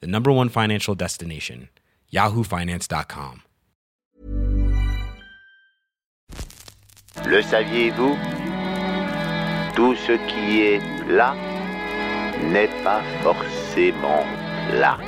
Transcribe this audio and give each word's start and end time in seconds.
the 0.00 0.06
number 0.06 0.30
one 0.32 0.48
financial 0.48 0.94
destination, 0.94 1.68
yahoofinance.com. 2.12 3.42
Le 7.26 7.42
saviez-vous? 7.42 8.16
Tout 9.74 9.94
ce 9.96 10.12
qui 10.28 10.60
est 10.62 10.80
là 11.08 11.34
n'est 12.42 12.70
pas 12.82 13.02
forcément 13.22 14.24
là. 14.72 14.98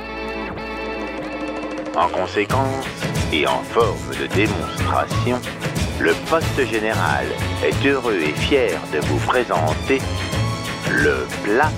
En 1.95 2.09
conséquence, 2.09 2.85
et 3.33 3.45
en 3.47 3.61
forme 3.61 4.15
de 4.19 4.27
démonstration, 4.27 5.39
le 5.99 6.13
poste 6.29 6.65
général 6.65 7.25
est 7.63 7.85
heureux 7.85 8.19
et 8.21 8.33
fier 8.33 8.79
de 8.93 8.99
vous 8.99 9.19
présenter 9.25 9.99
le 10.91 11.25
plat 11.43 11.71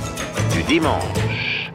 du 0.54 0.64
dimanche. 0.64 1.72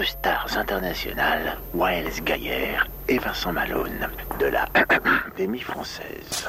Deux 0.00 0.06
stars 0.06 0.56
internationales, 0.56 1.58
Waels 1.74 2.22
Gaillère 2.24 2.88
et 3.06 3.18
Vincent 3.18 3.52
Malone, 3.52 4.08
de 4.38 4.46
la 4.46 4.64
Académie 4.74 5.60
française. 5.60 6.48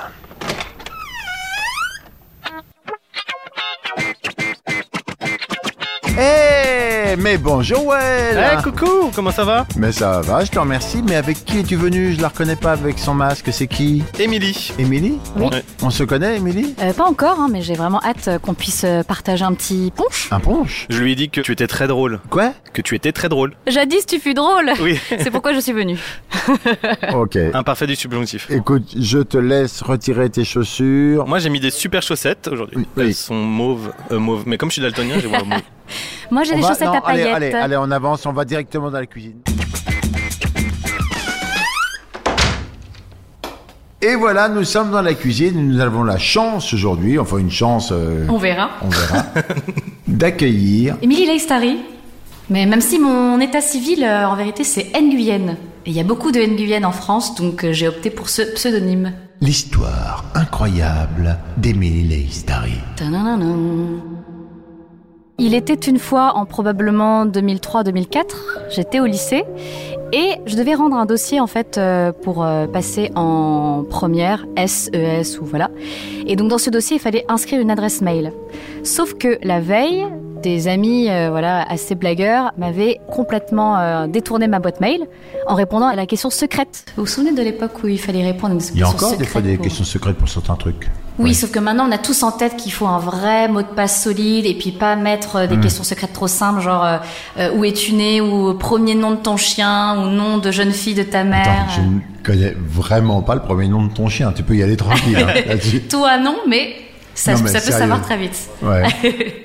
Eh, 7.12 7.18
mais 7.18 7.38
bonjour, 7.38 7.88
ouais. 7.88 8.36
Eh, 8.36 8.64
coucou, 8.64 9.12
comment 9.14 9.32
ça 9.32 9.44
va? 9.44 9.66
Mais 9.76 9.92
ça 9.92 10.22
va, 10.22 10.46
je 10.46 10.52
te 10.52 10.58
remercie. 10.58 11.04
Mais 11.06 11.16
avec 11.16 11.44
qui 11.44 11.60
es-tu 11.60 11.76
venu? 11.76 12.14
Je 12.14 12.22
la 12.22 12.30
reconnais 12.30 12.56
pas 12.56 12.72
avec 12.72 13.00
son 13.00 13.14
masque. 13.14 13.50
C'est 13.52 13.68
qui? 13.68 14.02
Émilie. 14.18 14.72
Émilie? 14.80 15.20
Oui. 15.36 15.48
Ouais. 15.52 15.64
On 15.82 15.90
se 15.90 16.04
connaît, 16.04 16.38
Émilie? 16.38 16.74
Euh, 16.82 16.94
pas 16.94 17.04
encore, 17.04 17.38
hein, 17.40 17.50
mais 17.52 17.62
j'ai 17.62 17.74
vraiment 17.74 18.00
hâte 18.02 18.30
euh, 18.30 18.40
qu'on 18.40 18.54
puisse 18.54 18.84
euh, 18.86 19.04
partager 19.04 19.44
un 19.44 19.54
petit 19.54 19.92
punch. 19.94 20.30
Un 20.32 20.40
punch? 20.40 20.86
Je 20.90 21.02
lui 21.04 21.12
ai 21.12 21.16
dit 21.16 21.30
que 21.30 21.42
tu 21.42 21.52
étais 21.52 21.68
très 21.68 21.88
drôle. 21.88 22.22
Quoi? 22.30 22.54
Que 22.72 22.82
tu 22.82 22.96
étais 22.96 23.12
très 23.12 23.28
drôle. 23.28 23.56
Jadis, 23.68 24.06
tu 24.06 24.18
fus 24.20 24.34
drôle. 24.34 24.72
Oui. 24.82 24.98
C'est 25.10 25.32
pourquoi 25.32 25.54
je 25.54 25.60
suis 25.60 25.74
venue. 25.74 26.00
Ok. 27.14 27.38
Imparfait 27.54 27.88
du 27.88 27.96
subjonctif. 27.96 28.50
Écoute, 28.50 28.84
je 28.98 29.20
te 29.20 29.38
laisse 29.38 29.82
retirer 29.82 30.30
tes 30.30 30.46
chaussures. 30.46 31.28
Moi, 31.28 31.40
j'ai 31.40 31.50
mis 31.50 31.60
des 31.60 31.72
super 31.72 32.02
chaussettes 32.02 32.48
aujourd'hui. 32.52 32.78
Oui. 32.96 33.04
Elles 33.06 33.14
sont 33.14 33.36
mauves, 33.36 33.92
euh, 34.12 34.20
mauves. 34.20 34.44
Mais 34.46 34.58
comme 34.58 34.70
je 34.70 34.74
suis 34.74 34.82
daltonien, 34.82 35.20
j'ai 35.20 35.28
voir 35.28 35.46
mauve. 35.46 35.62
Moi, 36.32 36.44
j'ai 36.44 36.56
des 36.56 36.62
va- 36.62 36.68
chaussettes 36.70 36.88
non, 36.88 36.94
à 36.94 37.10
allez, 37.10 37.24
paillettes. 37.24 37.36
allez, 37.36 37.54
allez, 37.54 37.78
on 37.78 37.92
avance, 37.92 38.26
on 38.26 38.34
va 38.34 38.46
directement 38.46 38.90
dans 38.92 39.00
la 39.00 39.06
cuisine. 39.06 39.38
Et 44.04 44.16
voilà, 44.16 44.50
nous 44.50 44.64
sommes 44.64 44.90
dans 44.90 45.04
la 45.04 45.14
cuisine 45.14 45.68
nous 45.74 45.80
avons 45.80 46.04
la 46.04 46.18
chance 46.18 46.74
aujourd'hui, 46.74 47.20
enfin 47.20 47.38
une 47.38 47.52
chance, 47.52 47.90
euh, 47.92 48.26
On 48.30 48.38
verra. 48.38 48.72
on 48.82 48.90
verra, 48.90 49.26
d'accueillir 50.08 50.98
Émilie 51.04 51.28
Leistari. 51.28 51.78
Mais 52.50 52.66
même 52.66 52.82
si 52.82 52.98
mon 53.00 53.40
état 53.40 53.62
civil, 53.62 54.04
euh, 54.04 54.26
en 54.28 54.36
vérité, 54.36 54.64
c'est 54.64 54.92
Nguyen. 55.00 55.56
Et 55.86 55.92
il 55.92 55.94
y 55.94 56.00
a 56.00 56.04
beaucoup 56.04 56.32
de 56.32 56.40
Nguyen 56.42 56.84
en 56.84 56.92
France, 56.92 57.36
donc 57.36 57.64
euh, 57.64 57.74
j'ai 57.74 57.88
opté 57.88 58.10
pour 58.10 58.30
ce 58.30 58.42
pseudonyme. 58.42 59.14
l'histoire 59.40 60.26
incroyable 60.34 61.38
d'Emily 61.58 62.02
Leistari. 62.08 62.74
Il 65.38 65.56
était 65.56 65.74
une 65.74 65.98
fois 65.98 66.34
en 66.36 66.46
probablement 66.46 67.26
2003-2004, 67.26 68.24
j'étais 68.70 69.00
au 69.00 69.06
lycée 69.06 69.44
et 70.14 70.36
je 70.46 70.56
devais 70.56 70.76
rendre 70.76 70.96
un 70.98 71.06
dossier 71.06 71.40
en 71.40 71.48
fait 71.48 71.78
euh, 71.78 72.12
pour 72.12 72.44
euh, 72.44 72.68
passer 72.68 73.12
en 73.16 73.84
première 73.90 74.46
SES 74.58 75.40
ou 75.40 75.46
voilà. 75.46 75.72
Et 76.28 76.36
donc 76.36 76.50
dans 76.50 76.58
ce 76.58 76.70
dossier, 76.70 76.98
il 76.98 77.00
fallait 77.00 77.26
inscrire 77.28 77.60
une 77.60 77.72
adresse 77.72 78.02
mail. 78.02 78.34
Sauf 78.84 79.16
que 79.16 79.40
la 79.42 79.60
veille, 79.60 80.06
des 80.42 80.68
amis 80.68 81.10
euh, 81.10 81.30
voilà 81.30 81.66
assez 81.70 81.96
blagueurs 81.96 82.52
m'avaient 82.58 83.00
complètement 83.12 83.78
euh, 83.78 84.08
détourné 84.08 84.48
ma 84.48 84.60
boîte 84.60 84.82
mail 84.82 85.02
en 85.48 85.56
répondant 85.56 85.88
à 85.88 85.96
la 85.96 86.06
question 86.06 86.30
secrète. 86.30 86.86
Vous 86.98 87.04
vous 87.04 87.08
souvenez 87.10 87.32
de 87.34 87.42
l'époque 87.42 87.84
où 87.84 87.88
il 87.88 88.00
fallait 88.00 88.24
répondre 88.24 88.52
à 88.52 88.54
une 88.54 88.60
question 88.60 88.76
Il 88.76 88.80
y 88.80 88.84
a 88.84 88.88
encore 88.90 89.10
des 89.12 89.16
secrète 89.16 89.30
fois 89.30 89.42
des 89.42 89.56
pour- 89.56 89.64
questions 89.66 89.84
secrètes 89.86 90.18
pour 90.18 90.30
certains 90.30 90.56
trucs. 90.56 90.90
oui, 91.20 91.30
Ouais. 91.30 91.34
sauf 91.34 91.52
que 91.52 91.60
maintenant 91.60 91.88
on 91.88 91.92
a 91.92 91.98
tous 91.98 92.24
en 92.24 92.32
tête 92.32 92.56
qu'il 92.58 92.72
faut 92.74 92.88
un 92.88 93.00
vrai 93.00 93.48
mot 93.48 93.62
de 93.62 93.68
passe 93.68 94.04
solide 94.04 94.46
et 94.46 94.54
puis 94.54 94.72
pas 94.72 94.96
mettre 94.96 95.36
euh, 95.38 95.48
des 95.48 95.58
Mm. 95.58 95.62
questions 95.62 95.84
secrètes 95.84 96.14
trop 96.14 96.28
simples, 96.28 96.62
genre 96.62 96.84
euh, 96.86 96.98
euh, 97.38 97.52
où 97.56 97.64
es-tu 97.66 97.94
né 97.94 98.22
ou 98.22 98.54
premier 98.56 98.96
nom 98.96 99.12
de 99.12 99.16
ton 99.18 99.38
chien 99.38 99.98
ou 100.02 100.08
nom 100.10 100.38
de 100.38 100.52
jeune 100.52 100.72
fille 100.72 100.96
de 100.96 101.04
ta 101.04 101.24
mère. 101.24 101.42
Attends, 101.48 101.72
je 101.78 101.82
ne 101.82 102.00
connais 102.24 102.56
vraiment 102.58 103.22
pas 103.22 103.36
le 103.36 103.42
premier 103.42 103.68
nom 103.68 103.84
de 103.86 103.92
ton 103.94 104.08
chien. 104.08 104.32
Tu 104.36 104.44
peux 104.44 104.56
y 104.56 104.64
aller 104.64 104.78
tranquille 104.78 105.18
hein. 105.18 105.56
Toi 105.90 106.18
non, 106.18 106.36
mais 106.48 106.76
ça, 107.14 107.34
Non, 107.34 107.40
mais 107.44 107.50
ça 107.50 107.60
peut 107.60 107.66
sérieux. 107.66 107.80
savoir 107.80 108.02
très 108.02 108.18
vite. 108.18 108.50
Ouais. 108.62 108.84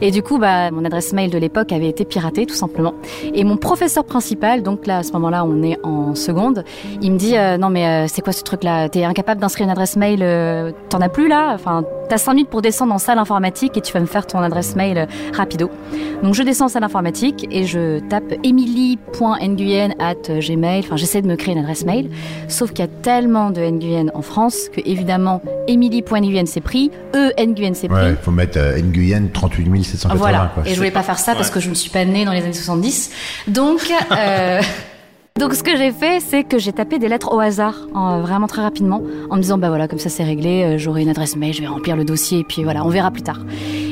Et 0.00 0.10
du 0.10 0.22
coup, 0.22 0.38
bah, 0.38 0.70
mon 0.70 0.84
adresse 0.84 1.12
mail 1.12 1.30
de 1.30 1.38
l'époque 1.38 1.72
avait 1.72 1.88
été 1.88 2.04
piratée, 2.04 2.46
tout 2.46 2.54
simplement. 2.54 2.94
Et 3.34 3.44
mon 3.44 3.56
professeur 3.56 4.04
principal, 4.04 4.62
donc 4.62 4.86
là, 4.86 4.98
à 4.98 5.02
ce 5.02 5.12
moment-là, 5.12 5.44
on 5.44 5.62
est 5.62 5.78
en 5.82 6.14
seconde, 6.14 6.64
il 7.02 7.12
me 7.12 7.18
dit 7.18 7.36
euh, 7.36 7.56
Non, 7.56 7.70
mais 7.70 7.86
euh, 7.86 8.06
c'est 8.08 8.22
quoi 8.22 8.32
ce 8.32 8.42
truc-là? 8.42 8.88
T'es 8.88 9.04
incapable 9.04 9.40
d'inscrire 9.40 9.64
une 9.66 9.72
adresse 9.72 9.96
mail 9.96 10.20
euh, 10.22 10.72
T'en 10.88 11.00
as 11.00 11.08
plus 11.08 11.28
là? 11.28 11.52
Enfin, 11.54 11.84
t'as 12.08 12.18
5 12.18 12.34
minutes 12.34 12.50
pour 12.50 12.62
descendre 12.62 12.94
en 12.94 12.98
salle 12.98 13.18
informatique 13.18 13.76
et 13.76 13.80
tu 13.80 13.92
vas 13.92 14.00
me 14.00 14.06
faire 14.06 14.26
ton 14.26 14.38
adresse 14.38 14.76
mail 14.76 15.06
rapido. 15.32 15.70
Donc 16.22 16.34
je 16.34 16.42
descends 16.42 16.66
en 16.66 16.68
salle 16.68 16.84
informatique 16.84 17.46
et 17.50 17.64
je 17.64 18.00
tape 18.08 18.34
emily.nguyen 18.42 19.90
at 19.98 20.40
gmail. 20.40 20.80
Enfin, 20.80 20.96
j'essaie 20.96 21.22
de 21.22 21.28
me 21.28 21.36
créer 21.36 21.54
une 21.54 21.60
adresse 21.60 21.84
mail. 21.84 22.10
Sauf 22.48 22.70
qu'il 22.70 22.84
y 22.84 22.88
a 22.88 22.90
tellement 23.02 23.50
de 23.50 23.60
nguyen 23.60 24.10
en 24.14 24.22
France 24.22 24.68
que, 24.72 24.80
évidemment, 24.84 25.42
emily.nguyen 25.68 26.46
c'est 26.46 26.60
pris, 26.60 26.90
e 27.14 27.32
nguyen 27.38 27.74
c'est 27.74 27.88
pris. 27.88 27.96
Ouais, 27.96 28.16
faut 28.20 28.30
mettre 28.30 28.58
Nguyen 28.76 29.28
38 29.48 29.82
780. 29.84 30.18
Voilà. 30.18 30.50
Quoi. 30.54 30.62
Et 30.66 30.70
je 30.70 30.76
voulais 30.76 30.90
pas 30.90 31.02
faire 31.02 31.18
ça 31.18 31.34
parce 31.34 31.50
que 31.50 31.60
je 31.60 31.68
ne 31.70 31.74
suis 31.74 31.90
pas 31.90 32.04
née 32.04 32.24
dans 32.24 32.32
les 32.32 32.42
années 32.42 32.52
70. 32.52 33.10
Donc, 33.48 33.80
euh, 34.12 34.60
donc 35.38 35.54
ce 35.54 35.62
que 35.62 35.76
j'ai 35.76 35.92
fait, 35.92 36.20
c'est 36.20 36.44
que 36.44 36.58
j'ai 36.58 36.72
tapé 36.72 36.98
des 36.98 37.08
lettres 37.08 37.32
au 37.34 37.40
hasard, 37.40 37.74
en- 37.94 38.20
vraiment 38.20 38.46
très 38.46 38.62
rapidement, 38.62 39.02
en 39.30 39.36
me 39.36 39.42
disant 39.42 39.58
bah 39.58 39.68
voilà, 39.68 39.86
comme 39.88 39.98
ça 39.98 40.08
c'est 40.08 40.24
réglé, 40.24 40.62
euh, 40.64 40.78
j'aurai 40.78 41.02
une 41.02 41.08
adresse 41.10 41.36
mail, 41.36 41.52
je 41.52 41.60
vais 41.60 41.66
remplir 41.66 41.96
le 41.96 42.04
dossier 42.04 42.40
et 42.40 42.44
puis 42.44 42.64
voilà, 42.64 42.84
on 42.84 42.88
verra 42.88 43.10
plus 43.10 43.22
tard. 43.22 43.40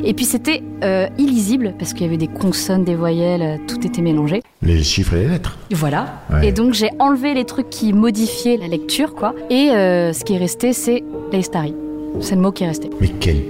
Et 0.07 0.13
puis 0.15 0.25
c'était 0.25 0.63
euh, 0.83 1.07
illisible 1.19 1.75
parce 1.79 1.93
qu'il 1.93 2.03
y 2.03 2.09
avait 2.09 2.17
des 2.19 2.29
consonnes, 2.29 2.85
des 2.85 2.95
voyelles, 2.95 3.43
euh, 3.43 3.57
tout 3.67 3.87
était 3.87 4.03
mélangé. 4.03 4.43
Les 4.63 4.83
chiffres 4.83 5.15
et 5.15 5.21
les 5.21 5.29
lettres. 5.29 5.59
Voilà. 5.71 6.23
Ouais. 6.33 6.49
Et 6.49 6.53
donc 6.53 6.73
j'ai 6.75 6.91
enlevé 6.99 7.35
les 7.35 7.45
trucs 7.45 7.71
qui 7.71 7.93
modifiaient 7.93 8.57
la 8.59 8.69
lecture, 8.69 9.15
quoi. 9.15 9.35
Et 9.51 9.71
euh, 9.71 10.13
ce 10.13 10.25
qui 10.25 10.35
est 10.35 10.39
resté, 10.39 10.73
c'est 10.73 11.03
Leistari. 11.33 11.75
C'est 12.21 12.37
le 12.37 12.41
mot 12.43 12.53
qui 12.53 12.63
est 12.65 12.69
resté. 12.69 12.91
Mais 13.01 13.09
quelle 13.09 13.43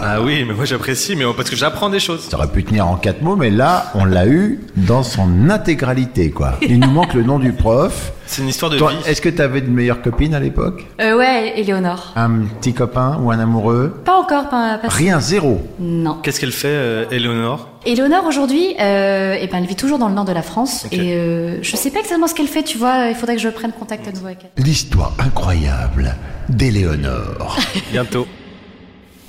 Ah 0.00 0.20
oui, 0.20 0.44
mais 0.46 0.54
moi 0.54 0.64
j'apprécie, 0.64 1.14
mais 1.16 1.24
parce 1.36 1.48
que 1.50 1.56
j'apprends 1.56 1.88
des 1.88 2.00
choses. 2.00 2.20
Ça 2.28 2.36
aurait 2.36 2.48
pu 2.48 2.64
tenir 2.64 2.86
en 2.86 2.96
quatre 2.96 3.22
mots, 3.22 3.36
mais 3.36 3.50
là, 3.50 3.90
on 3.94 4.04
l'a 4.04 4.26
eu 4.26 4.60
dans 4.76 5.02
son 5.02 5.48
intégralité, 5.50 6.30
quoi. 6.30 6.54
Il 6.62 6.80
nous 6.80 6.90
manque 6.90 7.14
le 7.14 7.22
nom 7.22 7.38
du 7.38 7.52
prof. 7.52 8.12
C'est 8.26 8.42
une 8.42 8.48
histoire 8.48 8.70
de 8.70 8.78
Toi, 8.78 8.90
vie. 8.92 8.96
Est-ce 9.10 9.20
que 9.20 9.28
tu 9.28 9.42
avais 9.42 9.60
de 9.60 9.68
meilleures 9.68 10.00
copines 10.00 10.34
à 10.34 10.40
l'époque 10.40 10.86
Euh, 11.00 11.16
ouais, 11.18 11.52
Éléonore. 11.58 12.12
Un 12.16 12.30
petit 12.60 12.72
copain 12.72 13.18
ou 13.22 13.30
un 13.30 13.38
amoureux 13.38 14.00
Pas 14.04 14.14
encore, 14.14 14.48
pas, 14.48 14.78
pas 14.78 14.88
Rien, 14.88 15.20
zéro. 15.20 15.60
Non. 15.78 16.18
Qu'est-ce 16.22 16.40
qu'elle 16.40 16.52
fait, 16.52 16.68
euh, 16.68 17.04
Éléonore? 17.10 17.68
Éléonore 17.84 18.24
aujourd'hui, 18.26 18.74
euh, 18.80 19.36
eh 19.40 19.46
ben, 19.48 19.58
elle 19.58 19.66
vit 19.66 19.76
toujours 19.76 19.98
dans 19.98 20.08
le 20.08 20.14
nord 20.14 20.24
de 20.24 20.32
la 20.32 20.42
France 20.42 20.86
et 20.92 21.14
euh, 21.14 21.58
je 21.62 21.76
sais 21.76 21.90
pas 21.90 21.98
exactement 21.98 22.26
ce 22.28 22.34
qu'elle 22.34 22.46
fait, 22.46 22.62
tu 22.62 22.78
vois. 22.78 23.08
Il 23.08 23.14
faudrait 23.16 23.34
que 23.36 23.42
je 23.42 23.48
prenne 23.48 23.72
contact 23.72 24.06
à 24.08 24.12
nouveau 24.12 24.26
avec 24.26 24.38
elle. 24.56 24.64
L'histoire 24.64 25.12
incroyable 25.18 26.14
d'Éléonore. 26.48 27.58
Bientôt. 27.92 28.26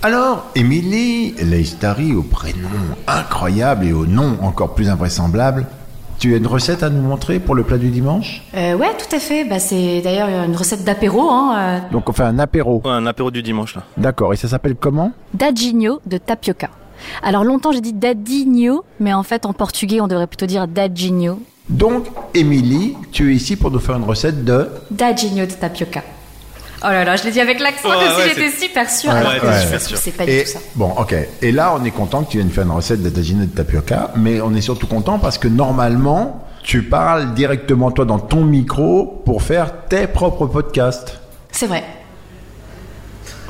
Alors, 0.05 0.43
Émilie 0.53 1.33
Leistari, 1.41 2.13
au 2.13 2.23
prénom 2.23 2.67
incroyable 3.07 3.85
et 3.85 3.93
au 3.93 4.05
nom 4.05 4.37
encore 4.41 4.75
plus 4.75 4.89
invraisemblable, 4.89 5.65
tu 6.19 6.33
as 6.33 6.37
une 6.37 6.45
recette 6.45 6.83
à 6.83 6.89
nous 6.89 7.01
montrer 7.01 7.39
pour 7.39 7.55
le 7.55 7.63
plat 7.63 7.77
du 7.77 7.89
dimanche? 7.89 8.43
Euh, 8.53 8.75
ouais, 8.75 8.91
tout 8.97 9.15
à 9.15 9.19
fait. 9.19 9.45
Bah, 9.45 9.59
c'est 9.59 10.01
d'ailleurs 10.01 10.27
une 10.27 10.57
recette 10.57 10.83
d'apéro, 10.83 11.29
hein, 11.29 11.55
euh, 11.57 11.79
Donc 11.93 12.09
on 12.09 12.11
fait 12.11 12.23
un 12.23 12.37
apéro. 12.37 12.81
Ouais, 12.83 12.91
un 12.91 13.05
apéro 13.05 13.31
du 13.31 13.41
dimanche 13.41 13.77
là. 13.77 13.83
D'accord, 13.95 14.33
et 14.33 14.35
ça 14.35 14.49
s'appelle 14.49 14.75
comment? 14.75 15.13
D'agigno 15.33 16.01
de 16.05 16.17
tapioca. 16.17 16.69
Alors 17.21 17.45
longtemps 17.45 17.71
j'ai 17.71 17.79
dit 17.79 17.93
dadinho, 17.93 18.83
mais 18.99 19.13
en 19.13 19.23
fait 19.23 19.45
en 19.45 19.53
portugais 19.53 20.01
on 20.01 20.07
devrait 20.07 20.27
plutôt 20.27 20.47
dire 20.47 20.67
dadinho. 20.67 21.39
Donc, 21.69 22.07
Émilie, 22.33 22.97
tu 23.13 23.31
es 23.31 23.35
ici 23.35 23.55
pour 23.55 23.71
nous 23.71 23.79
faire 23.79 23.95
une 23.95 24.03
recette 24.03 24.43
de... 24.43 24.67
Dadinho 24.91 25.45
de 25.45 25.53
tapioca. 25.53 26.01
Oh 26.83 26.87
là 26.87 27.05
là, 27.05 27.15
je 27.15 27.23
l'ai 27.23 27.31
dit 27.31 27.39
avec 27.39 27.59
l'accent 27.59 27.89
Ouais, 27.89 27.95
comme 27.95 28.17
ouais, 28.17 28.29
si 28.29 28.35
j'étais 28.41 28.51
super 28.51 28.89
sûre. 28.89 29.11
Ouais, 29.11 29.17
alors 29.17 29.39
que 29.39 29.45
ouais, 29.47 29.77
suis 29.77 29.79
sûre, 29.79 29.97
c'est 29.97 30.11
pas 30.11 30.25
du 30.25 30.31
Et 30.31 30.43
tout 30.43 30.49
ça. 30.49 30.59
bon, 30.75 30.91
ok. 30.97 31.15
Et 31.41 31.51
là, 31.53 31.73
on 31.79 31.83
est 31.85 31.91
content 31.91 32.23
que 32.23 32.31
tu 32.31 32.37
viennes 32.37 32.49
faire 32.49 32.65
une 32.65 32.71
recette 32.71 33.01
de 33.01 33.09
tagine 33.09 33.41
et 33.41 33.45
de 33.45 33.55
tapioca, 33.55 34.11
mais 34.17 34.41
on 34.41 34.53
est 34.53 34.61
surtout 34.61 34.87
content 34.87 35.17
parce 35.17 35.37
que 35.37 35.47
normalement, 35.47 36.45
tu 36.61 36.83
parles 36.83 37.33
directement 37.33 37.91
toi 37.91 38.03
dans 38.05 38.19
ton 38.19 38.43
micro 38.43 39.21
pour 39.25 39.43
faire 39.43 39.85
tes 39.87 40.07
propres 40.07 40.45
podcasts. 40.47 41.19
C'est 41.51 41.67
vrai. 41.67 41.83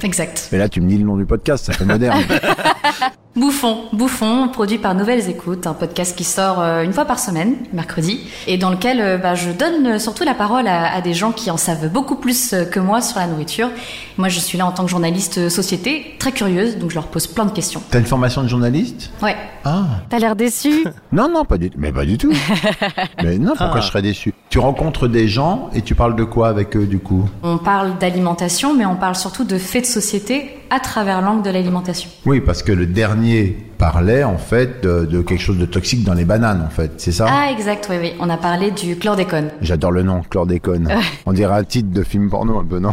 Exact. 0.04 0.50
Mais 0.52 0.58
là, 0.58 0.70
tu 0.70 0.82
me 0.82 0.88
dis 0.88 0.98
le 0.98 1.06
nom 1.06 1.18
du 1.18 1.26
podcast, 1.26 1.66
ça 1.66 1.74
fait 1.74 1.86
moderne. 1.86 2.22
Bouffon, 3.36 3.86
Bouffon, 3.94 4.48
produit 4.50 4.78
par 4.78 4.94
Nouvelles 4.94 5.28
Écoutes, 5.28 5.66
un 5.66 5.74
podcast 5.74 6.16
qui 6.16 6.24
sort 6.24 6.62
euh, 6.62 6.84
une 6.84 6.94
fois 6.94 7.06
par 7.06 7.18
semaine, 7.18 7.56
mercredi, 7.74 8.20
et 8.46 8.60
dans 8.60 8.70
lequel 8.70 9.02
euh, 9.02 9.18
bah, 9.18 9.34
je 9.34 9.50
donne 9.50 9.98
surtout 9.98 10.24
la 10.24 10.36
parole 10.36 10.68
à, 10.68 10.94
à 10.94 11.02
des 11.02 11.16
gens 11.16 11.32
qui 11.32 11.50
en 11.50 11.58
savent 11.58 11.90
beaucoup 11.90 12.16
plus 12.16 12.54
euh, 12.54 12.66
que 12.66 12.80
moi 12.80 13.02
sur 13.02 13.18
la 13.18 13.26
nourriture. 13.26 13.72
Moi, 14.18 14.30
je 14.30 14.40
suis 14.40 14.58
là 14.58 14.66
en 14.66 14.72
tant 14.72 14.84
que 14.86 14.90
journaliste 14.92 15.38
euh, 15.40 15.50
société, 15.50 16.16
très 16.20 16.32
curieuse, 16.32 16.78
donc 16.78 16.90
je 16.92 16.96
leur 16.96 17.08
pose 17.08 17.28
plein 17.28 17.46
de 17.46 17.52
questions. 17.52 17.82
T'as 17.90 18.00
une 18.00 18.06
formation 18.06 18.44
de 18.44 18.48
journaliste 18.48 19.12
Ouais. 19.22 19.36
Ah. 19.66 19.86
T'as 20.10 20.20
l'air 20.20 20.36
déçu? 20.36 20.86
Non, 21.12 21.30
non, 21.32 21.46
pas 21.46 21.58
du 21.58 21.70
tout. 21.70 21.78
Mais 21.80 21.92
pas 21.92 22.06
du 22.06 22.18
tout. 22.18 22.32
mais 23.24 23.38
non, 23.38 23.54
pourquoi 23.56 23.78
Ah. 23.78 23.82
je 23.82 23.88
serais 23.88 24.02
déçu? 24.02 24.34
Tu 24.50 24.60
rencontres 24.60 25.08
des 25.08 25.28
gens 25.28 25.70
et 25.74 25.82
tu 25.82 25.96
parles 25.96 26.16
de 26.16 26.24
quoi 26.24 26.48
avec 26.50 26.76
eux 26.76 26.86
du 26.86 27.00
coup? 27.00 27.28
On 27.44 27.58
parle 27.58 27.98
d'alimentation, 28.00 28.76
mais 28.76 28.86
on 28.86 28.96
parle 28.96 29.16
surtout 29.16 29.44
de 29.44 29.58
faits 29.58 29.84
de 29.84 29.88
société 29.88 30.58
à 30.70 30.80
travers 30.80 31.22
l'angle 31.22 31.44
de 31.44 31.50
l'alimentation. 31.52 32.10
Oui, 32.26 32.40
parce 32.42 32.64
que 32.64 32.72
le 32.72 32.86
dernier 32.88 33.58
parlait 33.78 34.24
en 34.24 34.38
fait 34.38 34.84
de, 34.84 35.06
de 35.06 35.22
quelque 35.22 35.42
chose 35.42 35.58
de 35.58 35.66
toxique 35.66 36.04
dans 36.04 36.14
les 36.14 36.26
bananes 36.26 36.64
en 36.66 36.70
fait, 36.70 36.94
c'est 36.98 37.12
ça? 37.12 37.28
Ah, 37.30 37.52
exact, 37.52 37.88
oui, 37.90 37.98
oui. 38.02 38.14
On 38.20 38.30
a 38.30 38.38
parlé 38.38 38.72
du 38.72 38.96
chlordécone. 38.98 39.50
J'adore 39.62 39.92
le 39.92 40.04
nom, 40.04 40.22
chlordécone. 40.30 40.90
On 41.26 41.34
dirait 41.34 41.54
un 41.56 41.64
titre 41.64 41.92
de 41.92 42.04
film 42.04 42.30
porno 42.30 42.60
un 42.60 42.66
peu, 42.66 42.80
non? 42.80 42.92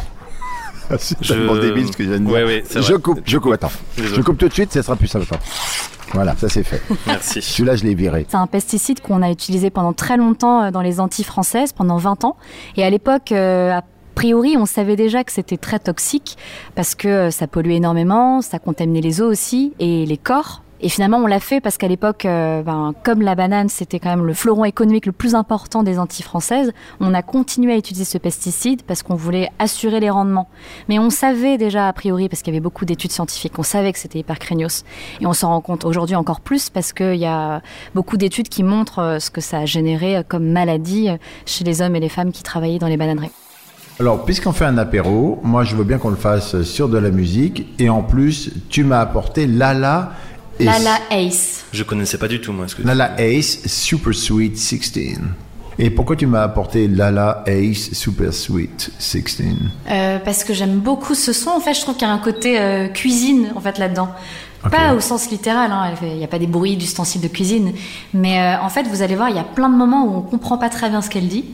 C'est 0.99 1.17
Je- 1.23 1.33
tellement 1.35 1.57
débile 1.57 1.87
ce 1.87 1.93
que 1.97 2.05
je 2.05 2.09
viens 2.11 2.19
de 2.21 2.25
dire. 2.27 2.35
Ouais, 2.35 2.45
ouais, 2.45 2.65
c'est 2.67 2.83
je 2.83 2.93
vrai. 2.93 3.03
coupe, 3.03 3.21
je 3.25 3.39
coupe, 3.39 3.53
attends. 3.53 3.71
Désolé. 3.97 4.17
Je 4.17 4.21
coupe 4.23 4.39
tout 4.39 4.49
de 4.49 4.53
suite, 4.53 4.73
ça 4.73 4.83
sera 4.83 4.97
plus 4.97 5.07
simple. 5.09 5.27
Voilà, 6.13 6.35
ça 6.37 6.49
c'est 6.49 6.65
fait. 6.65 6.83
Merci. 7.07 7.41
Celui-là, 7.41 7.77
je 7.77 7.85
l'ai 7.85 7.95
viré. 7.95 8.27
C'est 8.29 8.37
un 8.37 8.47
pesticide 8.49 9.01
qu'on 9.01 9.23
a 9.23 9.31
utilisé 9.31 9.71
pendant 9.71 9.93
très 9.93 10.17
longtemps 10.17 10.63
euh, 10.65 10.71
dans 10.73 10.81
les 10.83 10.99
Antilles 10.99 11.25
françaises, 11.25 11.73
pendant 11.73 11.99
20 11.99 12.25
ans. 12.25 12.37
Et 12.77 12.83
à 12.85 12.91
l'époque, 12.91 13.31
euh, 13.31 13.73
a 13.73 13.83
priori, 14.17 14.57
on 14.59 14.67
savait 14.67 14.97
déjà 14.97 15.23
que 15.23 15.31
c'était 15.31 15.57
très 15.57 15.79
toxique 15.79 16.37
parce 16.75 16.97
que 16.97 17.07
euh, 17.09 17.31
ça 17.31 17.47
polluait 17.47 17.77
énormément, 17.77 18.43
ça 18.43 18.59
contaminait 18.59 19.01
les 19.01 19.23
eaux 19.23 19.31
aussi 19.31 19.73
et 19.79 20.05
les 20.05 20.17
corps. 20.19 20.63
Et 20.83 20.89
finalement, 20.89 21.19
on 21.19 21.27
l'a 21.27 21.41
fait 21.41 21.61
parce 21.61 21.77
qu'à 21.77 21.89
l'époque, 21.89 22.25
euh, 22.25 22.63
ben, 22.63 22.95
comme 23.03 23.21
la 23.21 23.35
banane, 23.35 23.69
c'était 23.69 23.99
quand 23.99 24.09
même 24.09 24.25
le 24.25 24.33
fleuron 24.33 24.65
économique 24.65 25.05
le 25.05 25.13
plus 25.13 25.35
important 25.35 25.83
des 25.83 25.99
Antilles 25.99 26.25
françaises, 26.25 26.73
on 27.01 27.13
a 27.13 27.21
continué 27.23 27.75
à 27.75 27.77
utiliser 27.77 28.05
ce 28.05 28.17
pesticide 28.17 28.83
parce 28.83 29.03
qu'on 29.03 29.15
voulait 29.15 29.51
assurer 29.59 30.01
les 30.01 30.09
rendements. 30.09 30.49
Mais 30.89 30.99
on 30.99 31.11
savait 31.11 31.59
déjà, 31.59 31.87
a 31.87 31.93
priori, 31.93 32.31
parce 32.31 32.41
qu'il 32.41 32.55
y 32.55 32.57
avait 32.57 32.63
beaucoup 32.63 32.87
d'études 32.87 33.13
scientifiques, 33.13 33.59
on 33.59 33.63
savait 33.63 33.93
que 33.93 33.99
c'était 33.99 34.21
hyper 34.21 34.39
craignos. 34.39 34.85
Et 35.21 35.27
on 35.27 35.35
s'en 35.35 35.49
rend 35.49 35.61
compte 35.61 35.85
aujourd'hui 35.85 36.17
encore 36.17 36.41
plus 36.41 36.71
parce 36.71 36.95
qu'il 36.95 37.17
y 37.17 37.27
a 37.27 37.61
beaucoup 37.95 38.17
d'études 38.17 38.49
qui 38.49 38.63
montrent 38.63 39.01
euh, 39.01 39.19
ce 39.19 39.31
que 39.31 39.43
ça 39.43 39.59
a 39.59 39.67
généré 39.67 40.17
euh, 40.17 40.23
comme 40.27 40.47
maladie 40.47 41.09
chez 41.45 41.65
les 41.65 41.83
hommes 41.83 41.95
et 41.97 42.01
les 42.01 42.09
femmes 42.09 42.33
qui 42.33 42.43
travaillaient 42.43 42.79
dans 42.79 42.89
les 42.89 42.97
bananeries. 42.97 43.33
Alors, 44.01 44.25
puisqu'on 44.25 44.53
fait 44.53 44.65
un 44.65 44.79
apéro, 44.79 45.39
moi 45.43 45.63
je 45.63 45.77
veux 45.77 45.85
bien 45.85 45.99
qu'on 45.99 46.09
le 46.09 46.17
fasse 46.17 46.63
sur 46.63 46.89
de 46.89 46.97
la 46.97 47.11
musique. 47.11 47.67
Et 47.79 47.91
en 47.91 48.03
plus, 48.03 48.51
tu 48.71 48.83
m'as 48.83 49.01
apporté 49.01 49.47
Lala 49.47 50.13
Lala 50.65 50.99
Ace. 51.11 51.65
Je 51.73 51.83
connaissais 51.83 52.19
pas 52.19 52.29
du 52.29 52.41
tout, 52.41 52.53
moi. 52.53 52.69
Ce 52.69 52.75
que 52.75 52.83
Lala 52.83 53.15
Ace 53.21 53.67
Super 53.67 54.15
Sweet 54.15 54.57
16. 54.57 55.21
Et 55.79 55.89
pourquoi 55.91 56.17
tu 56.17 56.27
m'as 56.27 56.43
apporté 56.43 56.89
Lala 56.89 57.43
Ace 57.47 57.93
Super 57.95 58.35
Sweet 58.35 58.93
16 58.99 59.43
Euh, 59.91 60.19
parce 60.19 60.45
que 60.45 60.53
j'aime 60.53 60.79
beaucoup 60.81 61.15
ce 61.15 61.33
son. 61.33 61.51
En 61.51 61.61
fait, 61.61 61.75
je 61.75 61.81
trouve 61.81 61.95
qu'il 61.95 62.07
y 62.07 62.11
a 62.11 62.13
un 62.13 62.19
côté 62.19 62.61
euh, 62.61 62.89
cuisine 62.89 63.53
en 63.55 63.61
fait 63.61 63.79
là-dedans. 63.79 64.11
Pas 64.71 64.93
au 64.95 65.01
sens 65.01 65.31
littéral, 65.31 65.73
hein, 65.73 65.95
il 66.03 66.19
n'y 66.19 66.25
a 66.25 66.29
pas 66.29 66.39
des 66.39 66.47
bruits 66.47 66.77
d'ustensiles 66.77 67.23
de 67.23 67.29
cuisine. 67.29 67.73
Mais 68.13 68.39
euh, 68.41 68.61
en 68.61 68.69
fait, 68.69 68.83
vous 68.83 69.01
allez 69.01 69.17
voir, 69.17 69.31
il 69.31 69.37
y 69.37 69.39
a 69.39 69.45
plein 69.45 69.71
de 69.71 69.75
moments 69.75 70.05
où 70.05 70.19
on 70.19 70.21
comprend 70.21 70.59
pas 70.59 70.69
très 70.69 70.91
bien 70.91 71.01
ce 71.01 71.09
qu'elle 71.09 71.29
dit. 71.29 71.47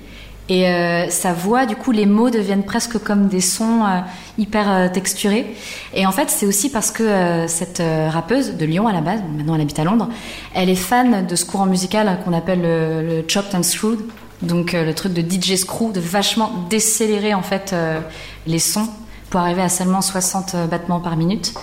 Et 0.48 0.68
euh, 0.68 1.08
sa 1.10 1.32
voix, 1.32 1.66
du 1.66 1.74
coup, 1.74 1.90
les 1.90 2.06
mots 2.06 2.30
deviennent 2.30 2.64
presque 2.64 2.98
comme 2.98 3.26
des 3.26 3.40
sons 3.40 3.84
euh, 3.84 4.00
hyper 4.38 4.70
euh, 4.70 4.88
texturés. 4.88 5.54
Et 5.94 6.06
en 6.06 6.12
fait, 6.12 6.30
c'est 6.30 6.46
aussi 6.46 6.70
parce 6.70 6.90
que 6.90 7.02
euh, 7.02 7.48
cette 7.48 7.80
euh, 7.80 8.08
rappeuse 8.10 8.56
de 8.56 8.64
Lyon 8.64 8.86
à 8.86 8.92
la 8.92 9.00
base, 9.00 9.20
maintenant 9.36 9.54
elle 9.54 9.62
habite 9.62 9.78
à 9.78 9.84
Londres, 9.84 10.08
elle 10.54 10.70
est 10.70 10.76
fan 10.76 11.26
de 11.26 11.36
ce 11.36 11.44
courant 11.44 11.66
musical 11.66 12.08
hein, 12.08 12.18
qu'on 12.24 12.32
appelle 12.32 12.62
le, 12.62 13.02
le 13.02 13.24
chopped 13.26 13.54
and 13.54 13.62
screwed. 13.62 14.00
Donc 14.42 14.72
le 14.74 14.92
truc 14.92 15.14
de 15.14 15.22
DJ 15.22 15.56
screw, 15.56 15.92
de 15.92 16.00
vachement 16.00 16.52
décélérer 16.68 17.32
en 17.32 17.40
fait 17.40 17.74
les 18.46 18.58
sons 18.58 18.86
pour 19.30 19.40
arriver 19.40 19.62
à 19.62 19.70
seulement 19.70 20.02
60 20.02 20.68
battements 20.70 21.00
par 21.00 21.16
minute. 21.16 21.54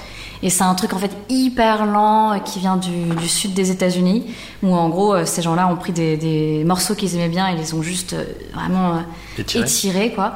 Et 0.44 0.50
c'est 0.52 0.64
un 0.64 0.76
truc 0.76 0.94
en 0.94 1.00
fait 1.00 1.12
hyper 1.30 1.86
lent 1.88 2.34
euh, 2.34 2.38
qui 2.40 2.60
vient 2.60 2.78
du, 2.78 3.16
du 3.16 3.28
sud 3.28 3.54
des 3.56 3.72
États-Unis, 3.72 4.26
où 4.62 4.76
en 4.76 4.90
gros 4.90 5.16
euh, 5.16 5.26
ces 5.26 5.42
gens-là 5.42 5.68
ont 5.68 5.78
pris 5.78 5.94
des, 5.94 6.18
des 6.18 6.64
morceaux 6.66 6.94
qu'ils 6.94 7.16
aimaient 7.16 7.30
bien 7.30 7.48
et 7.48 7.56
les 7.56 7.74
ont 7.74 7.82
juste 7.82 8.14
euh, 8.14 8.26
vraiment 8.54 9.02
Étirés. 9.38 9.64
étirés, 9.64 10.12
quoi. 10.14 10.36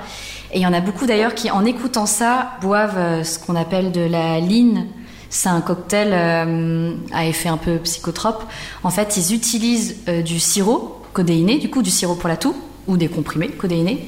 Et 0.51 0.59
il 0.59 0.61
y 0.61 0.65
en 0.65 0.73
a 0.73 0.79
beaucoup 0.79 1.05
d'ailleurs 1.05 1.35
qui, 1.35 1.51
en 1.51 1.65
écoutant 1.65 2.05
ça, 2.05 2.51
boivent 2.61 3.23
ce 3.23 3.37
qu'on 3.37 3.55
appelle 3.55 3.91
de 3.91 4.01
la 4.01 4.39
line. 4.39 4.87
C'est 5.29 5.49
un 5.49 5.61
cocktail 5.61 6.09
euh, 6.13 6.93
à 7.11 7.25
effet 7.25 7.49
un 7.49 7.57
peu 7.57 7.77
psychotrope. 7.79 8.43
En 8.83 8.89
fait, 8.89 9.17
ils 9.17 9.33
utilisent 9.33 9.97
euh, 10.07 10.21
du 10.21 10.39
sirop 10.39 11.01
codéiné, 11.13 11.57
du 11.57 11.69
coup 11.69 11.81
du 11.81 11.89
sirop 11.89 12.15
pour 12.15 12.29
la 12.29 12.37
toux, 12.37 12.55
ou 12.87 12.95
des 12.95 13.09
comprimés 13.09 13.49
codéinés, 13.49 14.07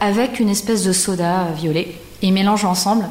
avec 0.00 0.40
une 0.40 0.50
espèce 0.50 0.84
de 0.84 0.92
soda 0.92 1.46
violet. 1.56 1.96
Et 2.20 2.26
ils 2.26 2.32
mélangent 2.32 2.66
ensemble. 2.66 3.06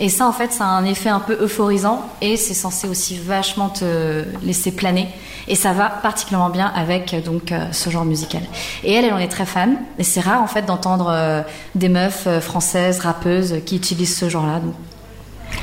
Et 0.00 0.08
ça, 0.08 0.26
en 0.26 0.32
fait, 0.32 0.50
ça 0.50 0.64
a 0.64 0.68
un 0.68 0.86
effet 0.86 1.10
un 1.10 1.20
peu 1.20 1.36
euphorisant 1.42 2.08
et 2.22 2.38
c'est 2.38 2.54
censé 2.54 2.88
aussi 2.88 3.18
vachement 3.18 3.68
te 3.68 4.24
laisser 4.42 4.72
planer. 4.72 5.08
Et 5.46 5.54
ça 5.54 5.74
va 5.74 5.90
particulièrement 5.90 6.48
bien 6.48 6.72
avec 6.74 7.12
euh, 7.12 7.20
donc 7.20 7.52
euh, 7.52 7.66
ce 7.72 7.90
genre 7.90 8.06
musical. 8.06 8.40
Et 8.82 8.94
elle, 8.94 9.04
elle 9.04 9.12
en 9.12 9.18
est 9.18 9.28
très 9.28 9.44
fan. 9.44 9.76
Et 9.98 10.04
c'est 10.04 10.20
rare 10.20 10.42
en 10.42 10.46
fait 10.46 10.64
d'entendre 10.64 11.10
euh, 11.10 11.42
des 11.74 11.90
meufs 11.90 12.28
françaises 12.40 13.00
rappeuses 13.00 13.56
qui 13.66 13.76
utilisent 13.76 14.16
ce 14.16 14.30
genre-là. 14.30 14.60
Donc, 14.60 14.74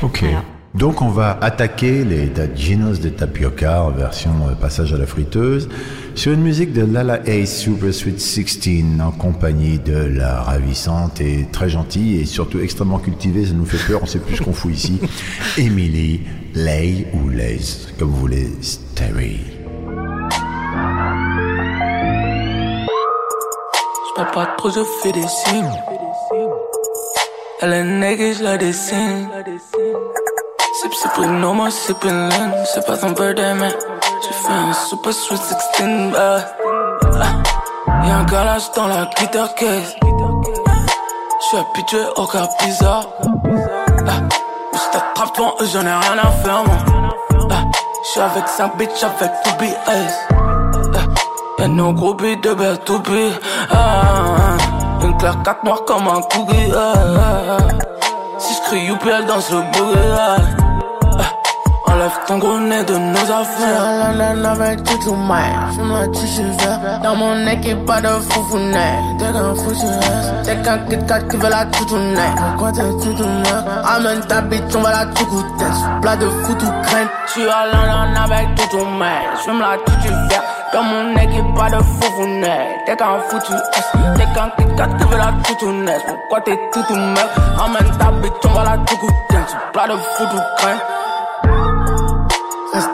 Ok. 0.03 0.19
Voilà. 0.21 0.43
Donc 0.75 1.01
on 1.01 1.09
va 1.09 1.39
attaquer 1.41 2.03
les 2.03 2.27
taginos 2.27 2.99
de 2.99 3.09
tapioca 3.09 3.83
en 3.83 3.89
version 3.89 4.31
passage 4.61 4.93
à 4.93 4.97
la 4.97 5.07
friteuse 5.07 5.69
sur 6.17 6.33
une 6.33 6.41
musique 6.41 6.73
de 6.73 6.83
Lala 6.83 7.19
Ace 7.27 7.59
Super 7.59 7.93
Sweet 7.93 8.19
16 8.19 8.99
en 9.01 9.11
compagnie 9.11 9.77
de 9.77 9.95
la 9.95 10.41
ravissante 10.41 11.21
et 11.21 11.47
très 11.51 11.69
gentille 11.69 12.19
et 12.19 12.25
surtout 12.25 12.59
extrêmement 12.59 12.97
cultivée, 12.97 13.45
ça 13.45 13.53
nous 13.53 13.65
fait 13.65 13.77
peur, 13.77 13.99
on 14.01 14.07
sait 14.07 14.17
plus 14.17 14.37
ce 14.37 14.41
qu'on 14.41 14.51
fout 14.51 14.73
ici, 14.73 14.99
Emily 15.59 16.21
Lay 16.55 17.05
ou 17.13 17.29
Lays, 17.29 17.91
comme 17.99 18.09
vous 18.09 18.17
voulez, 18.17 18.49
Sterry. 18.61 19.41
J'parle 24.09 24.31
pas 24.33 24.55
trop, 24.57 24.71
je 24.71 24.79
fais 25.03 25.11
des 25.11 25.27
signes. 25.27 25.71
Elle 27.61 27.73
est 27.73 27.83
niggas, 27.83 28.41
là 28.41 28.57
des 28.57 28.73
signes. 28.73 29.27
Sip, 30.81 30.93
sip, 30.93 31.25
no 31.25 31.53
more 31.53 31.71
sipping 31.71 32.09
lean. 32.09 32.51
C'est 32.73 32.85
pas 32.85 32.97
ton 32.97 33.11
birthday, 33.11 33.53
mais 33.53 33.73
un 34.49 34.73
super 34.73 35.13
sweet 35.13 35.41
16, 35.41 36.11
bah. 36.11 36.39
Ah. 37.21 38.05
Y'a 38.05 38.15
un 38.17 38.23
galage 38.25 38.71
dans 38.75 38.87
la 38.87 39.05
guitare 39.17 39.53
case. 39.55 39.95
J'suis 41.41 41.57
habitué 41.57 41.99
au 42.15 42.25
cas 42.25 42.47
bizarre. 42.63 43.05
Ah. 43.23 44.21
Mais 44.71 44.79
j't'attrape 44.79 45.35
devant 45.35 45.53
j'en 45.61 45.85
ai 45.85 45.93
rien 45.93 46.17
à 46.23 46.31
faire, 46.43 46.63
moi. 46.65 46.77
Ah. 47.51 47.63
J'suis 48.03 48.21
avec 48.21 48.47
5 48.47 48.77
bitches, 48.77 49.03
avec 49.03 49.31
2 49.45 49.65
BS. 49.65 50.27
Ah. 50.31 51.59
Y'a 51.59 51.67
nos 51.67 51.93
gros 51.93 52.13
de 52.13 52.53
belle 52.53 52.79
toupie. 52.79 53.33
Ah. 53.71 54.57
Une 55.01 55.17
claire 55.17 55.37
4 55.43 55.63
noire 55.63 55.83
comme 55.85 56.07
un 56.07 56.21
cookie. 56.21 56.71
Ah. 56.75 57.57
Si 58.37 58.53
j'crie 58.55 58.85
youpi, 58.85 59.09
elle 59.09 59.25
danse 59.25 59.51
le 59.51 59.61
boogie. 59.73 60.66
Enlève 61.97 62.19
ton 62.27 62.37
gros 62.37 62.59
nez 62.59 62.83
de 62.83 62.95
nos 62.95 63.31
affaires. 63.31 63.83
à 63.83 64.11
London 64.13 64.49
avec 64.49 64.83
tout 64.83 64.99
le 65.07 65.17
monde. 65.17 65.37
Fume 65.73 65.91
un 65.91 66.07
tissu 66.09 66.43
vert. 66.43 66.99
Dans 67.01 67.15
mon 67.15 67.33
nez 67.33 67.59
qui 67.59 67.73
pas 67.73 67.99
de 68.01 68.07
foufounet. 68.29 68.99
T'es 69.17 69.25
qu'un 69.25 69.55
foutu. 69.55 69.87
T'es 70.43 70.61
qu'un 70.61 70.77
Kit 70.77 71.05
Kat 71.07 71.21
qui 71.21 71.37
veut 71.37 71.49
la 71.49 71.65
toutouner. 71.65 72.29
Pourquoi 72.37 72.71
t'es 72.71 72.81
toutouner? 72.81 73.57
Amène 73.83 74.19
ta 74.27 74.41
bitch, 74.41 74.75
on 74.75 74.81
va 74.81 74.91
la 74.91 75.05
tout 75.07 75.25
goûter. 75.25 75.73
Sous 75.73 76.01
plat 76.01 76.15
de 76.17 76.29
foutu 76.43 76.65
crème. 76.83 77.07
J'suis 77.29 77.49
à 77.49 77.65
London 77.65 78.21
avec 78.21 78.53
tout 78.69 78.77
le 78.77 78.83
monde. 78.83 79.01
J'fume 79.39 79.59
la 79.59 79.77
tout 79.83 79.95
du 80.03 80.09
vert. 80.29 80.43
Dans 80.73 80.83
mon 80.83 81.15
nez 81.15 81.27
qui 81.27 81.41
pas 81.59 81.69
de 81.71 81.81
foufounet. 81.81 82.77
T'es 82.85 82.95
qu'un 82.95 83.19
foutu. 83.27 83.53
T'es 84.17 84.25
qu'un 84.35 84.49
Kit 84.55 84.75
Kat 84.77 84.87
qui 84.99 85.03
veut 85.03 85.17
la 85.17 85.33
toutouner. 85.43 85.97
Pourquoi 86.05 86.41
t'es 86.41 86.59
toutouner? 86.71 87.27
Amène 87.59 87.97
ta 87.97 88.11
bitch, 88.11 88.33
on 88.45 88.49
va 88.49 88.63
la 88.65 88.77
tout 88.85 88.97
goûter. 88.97 89.43
Sous 89.47 89.57
plat 89.73 89.87
de 89.87 89.97
foutu 90.15 90.37
crème. 90.57 90.77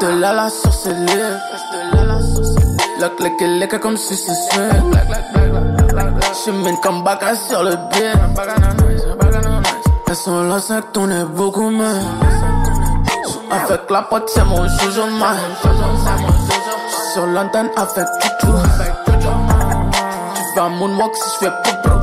Là, 0.03 0.33
là, 0.33 0.49
sur 0.49 0.73
ses 0.73 0.93
lèvres. 0.93 1.39
Lock, 2.99 3.19
lick, 3.21 3.39
lick, 3.39 3.79
comme 3.79 3.95
si 3.95 4.17
c'est 4.17 4.33
swing. 4.33 4.93
J'mène 6.45 6.77
comme 6.81 7.03
Baka 7.03 7.35
sur 7.35 7.63
le 7.63 7.77
biais. 7.89 8.11
Elles 10.07 10.15
sont 10.15 10.43
là, 10.43 10.59
ça 10.59 10.79
est 10.79 11.25
beaucoup 11.25 11.69
mais 11.69 11.85
Avec 13.49 13.89
la 13.89 14.01
pote, 14.01 14.29
c'est 14.33 14.43
mon 14.43 14.67
joujou 14.67 15.05
de. 15.05 15.37
J'suis 16.89 17.13
sur 17.13 17.25
l'antenne 17.25 17.69
avec 17.77 18.05
Tutu. 18.19 18.47
Tu 20.35 20.41
fais 20.53 20.59
un 20.59 20.69
moonwalk 20.69 21.15
si 21.15 21.29
j'fais 21.39 21.51
poupou. 21.63 21.97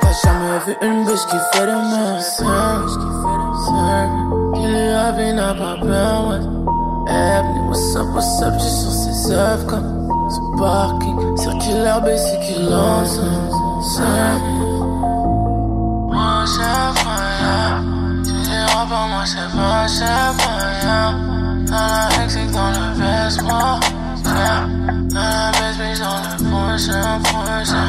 T'as 0.00 0.12
jamais 0.24 0.58
vu 0.66 0.76
une 0.80 1.04
bitch 1.04 1.26
qui 1.26 1.36
fait 1.52 1.66
de 1.66 1.72
merde. 1.72 3.07
Qui 4.98 5.04
lui 5.04 5.06
a 5.06 5.12
vu 5.12 5.32
n'a 5.32 5.54
pas 5.54 5.76
peur, 5.80 6.28
ouais. 6.28 6.42
Ebony, 7.08 7.60
what's 7.68 7.96
up, 7.96 8.06
what's 8.14 8.42
up, 8.42 8.54
j'suis 8.58 8.70
sur 8.70 8.90
ses 8.90 9.32
œuvres 9.32 9.66
comme 9.66 10.08
ce 10.28 10.40
parking. 10.58 11.36
Circulaire, 11.36 12.02
basic, 12.02 12.40
qui 12.40 12.62
lance. 12.62 13.20
Moi, 16.08 16.44
c'est 16.46 16.94
pas 17.04 17.80
Tu 18.24 18.32
diras 18.42 18.86
pas, 18.86 19.06
moi, 19.06 19.24
c'est 19.24 19.50
pas, 19.56 19.86
c'est 19.86 20.04
pas 20.04 20.58
rien. 20.82 21.14
Dans 21.66 22.18
la 22.18 22.24
exit, 22.24 22.50
dans 22.50 22.70
le 22.70 22.86
vêtement. 22.98 23.78
Dans 24.24 24.34
la 25.14 25.50
baisse, 25.52 25.78
mais 25.78 25.94
dans 25.98 26.20
le 26.24 26.32
prochain, 26.50 27.20
prochain. 27.22 27.88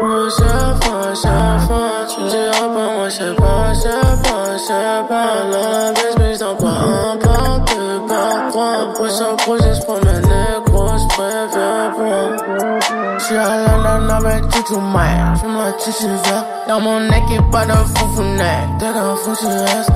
Moi, 0.00 0.28
c'est 0.30 0.74
pas, 0.80 1.14
c'est 1.14 1.68
pas. 1.68 2.06
Tu 2.08 2.20
diras 2.30 2.60
pas, 2.60 2.88
moi, 2.96 3.10
c'est 3.10 3.36
pas, 3.36 3.74
c'est 3.74 3.90
pas, 3.90 4.14
c'est 4.14 4.30
pas. 4.30 4.41
Dans 4.68 4.76
la 4.78 5.92
baisse, 5.92 6.16
mais 6.18 6.38
dans 6.38 6.54
pas 6.54 6.66
un 6.68 7.16
pas, 7.16 7.58
deux 7.66 8.06
pas, 8.06 8.48
trois. 8.50 8.92
Prochain 8.94 9.34
projet, 9.38 9.74
j'promène 9.74 10.22
les 10.22 10.70
grosses, 10.70 11.06
préfère 11.08 11.90
prendre. 11.92 13.18
J'suis 13.18 13.36
à 13.36 13.56
la 13.66 13.76
lane 13.82 14.10
avec 14.10 14.48
tout 14.48 14.74
le 14.74 14.80
mal. 14.80 15.34
J'fume 15.36 15.58
la 15.58 15.72
tissu 15.72 16.06
vert. 16.06 16.44
Dans 16.68 16.80
mon 16.80 17.00
équipe, 17.08 17.50
pas 17.50 17.66
de 17.66 17.72
foufounet. 17.72 18.68
T'es 18.78 18.86
qu'un 18.86 19.16
foutu 19.16 19.46
S. 19.46 19.86
T'es 19.86 19.91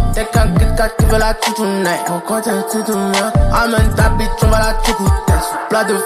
Kit 0.59 0.75
Kat 0.77 0.89
qui 0.99 1.05
veut 1.07 1.19
la. 1.19 1.35
Pourquoi 2.07 2.41
t'es 2.41 2.51
tout 2.51 2.97
merde? 2.97 3.33
Amène 3.53 3.95
ta 3.95 4.09
bitch, 4.11 4.31
on 4.43 4.47
va 4.47 4.59
la 4.59 4.73
toucouter. 4.75 5.33
Sous 5.41 5.69
plat 5.69 5.85
de. 5.85 5.97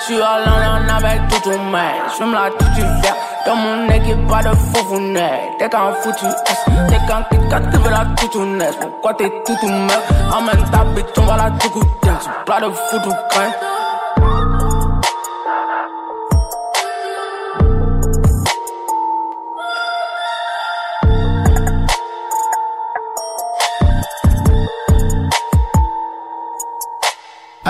J'suis 0.00 0.20
à 0.20 0.38
la 0.38 0.58
lane 0.60 0.90
avec 0.90 1.42
tout 1.42 1.50
mal. 1.70 1.94
J'fume 2.12 2.32
la 2.32 2.50
tissu 2.50 2.82
vert. 3.02 3.16
Dans 3.46 3.56
mon 3.56 3.88
équipe, 3.88 4.26
pas 4.28 4.42
de 4.42 4.54
foufounet. 4.54 5.40
T'es 5.58 5.68
qu'un 5.68 5.92
foutu 6.02 6.26
S. 6.26 6.64
T'es 6.88 6.98
qu'un 7.06 7.22
Kit 7.30 7.48
Kat 7.48 7.60
qui 7.60 7.76
veut 7.78 7.90
la 7.90 8.04
toutounet. 8.16 8.70
Pourquoi 8.80 9.14
t'es 9.14 9.30
tout 9.44 9.66
merde? 9.66 10.02
Amène 10.36 10.70
ta 10.70 10.84
bitch, 10.94 11.18
on 11.18 11.22
va 11.22 11.36
la 11.36 11.50
toucouter. 11.52 12.10
Sous 12.20 12.30
plat 12.44 12.60
de 12.60 12.70
foutu 12.90 13.08
graine. 13.30 13.52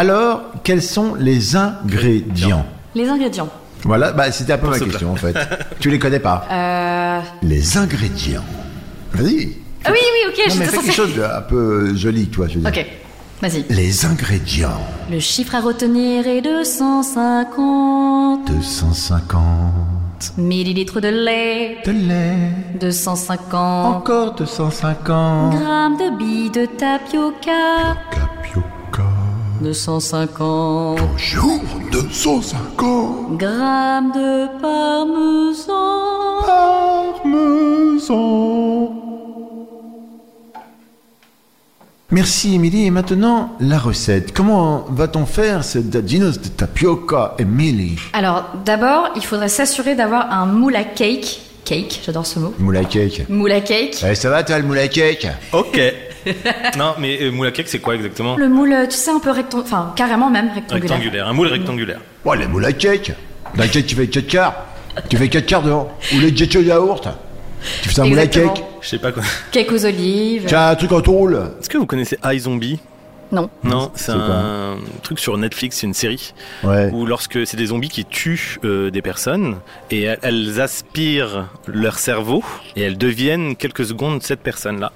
Alors, 0.01 0.41
quels 0.65 0.81
sont 0.81 1.15
les 1.15 1.57
ingrédients? 1.57 2.65
Les 2.95 3.07
ingrédients. 3.07 3.51
Voilà, 3.83 4.13
bah, 4.13 4.33
c'était 4.33 4.55
un 4.55 4.57
peu 4.57 4.71
ma 4.71 4.79
question 4.79 5.13
en 5.13 5.17
fait. 5.17 5.37
tu 5.79 5.91
les 5.91 5.99
connais 5.99 6.21
pas? 6.21 6.47
Euh... 6.51 7.21
Les 7.43 7.77
ingrédients. 7.77 8.47
Vas-y. 9.13 9.59
Ah 9.85 9.91
oui, 9.93 9.99
oui, 10.01 10.27
ok, 10.27 10.39
Non, 10.39 10.45
mais 10.47 10.51
j'étais 10.53 10.65
fais 10.65 10.79
quelque 10.79 10.95
chose 10.95 11.15
de 11.15 11.23
un 11.23 11.43
peu 11.43 11.95
joli, 11.95 12.29
toi, 12.29 12.47
je 12.49 12.61
veux 12.61 12.71
dire. 12.71 12.83
Ok, 12.83 12.87
vas-y. 13.43 13.67
Les 13.69 14.07
ingrédients. 14.07 14.81
Le 15.11 15.21
chiffre 15.21 15.55
à 15.55 15.61
retenir 15.61 16.27
est 16.27 16.41
250 16.41 18.51
250 18.51 19.43
millilitres 20.39 21.03
de 21.03 21.09
lait, 21.09 21.77
de 21.85 21.93
lait. 21.93 22.39
250 22.81 23.97
Encore 23.97 24.35
250 24.35 25.61
grammes 25.61 25.99
de 25.99 26.17
billes 26.17 26.49
de 26.49 26.65
tapioca, 26.65 27.99
Capioca. 28.11 28.80
250 29.61 30.99
Bonjour, 30.99 31.61
250 31.93 33.37
grammes 33.37 34.13
de 34.13 34.47
parmesan. 34.61 35.73
parmesan. 37.23 38.97
Merci 42.11 42.55
Émilie. 42.55 42.87
Et 42.87 42.91
maintenant, 42.91 43.51
la 43.61 43.79
recette. 43.79 44.33
Comment 44.33 44.87
va-t-on 44.89 45.27
faire 45.27 45.63
ce 45.63 45.79
dinos 45.79 46.41
de 46.41 46.49
tapioca, 46.49 47.35
Émilie? 47.39 47.99
Alors, 48.15 48.47
d'abord, 48.65 49.11
il 49.15 49.23
faudrait 49.25 49.49
s'assurer 49.51 49.95
d'avoir 49.95 50.33
un 50.33 50.47
moule 50.47 50.75
à 50.77 50.85
cake. 50.85 51.43
Cake, 51.65 52.01
j'adore 52.05 52.27
ce 52.27 52.39
mot. 52.41 52.53
Moule 52.59 52.79
à 52.79 52.85
cake. 52.85 53.29
Moule 53.29 53.53
à 53.53 53.61
cake. 53.61 54.03
Eh, 54.11 54.15
ça 54.17 54.31
va 54.31 54.43
toi 54.43 54.59
le 54.59 54.65
moule 54.65 54.79
à 54.79 54.89
cake? 54.89 55.29
Ok. 55.53 55.81
non, 56.79 56.95
mais 56.99 57.19
euh, 57.23 57.31
moule 57.31 57.47
à 57.47 57.51
cake, 57.51 57.69
c'est 57.69 57.79
quoi 57.79 57.95
exactement 57.95 58.37
Le 58.37 58.49
moule, 58.49 58.75
tu 58.89 58.97
sais, 58.97 59.11
un 59.11 59.19
peu 59.21 59.31
rectangulaire. 59.31 59.73
Enfin, 59.73 59.93
carrément 59.97 60.31
même 60.31 60.51
rectangulaire. 60.55 60.91
Rectangulaire. 60.91 61.29
Un 61.29 61.33
moule 61.33 61.49
rectangulaire. 61.49 62.01
Ouais, 62.25 62.37
les 62.37 62.47
moules 62.47 62.65
à 62.65 62.73
cake. 62.73 63.13
La 63.57 63.67
cake, 63.69 63.87
tu 63.87 63.95
fais 63.97 64.07
4 64.07 64.27
quarts. 64.27 64.67
Tu 65.09 65.17
fais 65.17 65.29
4 65.29 65.47
quarts 65.47 65.63
devant. 65.63 65.91
Ou 66.15 66.21
les 66.21 66.35
jetchos 66.37 66.61
yaourt. 66.63 67.09
Tu 67.83 67.89
fais 67.91 68.01
un 68.01 68.07
moule 68.07 68.19
à 68.19 68.27
cake. 68.27 68.63
Je 68.81 68.89
sais 68.89 68.99
pas 68.99 69.13
quoi. 69.13 69.23
Cake 69.53 69.71
aux 69.73 69.85
olives. 69.85 70.47
Tu 70.47 70.55
as 70.55 70.69
un 70.69 70.75
truc 70.75 70.93
en 70.93 71.01
tôle. 71.01 71.35
Est-ce 71.61 71.69
que 71.69 71.79
vous 71.79 71.87
connaissez 71.87 72.19
iZombie 72.25 72.79
Non. 73.33 73.51
Non, 73.65 73.91
c'est 73.95 74.13
un 74.13 74.77
truc 75.03 75.19
sur 75.19 75.37
Netflix, 75.37 75.77
c'est 75.79 75.87
une 75.87 75.95
série 75.95 76.33
Ouais. 76.65 76.91
où 76.93 77.07
lorsque 77.07 77.47
c'est 77.47 77.57
des 77.57 77.67
zombies 77.67 77.89
qui 77.89 78.05
tuent 78.05 78.59
euh, 78.65 78.91
des 78.91 79.03
personnes 79.03 79.57
et 79.91 80.03
elles- 80.03 80.19
elles 80.23 80.61
aspirent 80.61 81.49
leur 81.67 81.99
cerveau 81.99 82.43
et 82.77 82.83
elles 82.83 82.99
deviennent 82.99 83.57
quelques 83.57 83.85
secondes 83.85 84.23
cette 84.23 84.41
personne-là 84.41 84.91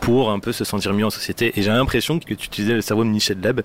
pour 0.00 0.30
un 0.30 0.38
peu 0.38 0.52
se 0.52 0.64
sentir 0.64 0.92
mieux 0.92 1.04
en 1.06 1.10
société. 1.10 1.52
Et 1.56 1.62
j'ai 1.62 1.70
l'impression 1.70 2.18
que 2.18 2.34
tu 2.34 2.46
utilisais 2.46 2.74
le 2.74 2.80
cerveau 2.80 3.04
de 3.04 3.08
Michel 3.10 3.38
Leb, 3.40 3.60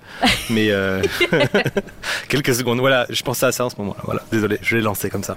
mais 0.50 0.70
euh, 0.70 1.02
quelques 2.28 2.54
secondes. 2.54 2.78
Voilà, 2.80 3.06
je 3.10 3.22
pensais 3.22 3.46
à 3.46 3.52
ça 3.52 3.64
en 3.64 3.70
ce 3.70 3.76
moment. 3.78 3.96
Voilà, 4.04 4.22
désolé, 4.32 4.58
je 4.62 4.76
l'ai 4.76 4.82
lancé 4.82 5.10
comme 5.10 5.24
ça. 5.24 5.36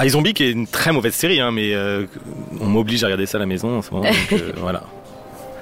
iZombie 0.00 0.34
qui 0.34 0.44
est 0.44 0.50
une 0.52 0.66
très 0.66 0.92
mauvaise 0.92 1.14
série, 1.14 1.40
hein, 1.40 1.50
mais 1.50 1.74
euh, 1.74 2.06
on 2.60 2.66
m'oblige 2.66 3.02
à 3.02 3.06
regarder 3.06 3.26
ça 3.26 3.38
à 3.38 3.40
la 3.40 3.46
maison 3.46 3.78
en 3.78 3.82
ce 3.82 3.90
moment. 3.92 4.04
donc, 4.10 4.32
euh, 4.32 4.52
voilà. 4.56 4.84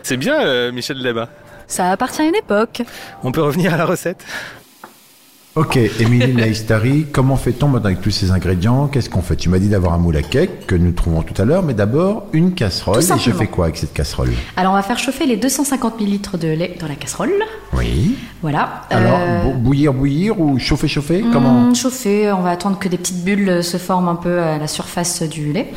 C'est 0.03 0.17
bien, 0.17 0.41
euh, 0.41 0.73
Michel 0.73 0.99
Leb. 0.99 1.19
hein. 1.19 1.29
Ça 1.67 1.91
appartient 1.91 2.23
à 2.23 2.25
une 2.25 2.35
époque. 2.37 2.81
On 3.23 3.31
peut 3.31 3.43
revenir 3.43 3.75
à 3.75 3.77
la 3.77 3.85
recette? 3.85 4.25
Ok, 5.59 5.77
Émilie 5.99 6.35
Naistari, 6.35 7.07
comment 7.11 7.35
fait-on 7.37 7.67
maintenant 7.67 7.87
avec 7.89 8.01
tous 8.01 8.13
ces 8.13 8.31
ingrédients? 8.31 8.87
Qu'est-ce 8.87 9.11
qu'on 9.11 9.23
fait? 9.23 9.35
Tu 9.35 9.49
m'as 9.49 9.59
dit 9.59 9.69
d'avoir 9.69 9.93
un 9.93 9.99
moule 9.99 10.17
à 10.17 10.23
cake 10.23 10.67
que 10.69 10.77
nous 10.77 10.93
trouvons 10.93 11.23
tout 11.23 11.35
à 11.43 11.45
l'heure, 11.45 11.65
mais 11.65 11.75
d'abord 11.75 12.27
une 12.33 12.55
casserole. 12.55 13.03
Et 13.03 13.19
je 13.19 13.33
fais 13.33 13.49
quoi 13.49 13.65
avec 13.65 13.77
cette 13.77 13.93
casserole? 13.93 14.31
Alors, 14.57 14.71
on 14.73 14.77
va 14.77 14.83
faire 14.83 15.01
chauffer 15.01 15.27
les 15.27 15.37
250 15.37 15.99
millilitres 15.99 16.39
de 16.39 16.47
lait 16.47 16.77
dans 16.79 16.87
la 16.87 16.95
casserole. 16.95 17.33
Oui. 17.77 18.15
Voilà. 18.41 18.83
Alors, 18.91 19.19
Euh, 19.21 19.43
bou- 19.47 19.59
bouillir, 19.59 19.93
bouillir 19.93 20.41
ou 20.41 20.61
chauffer, 20.61 20.87
chauffer? 20.87 21.25
Comment? 21.33 21.65
hum, 21.67 21.75
chauffer, 21.75 22.31
on 22.31 22.43
va 22.43 22.51
attendre 22.51 22.79
que 22.79 22.89
des 22.89 22.97
petites 22.97 23.25
bulles 23.25 23.65
se 23.65 23.79
forment 23.79 24.11
un 24.11 24.15
peu 24.15 24.39
à 24.41 24.59
la 24.59 24.69
surface 24.69 25.25
du 25.25 25.53
lait. 25.53 25.73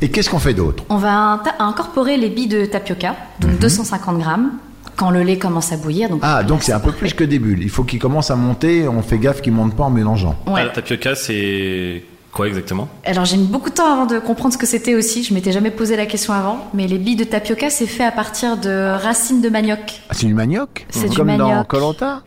Et 0.00 0.08
qu'est-ce 0.08 0.30
qu'on 0.30 0.38
fait 0.38 0.54
d'autre? 0.54 0.82
On 0.88 0.96
va 0.96 1.42
incorporer 1.58 2.16
les 2.16 2.30
billes 2.30 2.48
de 2.48 2.64
tapioca, 2.64 3.16
donc 3.38 3.58
250 3.58 4.18
grammes, 4.18 4.52
quand 5.00 5.10
le 5.10 5.22
lait 5.22 5.38
commence 5.38 5.72
à 5.72 5.78
bouillir. 5.78 6.10
Donc. 6.10 6.20
Ah, 6.22 6.42
donc 6.42 6.62
c'est 6.62 6.72
un 6.74 6.78
peu 6.80 6.92
plus 6.92 7.14
que 7.14 7.24
des 7.24 7.38
bulles. 7.38 7.62
Il 7.62 7.70
faut 7.70 7.84
qu'il 7.84 7.98
commence 7.98 8.30
à 8.30 8.36
monter. 8.36 8.86
On 8.86 9.00
fait 9.00 9.16
gaffe 9.18 9.40
qu'il 9.40 9.52
monte 9.54 9.74
pas 9.74 9.84
en 9.84 9.90
mélangeant. 9.90 10.36
Ouais. 10.46 10.60
Alors, 10.60 10.74
tapioca, 10.74 11.14
c'est 11.14 12.04
quoi 12.32 12.46
exactement? 12.48 12.86
Alors 13.06 13.24
j'ai 13.24 13.38
mis 13.38 13.46
beaucoup 13.46 13.70
de 13.70 13.74
temps 13.76 13.90
avant 13.92 14.04
de 14.04 14.18
comprendre 14.18 14.52
ce 14.52 14.58
que 14.58 14.66
c'était 14.66 14.94
aussi. 14.94 15.24
Je 15.24 15.32
m'étais 15.32 15.52
jamais 15.52 15.70
posé 15.70 15.96
la 15.96 16.04
question 16.04 16.34
avant. 16.34 16.68
Mais 16.74 16.86
les 16.86 16.98
billes 16.98 17.16
de 17.16 17.24
tapioca, 17.24 17.70
c'est 17.70 17.86
fait 17.86 18.04
à 18.04 18.12
partir 18.12 18.58
de 18.58 18.94
racines 19.02 19.40
de 19.40 19.48
manioc. 19.48 20.02
Ah, 20.10 20.12
c'est 20.14 20.26
du 20.26 20.34
manioc? 20.34 20.86
C'est 20.90 21.08
du 21.08 21.16
Comme 21.16 21.34
dans 21.34 21.48
manioc. 21.48 21.66
Colanta? 21.66 22.22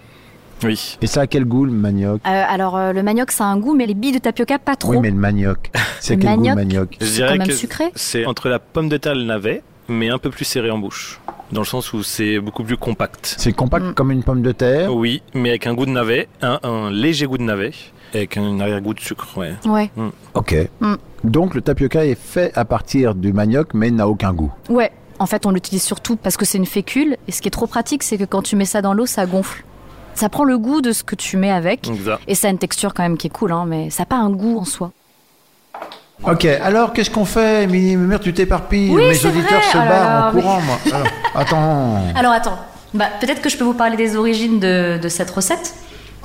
Oui. 0.63 0.97
Et 1.01 1.07
ça 1.07 1.21
a 1.21 1.27
quel 1.27 1.45
goût 1.45 1.65
le 1.65 1.73
manioc? 1.73 2.21
Euh, 2.25 2.43
alors 2.49 2.75
euh, 2.77 2.91
le 2.91 3.03
manioc, 3.03 3.31
ça 3.31 3.43
a 3.43 3.47
un 3.47 3.57
goût, 3.57 3.75
mais 3.75 3.85
les 3.85 3.93
billes 3.93 4.13
de 4.13 4.17
tapioca, 4.19 4.57
pas 4.59 4.75
trop. 4.77 4.93
Oui, 4.93 4.97
mais 4.99 5.09
le 5.11 5.17
manioc. 5.17 5.69
C'est 5.99 6.15
Le 6.15 6.21
quel 6.21 6.37
goût 6.37 6.43
le 6.47 6.55
manioc. 6.55 6.55
manioc? 6.55 6.97
Je 7.01 7.05
C'est 7.05 7.11
dirais 7.15 7.29
quand 7.33 7.37
même 7.39 7.47
que 7.47 7.53
sucré. 7.53 7.91
c'est 7.95 8.25
entre 8.25 8.49
la 8.49 8.59
pomme 8.59 8.89
de 8.89 8.97
terre 8.97 9.11
et 9.13 9.17
le 9.17 9.25
navet, 9.25 9.61
mais 9.89 10.09
un 10.09 10.17
peu 10.17 10.29
plus 10.31 10.45
serré 10.45 10.71
en 10.71 10.77
bouche. 10.79 11.19
Dans 11.53 11.61
le 11.61 11.65
sens 11.65 11.93
où 11.93 12.03
c'est 12.03 12.39
beaucoup 12.39 12.63
plus 12.63 12.77
compact. 12.77 13.35
C'est 13.37 13.53
compact 13.53 13.85
Mm. 13.85 13.93
comme 13.93 14.11
une 14.11 14.23
pomme 14.23 14.41
de 14.41 14.51
terre. 14.51 14.93
Oui, 14.93 15.21
mais 15.33 15.49
avec 15.49 15.67
un 15.67 15.73
goût 15.73 15.85
de 15.85 15.91
navet, 15.91 16.27
un, 16.41 16.59
un 16.63 16.89
léger 16.91 17.25
goût 17.27 17.37
de 17.37 17.43
navet, 17.43 17.71
avec 18.13 18.37
un 18.37 18.59
arrière-goût 18.59 18.93
de 18.93 18.99
sucre, 18.99 19.27
ouais. 19.37 19.53
Ouais. 19.65 19.89
Ok. 20.33 20.55
Mm. 20.81 20.95
Donc 21.23 21.55
le 21.55 21.61
tapioca 21.61 22.05
est 22.05 22.19
fait 22.19 22.51
à 22.57 22.65
partir 22.65 23.15
du 23.15 23.33
manioc, 23.33 23.73
mais 23.73 23.91
n'a 23.91 24.07
aucun 24.07 24.33
goût. 24.33 24.51
Ouais. 24.69 24.91
En 25.19 25.25
fait, 25.27 25.45
on 25.45 25.51
l'utilise 25.51 25.83
surtout 25.83 26.15
parce 26.15 26.37
que 26.37 26.43
c'est 26.45 26.57
une 26.57 26.65
fécule. 26.65 27.17
Et 27.27 27.31
ce 27.31 27.41
qui 27.41 27.47
est 27.47 27.51
trop 27.51 27.67
pratique, 27.67 28.03
c'est 28.03 28.17
que 28.17 28.25
quand 28.25 28.41
tu 28.41 28.55
mets 28.55 28.65
ça 28.65 28.81
dans 28.81 28.93
l'eau, 28.93 29.05
ça 29.05 29.25
gonfle. 29.25 29.63
Ça 30.15 30.27
prend 30.29 30.43
le 30.43 30.57
goût 30.57 30.81
de 30.81 30.91
ce 30.91 31.03
que 31.03 31.15
tu 31.15 31.37
mets 31.37 31.51
avec. 31.51 31.87
Exact. 31.87 32.21
Et 32.27 32.35
ça 32.35 32.47
a 32.47 32.51
une 32.51 32.57
texture 32.57 32.93
quand 32.93 33.03
même 33.03 33.17
qui 33.17 33.27
est 33.27 33.29
cool, 33.29 33.51
hein, 33.51 33.65
mais 33.67 33.89
ça 33.89 34.01
n'a 34.03 34.05
pas 34.07 34.17
un 34.17 34.31
goût 34.31 34.57
en 34.57 34.65
soi. 34.65 34.91
Ok, 36.23 36.45
alors 36.45 36.93
qu'est-ce 36.93 37.09
qu'on 37.09 37.25
fait, 37.25 37.63
Émilie 37.63 37.95
Mère, 37.97 38.19
tu 38.19 38.33
t'éparpilles. 38.33 38.89
Oui, 38.89 39.01
Mes 39.09 39.25
auditeurs 39.25 39.59
vrai. 39.59 39.71
se 39.71 39.77
Oh 39.77 39.81
barrent 39.89 40.29
en 40.29 40.33
mais- 40.33 40.41
courant, 40.41 40.61
moi. 40.61 40.77
Alors, 40.93 41.07
attends. 41.35 42.01
Alors 42.15 42.31
attends, 42.31 42.59
bah, 42.93 43.05
peut-être 43.19 43.41
que 43.41 43.49
je 43.49 43.57
peux 43.57 43.63
vous 43.65 43.73
parler 43.73 43.97
des 43.97 44.15
origines 44.15 44.59
de, 44.59 44.97
de 45.01 45.09
cette 45.09 45.29
recette. 45.31 45.73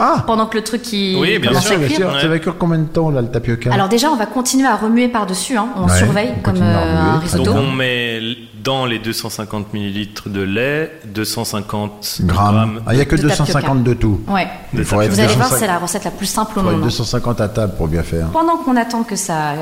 Ah 0.00 0.22
pendant 0.28 0.46
que 0.46 0.56
le 0.56 0.62
truc 0.62 0.82
qui 0.82 1.16
Oui, 1.20 1.30
bien 1.30 1.38
Bien 1.40 1.48
commence 1.50 1.64
sûr, 1.66 1.74
à 1.74 1.78
bien 1.78 1.88
cuire. 1.88 1.98
sûr. 1.98 2.14
Ouais. 2.14 2.20
Ça 2.22 2.28
va 2.28 2.38
cuire 2.38 2.54
combien 2.56 2.78
de 2.78 2.84
temps, 2.84 3.10
là, 3.10 3.20
le 3.20 3.26
tapioca 3.26 3.72
Alors 3.72 3.88
déjà, 3.88 4.08
on 4.10 4.14
va 4.16 4.26
continuer 4.26 4.68
à 4.68 4.76
remuer 4.76 5.08
par-dessus. 5.08 5.56
Hein. 5.56 5.70
On 5.74 5.88
Ouais, 5.88 5.98
surveille 5.98 6.30
on 6.38 6.40
comme 6.42 6.62
euh, 6.62 6.96
un 7.00 7.18
risotto. 7.18 7.42
Donc 7.46 7.54
bien. 7.54 7.62
on 7.64 7.72
met 7.72 8.20
dans 8.62 8.86
les 8.86 9.00
250 9.00 9.74
millilitres 9.74 10.28
de 10.28 10.40
lait 10.42 10.92
250 11.06 12.18
Grammes. 12.20 12.54
grammes. 12.54 12.80
Ah, 12.86 12.92
il 12.92 12.96
n'y 12.96 13.02
a 13.02 13.06
que 13.06 13.16
de 13.16 13.22
250 13.22 13.82
de 13.82 13.94
tout. 13.94 14.20
Ouais. 14.28 14.46
Vous 14.72 14.78
allez 14.78 14.84
voir, 14.84 15.08
250 15.08 15.58
c'est 15.58 15.66
la 15.66 15.78
recette 15.78 16.04
la 16.04 16.10
plus 16.12 16.26
simple 16.26 16.60
au 16.60 16.62
monde. 16.62 16.82
250 16.82 17.40
à 17.40 17.48
table 17.48 17.72
pour 17.76 17.88
bien 17.88 18.04
faire. 18.04 18.26
Pendant 18.28 18.56
qu'on 18.58 18.76
attend 18.76 19.02
que 19.02 19.16
ça 19.16 19.54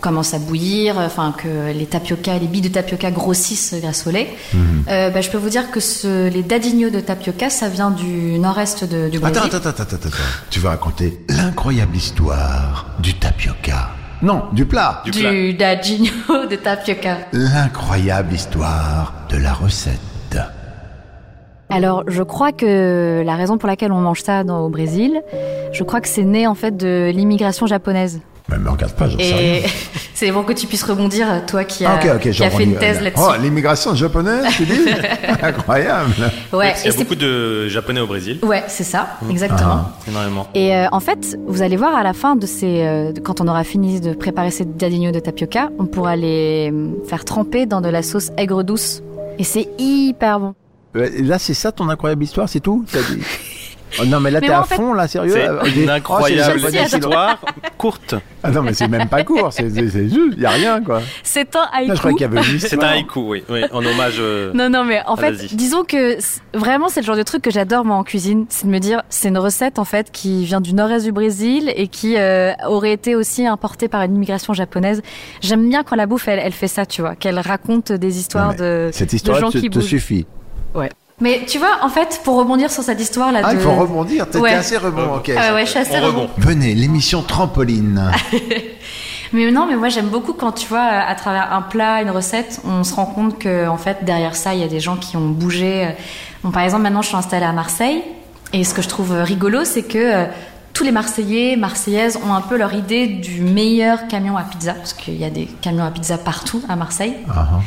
commence 0.00 0.34
à 0.34 0.38
bouillir, 0.38 0.96
enfin 0.98 1.32
que 1.36 1.72
les 1.72 1.86
tapioca, 1.86 2.36
les 2.38 2.46
billes 2.46 2.60
de 2.62 2.68
tapioca 2.68 3.10
grossissent 3.10 3.74
grâce 3.80 4.06
au 4.06 4.10
lait, 4.10 4.28
Mhm. 4.54 4.84
euh, 4.88 5.10
bah, 5.10 5.20
je 5.20 5.30
peux 5.30 5.38
vous 5.38 5.48
dire 5.50 5.70
que 5.70 5.80
ce- 5.80 6.28
les 6.28 6.42
dadignos 6.42 6.90
de 6.90 7.00
tapioca, 7.00 7.50
ça 7.50 7.68
vient 7.68 7.90
du 7.90 8.38
nord-est 8.38 8.84
de- 8.84 9.08
du 9.08 9.18
Brésil. 9.18 9.38
Attends, 9.44 9.56
attends, 9.56 9.68
attends, 9.70 9.82
attends, 9.82 9.96
attends. 9.96 10.16
Tu 10.50 10.60
vas 10.60 10.70
raconter 10.70 11.20
l'incroyable 11.28 11.96
histoire 11.96 12.86
du 12.98 13.14
tapioca. 13.14 13.90
Non, 14.22 14.44
du 14.52 14.66
plat. 14.66 15.00
Du 15.04 15.12
plat. 15.12 15.30
du 15.30 15.54
dadinho 15.54 16.10
de 16.50 16.56
tapioca. 16.56 17.18
L'incroyable 17.32 18.34
histoire 18.34 19.14
de 19.30 19.36
la 19.38 19.52
recette. 19.52 19.98
Alors, 21.72 22.02
je 22.08 22.22
crois 22.24 22.50
que 22.50 23.22
la 23.24 23.36
raison 23.36 23.56
pour 23.56 23.68
laquelle 23.68 23.92
on 23.92 24.00
mange 24.00 24.22
ça 24.22 24.42
dans, 24.42 24.60
au 24.64 24.68
Brésil, 24.70 25.22
je 25.72 25.82
crois 25.84 26.00
que 26.00 26.08
c'est 26.08 26.24
né 26.24 26.46
en 26.48 26.56
fait 26.56 26.76
de 26.76 27.10
l'immigration 27.14 27.66
japonaise. 27.66 28.20
Mais 28.50 28.58
me 28.58 28.70
regarde 28.70 28.92
pas, 28.92 29.08
j'en 29.08 29.18
sais 29.18 29.32
rien. 29.34 29.60
C'est 30.14 30.30
pour 30.32 30.44
que 30.44 30.52
tu 30.52 30.66
puisses 30.66 30.82
rebondir, 30.82 31.26
toi 31.46 31.64
qui 31.64 31.84
Ah, 31.86 31.98
as, 31.98 32.30
je 32.30 32.42
a 32.44 32.50
fait 32.50 32.64
une 32.64 32.76
thèse 32.76 33.00
là-dessus. 33.00 33.22
Oh, 33.26 33.32
l'immigration 33.40 33.94
japonaise, 33.94 34.44
tu 34.56 34.64
dis 34.66 34.80
Incroyable. 35.42 36.12
ouais, 36.52 36.74
Il 36.84 36.90
y 36.90 36.94
a 36.94 36.96
beaucoup 36.96 37.14
de 37.14 37.68
japonais 37.68 38.00
au 38.00 38.06
Brésil, 38.06 38.38
ouais, 38.42 38.62
c'est 38.68 38.84
ça, 38.84 39.18
exactement. 39.30 39.60
Ah. 39.86 39.92
énormément. 40.08 40.46
Et 40.54 40.74
euh, 40.76 40.86
en 40.92 41.00
fait, 41.00 41.38
vous 41.46 41.62
allez 41.62 41.76
voir 41.76 41.94
à 41.94 42.02
la 42.02 42.12
fin 42.12 42.36
de 42.36 42.44
ces, 42.46 42.82
euh, 42.82 43.12
quand 43.22 43.40
on 43.40 43.48
aura 43.48 43.64
fini 43.64 44.00
de 44.00 44.12
préparer 44.12 44.50
ces 44.50 44.64
dadinhos 44.66 45.12
de 45.12 45.20
tapioca, 45.20 45.70
on 45.78 45.86
pourra 45.86 46.16
les 46.16 46.70
euh, 46.72 46.88
faire 47.08 47.24
tremper 47.24 47.64
dans 47.66 47.80
de 47.80 47.88
la 47.88 48.02
sauce 48.02 48.30
aigre 48.36 48.62
douce. 48.62 49.02
Et 49.38 49.44
c'est 49.44 49.68
hyper 49.78 50.40
bon. 50.40 50.54
Là, 50.92 51.38
c'est 51.38 51.54
ça 51.54 51.72
ton 51.72 51.88
incroyable 51.88 52.24
histoire, 52.24 52.48
c'est 52.48 52.60
tout? 52.60 52.84
Oh, 54.00 54.04
non, 54.06 54.20
mais 54.20 54.30
là, 54.30 54.40
t'es 54.40 54.50
à 54.50 54.60
en 54.60 54.64
fait- 54.64 54.76
fond, 54.76 54.92
là, 54.92 55.08
sérieux 55.08 55.32
C'est 55.34 55.70
une 55.80 55.88
Oh, 55.88 55.92
incroyable 55.92 56.60
Attends. 56.66 56.96
histoire 56.96 57.38
courte. 57.78 58.14
Ah 58.42 58.50
non, 58.50 58.62
mais 58.62 58.72
c'est 58.72 58.88
même 58.88 59.08
pas 59.08 59.24
court, 59.24 59.52
c'est 59.52 59.68
juste, 59.74 59.96
y 60.38 60.46
a 60.46 60.50
rien, 60.50 60.80
quoi. 60.82 61.00
C'est 61.22 61.54
un 61.56 61.66
haïku. 61.72 61.88
Là, 61.88 61.94
je 61.94 61.98
croyais 61.98 62.16
qu'il 62.16 62.22
y 62.22 62.38
avait 62.38 62.52
une 62.52 62.58
C'est 62.60 62.82
un 62.82 62.86
haïku, 62.86 63.20
oui, 63.20 63.44
oui, 63.48 63.62
en 63.72 63.84
hommage. 63.84 64.14
euh, 64.18 64.52
Non, 64.54 64.70
non, 64.70 64.84
mais 64.84 65.00
en 65.06 65.16
fait, 65.16 65.54
disons 65.54 65.84
que 65.84 66.16
vraiment, 66.56 66.88
c'est 66.88 67.00
le 67.00 67.06
genre 67.06 67.16
de 67.16 67.22
truc 67.22 67.42
que 67.42 67.50
j'adore, 67.50 67.84
moi, 67.84 67.96
en 67.96 68.04
cuisine. 68.04 68.46
C'est 68.48 68.66
de 68.66 68.70
me 68.70 68.78
dire, 68.78 69.02
c'est 69.08 69.28
une 69.28 69.38
recette, 69.38 69.78
en 69.78 69.84
fait, 69.84 70.10
qui 70.12 70.44
vient 70.44 70.60
du 70.60 70.72
nord-est 70.74 71.04
du 71.04 71.12
Brésil 71.12 71.72
et 71.76 71.88
qui 71.88 72.16
euh, 72.16 72.52
aurait 72.66 72.92
été 72.92 73.14
aussi 73.16 73.46
importée 73.46 73.88
par 73.88 74.02
une 74.02 74.14
immigration 74.14 74.54
japonaise. 74.54 75.02
J'aime 75.40 75.68
bien 75.68 75.82
quand 75.82 75.96
la 75.96 76.06
bouffe, 76.06 76.28
elle, 76.28 76.38
elle 76.38 76.52
fait 76.52 76.68
ça, 76.68 76.86
tu 76.86 77.00
vois, 77.02 77.14
qu'elle 77.16 77.38
raconte 77.38 77.92
des 77.92 78.18
histoires 78.18 78.52
Non, 78.52 78.58
de, 78.58 78.90
Cette 78.92 79.10
de 79.10 79.16
histoire 79.16 79.38
gens 79.40 79.50
te, 79.50 79.58
qui 79.58 79.68
te 79.68 79.78
bougent. 79.78 79.88
suffit. 79.88 80.26
Mais 81.20 81.44
tu 81.46 81.58
vois, 81.58 81.78
en 81.82 81.88
fait, 81.88 82.20
pour 82.24 82.36
rebondir 82.36 82.70
sur 82.70 82.82
cette 82.82 83.00
histoire-là 83.00 83.40
Ah, 83.44 83.52
de... 83.52 83.58
il 83.58 83.62
faut 83.62 83.74
rebondir, 83.74 84.26
t'étais 84.26 84.38
Ouais. 84.38 84.52
assez 84.54 84.76
rebond, 84.78 85.16
ok. 85.16 85.30
Ah 85.36 85.54
ouais, 85.54 85.66
je 85.66 85.70
suis 85.70 85.78
assez 85.78 85.98
On 86.00 86.06
rebond. 86.06 86.20
rebond. 86.22 86.30
Venez, 86.38 86.74
l'émission 86.74 87.22
Trampoline. 87.22 88.10
Mais 89.32 89.48
non, 89.52 89.64
mais 89.64 89.76
moi 89.76 89.88
j'aime 89.90 90.08
beaucoup 90.08 90.32
quand 90.32 90.50
tu 90.50 90.66
vois 90.66 90.80
à 90.82 91.14
travers 91.14 91.52
un 91.52 91.62
plat, 91.62 92.02
une 92.02 92.10
recette, 92.10 92.60
on 92.64 92.82
se 92.82 92.92
rend 92.92 93.06
compte 93.06 93.38
que 93.38 93.68
en 93.68 93.76
fait 93.76 93.98
derrière 94.04 94.34
ça 94.34 94.54
il 94.54 94.60
y 94.60 94.64
a 94.64 94.66
des 94.66 94.80
gens 94.80 94.96
qui 94.96 95.16
ont 95.16 95.28
bougé. 95.28 95.88
Bon, 96.42 96.50
par 96.50 96.62
exemple 96.64 96.82
maintenant 96.82 97.00
je 97.00 97.06
suis 97.08 97.16
installée 97.16 97.46
à 97.46 97.52
Marseille 97.52 98.02
et 98.52 98.64
ce 98.64 98.74
que 98.74 98.82
je 98.82 98.88
trouve 98.88 99.12
rigolo 99.12 99.64
c'est 99.64 99.84
que 99.84 99.98
euh, 99.98 100.24
tous 100.72 100.82
les 100.82 100.90
Marseillais, 100.90 101.54
Marseillaises 101.54 102.18
ont 102.28 102.34
un 102.34 102.40
peu 102.40 102.56
leur 102.56 102.74
idée 102.74 103.06
du 103.06 103.40
meilleur 103.42 104.08
camion 104.08 104.36
à 104.36 104.42
pizza 104.42 104.72
parce 104.74 104.94
qu'il 104.94 105.14
y 105.16 105.24
a 105.24 105.30
des 105.30 105.44
camions 105.60 105.84
à 105.84 105.92
pizza 105.92 106.18
partout 106.18 106.60
à 106.68 106.74
Marseille. 106.74 107.14
Ah, 107.28 107.46
ah. 107.52 107.60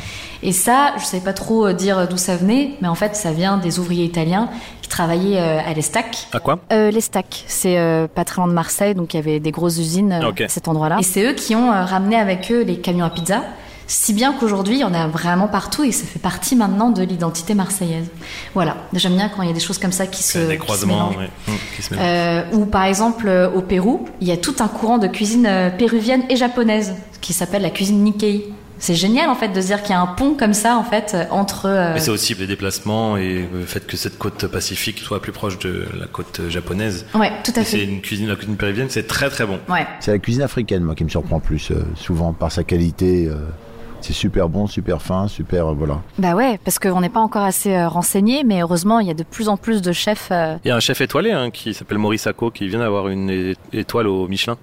Et 0.46 0.52
ça, 0.52 0.92
je 0.98 1.04
savais 1.04 1.22
pas 1.22 1.32
trop 1.32 1.66
euh, 1.66 1.72
dire 1.72 2.06
d'où 2.06 2.18
ça 2.18 2.36
venait, 2.36 2.72
mais 2.82 2.88
en 2.88 2.94
fait 2.94 3.16
ça 3.16 3.32
vient 3.32 3.56
des 3.56 3.78
ouvriers 3.78 4.04
italiens 4.04 4.50
qui 4.82 4.88
travaillaient 4.90 5.40
euh, 5.40 5.58
à 5.66 5.72
l'Estac. 5.72 6.28
À 6.34 6.38
quoi? 6.38 6.58
Euh, 6.70 6.90
les 6.90 7.00
stacks, 7.00 7.44
c'est 7.48 7.78
euh, 7.78 8.06
pas 8.06 8.24
très 8.26 8.36
loin 8.42 8.48
de 8.48 8.52
Marseille, 8.52 8.94
donc 8.94 9.14
il 9.14 9.16
y 9.16 9.20
avait 9.20 9.40
des 9.40 9.50
grosses 9.50 9.78
usines 9.78 10.12
euh, 10.12 10.44
à 10.44 10.48
cet 10.48 10.68
endroit-là. 10.68 10.98
Et 11.00 11.02
c'est 11.02 11.24
eux 11.24 11.32
qui 11.32 11.56
ont 11.56 11.72
euh, 11.72 11.84
ramené 11.84 12.16
avec 12.16 12.52
eux 12.52 12.62
les 12.62 12.76
camions 12.78 13.06
à 13.06 13.10
pizza, 13.10 13.42
si 13.86 14.12
bien 14.12 14.34
qu'aujourd'hui 14.34 14.74
il 14.76 14.80
y 14.80 14.84
en 14.84 14.92
a 14.92 15.06
vraiment 15.06 15.48
partout 15.48 15.82
et 15.84 15.92
ça 15.92 16.04
fait 16.04 16.18
partie 16.18 16.56
maintenant 16.56 16.90
de 16.90 17.02
l'identité 17.02 17.54
marseillaise. 17.54 18.08
Voilà, 18.54 18.76
j'aime 18.92 19.14
bien 19.16 19.30
quand 19.30 19.40
il 19.42 19.48
y 19.48 19.50
a 19.50 19.54
des 19.54 19.60
choses 19.60 19.78
comme 19.78 19.92
ça 19.92 20.06
qui 20.06 20.22
se, 20.22 20.36
Des 20.38 20.46
qui 20.46 20.52
se 20.52 20.58
croisements, 20.58 21.08
mélangent. 21.10 21.16
ouais, 21.48 21.54
qui 21.76 21.82
se 21.82 21.94
mélangent. 21.94 22.08
Euh, 22.08 22.42
ou 22.52 22.66
par 22.66 22.84
exemple 22.84 23.50
au 23.54 23.60
Pérou, 23.62 24.06
il 24.20 24.28
y 24.28 24.32
a 24.32 24.36
tout 24.36 24.56
un 24.60 24.68
courant 24.68 24.98
de 24.98 25.06
cuisine 25.06 25.72
péruvienne 25.78 26.22
et 26.28 26.36
japonaise 26.36 26.94
qui 27.22 27.32
s'appelle 27.32 27.62
la 27.62 27.70
cuisine 27.70 28.02
Nikkei. 28.04 28.52
C'est 28.84 28.94
génial 28.94 29.30
en 29.30 29.34
fait 29.34 29.48
de 29.48 29.60
se 29.62 29.66
dire 29.68 29.80
qu'il 29.82 29.92
y 29.92 29.94
a 29.94 30.00
un 30.02 30.06
pont 30.06 30.34
comme 30.34 30.52
ça 30.52 30.76
en 30.76 30.84
fait 30.84 31.12
euh, 31.14 31.24
entre. 31.30 31.66
euh, 31.66 31.94
Mais 31.94 32.00
c'est 32.00 32.10
aussi 32.10 32.34
les 32.34 32.46
déplacements 32.46 33.16
et 33.16 33.48
le 33.50 33.64
fait 33.64 33.86
que 33.86 33.96
cette 33.96 34.18
côte 34.18 34.46
pacifique 34.46 34.98
soit 34.98 35.22
plus 35.22 35.32
proche 35.32 35.58
de 35.60 35.86
la 35.98 36.06
côte 36.06 36.42
japonaise. 36.50 37.06
Ouais, 37.14 37.32
tout 37.42 37.52
à 37.56 37.60
Et 37.62 37.64
C'est 37.64 37.78
fait. 37.78 37.84
une 37.84 38.02
cuisine, 38.02 38.28
la 38.28 38.36
cuisine 38.36 38.56
péruvienne, 38.56 38.88
c'est 38.90 39.06
très 39.06 39.30
très 39.30 39.46
bon. 39.46 39.58
Ouais. 39.70 39.86
C'est 40.00 40.10
la 40.12 40.18
cuisine 40.18 40.42
africaine, 40.42 40.82
moi, 40.82 40.94
qui 40.94 41.02
me 41.04 41.08
surprend 41.08 41.40
plus, 41.40 41.70
euh, 41.70 41.82
souvent, 41.96 42.34
par 42.34 42.52
sa 42.52 42.62
qualité. 42.62 43.26
euh, 43.26 43.36
c'est 44.02 44.12
super 44.12 44.50
bon, 44.50 44.66
super 44.66 45.00
fin, 45.00 45.28
super. 45.28 45.68
euh, 45.68 45.72
voilà. 45.72 46.02
Bah 46.18 46.34
ouais, 46.34 46.60
parce 46.62 46.78
qu'on 46.78 47.00
n'est 47.00 47.08
pas 47.08 47.20
encore 47.20 47.44
assez 47.44 47.74
euh, 47.74 47.88
renseigné, 47.88 48.44
mais 48.44 48.60
heureusement 48.60 49.00
il 49.00 49.06
y 49.08 49.10
a 49.10 49.14
de 49.14 49.22
plus 49.22 49.48
en 49.48 49.56
plus 49.56 49.80
de 49.80 49.92
chefs. 49.92 50.28
euh, 50.30 50.56
Il 50.62 50.68
y 50.68 50.70
a 50.70 50.76
un 50.76 50.80
chef 50.80 51.00
étoilé 51.00 51.30
hein, 51.32 51.50
qui 51.50 51.72
s'appelle 51.72 51.96
Maurice 51.96 52.20
Sacco 52.24 52.50
qui 52.50 52.68
vient 52.68 52.80
d'avoir 52.80 53.08
une 53.08 53.54
étoile 53.72 54.08
au 54.08 54.28
Michelin, 54.28 54.58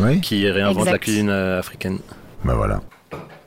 Oui 0.00 0.20
qui 0.20 0.44
réinvente 0.50 0.78
Exact. 0.78 0.90
la 0.92 0.98
cuisine 0.98 1.30
euh, 1.30 1.60
africaine. 1.60 1.98
Ben 2.44 2.54
voilà. 2.54 2.80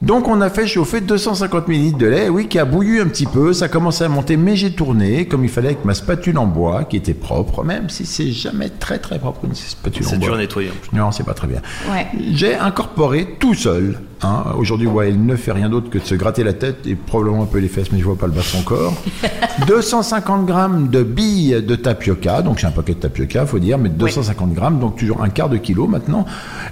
Donc 0.01 0.27
on 0.27 0.41
a 0.41 0.49
fait 0.49 0.67
chauffer 0.67 0.99
250 0.99 1.69
ml 1.69 1.97
de 1.97 2.05
lait, 2.07 2.27
oui, 2.27 2.47
qui 2.49 2.59
a 2.59 2.65
bouilli 2.65 2.99
un 2.99 3.07
petit 3.07 3.25
peu, 3.25 3.53
ça 3.53 3.69
commençait 3.69 4.03
à 4.03 4.09
monter, 4.09 4.35
mais 4.35 4.57
j'ai 4.57 4.71
tourné 4.73 5.27
comme 5.27 5.45
il 5.45 5.49
fallait 5.49 5.69
avec 5.69 5.85
ma 5.85 5.93
spatule 5.93 6.37
en 6.37 6.45
bois, 6.45 6.83
qui 6.83 6.97
était 6.97 7.13
propre, 7.13 7.63
même 7.63 7.89
si 7.89 8.05
c'est 8.05 8.31
jamais 8.33 8.67
très 8.67 8.99
très 8.99 9.17
propre 9.17 9.45
une 9.45 9.55
spatule 9.55 10.05
en 10.05 10.09
C'est 10.09 10.17
bois. 10.17 10.27
dur 10.27 10.35
à 10.35 10.37
nettoyer. 10.39 10.71
Non, 10.91 11.11
c'est 11.13 11.23
pas 11.23 11.33
très 11.33 11.47
bien. 11.47 11.61
Ouais. 11.89 12.05
J'ai 12.33 12.53
incorporé 12.55 13.37
tout 13.39 13.53
seul. 13.53 13.97
Hein. 14.23 14.43
Aujourd'hui, 14.57 14.87
ouais, 14.87 15.09
il 15.09 15.25
ne 15.25 15.37
fait 15.37 15.53
rien 15.53 15.69
d'autre 15.69 15.89
que 15.89 15.99
de 15.99 16.03
se 16.03 16.15
gratter 16.15 16.43
la 16.43 16.53
tête 16.53 16.85
et 16.85 16.95
probablement 16.95 17.43
un 17.43 17.45
peu 17.45 17.59
les 17.59 17.69
fesses, 17.69 17.89
mais 17.93 17.99
je 17.99 18.03
vois 18.03 18.17
pas 18.17 18.27
le 18.27 18.33
bas 18.33 18.41
de 18.41 18.45
son 18.45 18.61
corps. 18.61 18.93
250 19.67 20.45
grammes 20.45 20.89
de 20.89 21.01
billes 21.03 21.61
de 21.65 21.75
tapioca, 21.77 22.41
donc 22.41 22.57
j'ai 22.57 22.67
un 22.67 22.71
paquet 22.71 22.93
de 22.95 22.99
tapioca, 22.99 23.45
faut 23.45 23.59
dire, 23.59 23.77
mais 23.77 23.87
250 23.87 24.53
grammes, 24.53 24.79
donc 24.79 24.97
toujours 24.97 25.23
un 25.23 25.29
quart 25.29 25.47
de 25.47 25.55
kilo 25.57 25.87
maintenant. 25.87 26.25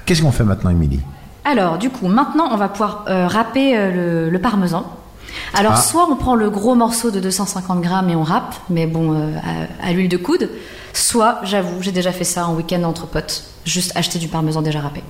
Qu'est-ce 0.06 0.22
qu'on 0.22 0.32
fait 0.34 0.44
maintenant, 0.44 0.70
Émilie? 0.70 1.00
Alors, 1.44 1.78
du 1.78 1.90
coup, 1.90 2.08
maintenant, 2.08 2.50
on 2.52 2.58
va 2.58 2.70
pouvoir 2.70 3.06
euh, 3.08 3.28
râper 3.28 3.76
euh, 3.78 3.92
le, 4.26 4.30
le 4.30 4.40
parmesan. 4.40 4.86
Alors, 5.54 5.74
Ah. 5.76 5.82
soit 5.82 6.08
on 6.10 6.16
prend 6.16 6.36
le 6.36 6.50
gros 6.50 6.76
morceau 6.76 7.10
de 7.10 7.20
250 7.20 7.82
grammes 7.82 8.10
et 8.10 8.16
on 8.16 8.24
râpe, 8.24 8.54
mais 8.70 8.86
bon, 8.86 9.14
euh, 9.14 9.32
à, 9.82 9.88
à 9.88 9.92
l'huile 9.94 10.10
de 10.10 10.18
coude. 10.18 10.50
Soit, 10.94 11.40
j'avoue, 11.44 11.82
j'ai 11.82 11.92
déjà 11.92 12.12
fait 12.12 12.24
ça 12.26 12.48
en 12.48 12.54
week-end 12.56 12.84
entre 12.84 13.08
potes. 13.08 13.46
Juste 13.66 13.92
acheter 13.96 14.20
du 14.20 14.28
parmesan 14.28 14.62
déjà 14.62 14.82
râpé. 14.82 15.02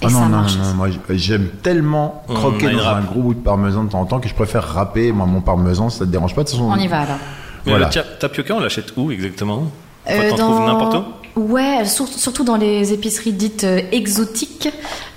Et 0.00 0.06
Ah 0.06 0.08
ça 0.10 0.14
non, 0.20 0.20
non, 0.26 0.28
marche. 0.28 0.56
non, 0.56 0.64
non, 0.64 0.74
moi 0.74 0.88
j'aime 1.10 1.48
tellement 1.62 2.22
croquer 2.28 2.70
dans 2.70 2.86
un 2.86 3.00
gros 3.00 3.20
bout 3.20 3.34
de 3.34 3.40
parmesan 3.40 3.82
de 3.84 3.90
temps 3.90 4.00
en 4.00 4.04
temps 4.06 4.20
que 4.20 4.28
je 4.28 4.34
préfère 4.34 4.62
râper 4.62 5.10
moi, 5.10 5.26
mon 5.26 5.40
parmesan, 5.40 5.90
ça 5.90 6.04
te 6.06 6.10
dérange 6.10 6.36
pas 6.36 6.44
de 6.44 6.48
toute 6.48 6.56
façon. 6.56 6.70
On 6.70 6.76
y 6.76 6.86
va 6.86 7.00
alors. 7.00 7.16
Mais 7.66 7.72
Voilà. 7.72 7.86
le 7.88 7.92
ta- 7.92 8.04
tapioca, 8.04 8.54
on 8.54 8.60
l'achète 8.60 8.92
où 8.96 9.10
exactement? 9.10 9.64
Enfin, 10.06 10.16
Euh, 10.22 10.30
T'en 10.30 10.36
trouves 10.36 10.60
n'importe 10.66 10.94
où? 10.94 11.02
Ouais, 11.38 11.84
sur- 11.84 12.08
surtout 12.08 12.42
dans 12.42 12.56
les 12.56 12.92
épiceries 12.92 13.32
dites 13.32 13.62
euh, 13.64 13.80
exotiques, 13.92 14.68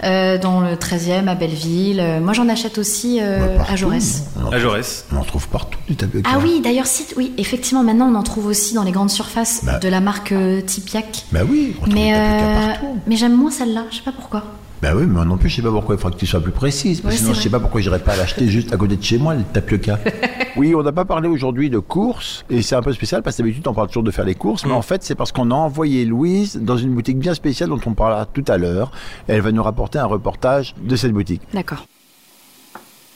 euh, 0.03 0.37
dans 0.37 0.59
le 0.61 0.75
13e, 0.75 1.27
à 1.27 1.35
Belleville. 1.35 1.99
Euh, 1.99 2.19
moi, 2.19 2.33
j'en 2.33 2.47
achète 2.47 2.77
aussi 2.77 3.17
euh, 3.19 3.39
Bah, 3.39 3.53
partout. 3.57 3.73
à 3.73 3.75
Jaurès. 3.75 4.23
On 4.39 4.45
en, 4.47 4.51
À 4.51 4.59
Jaurès. 4.59 5.05
on 5.11 5.17
en 5.17 5.23
trouve 5.23 5.47
partout 5.47 5.79
du 5.87 5.95
tapioca. 5.95 6.29
Ah 6.31 6.37
oui, 6.43 6.61
d'ailleurs, 6.63 6.85
si, 6.85 7.05
oui, 7.17 7.33
effectivement, 7.37 7.83
maintenant, 7.83 8.07
on 8.11 8.15
en 8.15 8.23
trouve 8.23 8.45
aussi 8.45 8.73
dans 8.75 8.83
les 8.83 8.91
grandes 8.91 9.09
surfaces 9.09 9.61
Bah. 9.63 9.79
de 9.79 9.87
la 9.89 9.99
marque 9.99 10.31
euh, 10.31 10.61
Tipiak. 10.61 11.25
Bah 11.31 11.39
oui, 11.49 11.73
on 11.79 11.81
trouve 11.85 11.93
Mais, 11.95 12.13
euh, 12.13 12.67
partout. 12.71 12.97
mais 13.07 13.15
j'aime 13.15 13.35
moins 13.35 13.51
celle-là, 13.51 13.85
je 13.89 13.97
sais 13.97 14.03
pas 14.03 14.11
pourquoi. 14.11 14.43
Bah 14.81 14.89
oui, 14.95 15.03
mais 15.05 15.13
moi 15.13 15.25
non 15.25 15.37
plus, 15.37 15.49
je 15.49 15.57
sais 15.57 15.61
pas 15.61 15.69
pourquoi. 15.71 15.95
Il 15.95 15.97
faudra 15.99 16.15
que 16.15 16.19
tu 16.19 16.25
sois 16.25 16.39
plus 16.41 16.51
précise. 16.51 17.01
Parce 17.01 17.13
Ouais, 17.13 17.17
que 17.19 17.23
sinon, 17.25 17.35
je 17.35 17.41
sais 17.41 17.49
pas 17.49 17.59
pourquoi 17.59 17.81
j'irais 17.81 17.99
pas 17.99 18.15
l'acheter 18.15 18.47
juste 18.47 18.73
à 18.73 18.77
côté 18.77 18.97
de 18.97 19.03
chez 19.03 19.17
moi, 19.19 19.35
le 19.35 19.43
tapioca. 19.43 19.99
oui, 20.57 20.73
on 20.73 20.81
n'a 20.81 20.91
pas 20.91 21.05
parlé 21.05 21.27
aujourd'hui 21.27 21.69
de 21.69 21.77
courses. 21.79 22.43
Et 22.49 22.61
c'est 22.63 22.75
un 22.75 22.81
peu 22.81 22.91
spécial 22.93 23.21
parce 23.21 23.37
que 23.37 23.43
d'habitude, 23.43 23.67
on 23.67 23.73
parle 23.73 23.87
toujours 23.87 24.03
de 24.03 24.11
faire 24.11 24.25
les 24.25 24.35
courses. 24.35 24.65
Mais 24.65 24.71
Mm. 24.71 24.75
en 24.77 24.81
fait, 24.81 25.03
c'est 25.03 25.15
parce 25.15 25.31
qu'on 25.31 25.51
a 25.51 25.55
envoyé 25.55 26.03
Louise 26.05 26.59
dans 26.61 26.77
une 26.77 26.93
boutique 26.95 27.19
bien 27.19 27.33
spéciale 27.35 27.69
dont 27.69 27.79
on 27.85 27.93
parlera 27.93 28.25
tout 28.25 28.45
à 28.47 28.57
l'heure. 28.57 28.91
Et 29.29 29.33
elle 29.33 29.41
va 29.41 29.51
nous 29.51 29.61
rapporter 29.63 29.99
un 29.99 30.05
reportage 30.05 30.73
de 30.81 30.95
cette 30.95 31.11
boutique. 31.11 31.41
D'accord. 31.53 31.85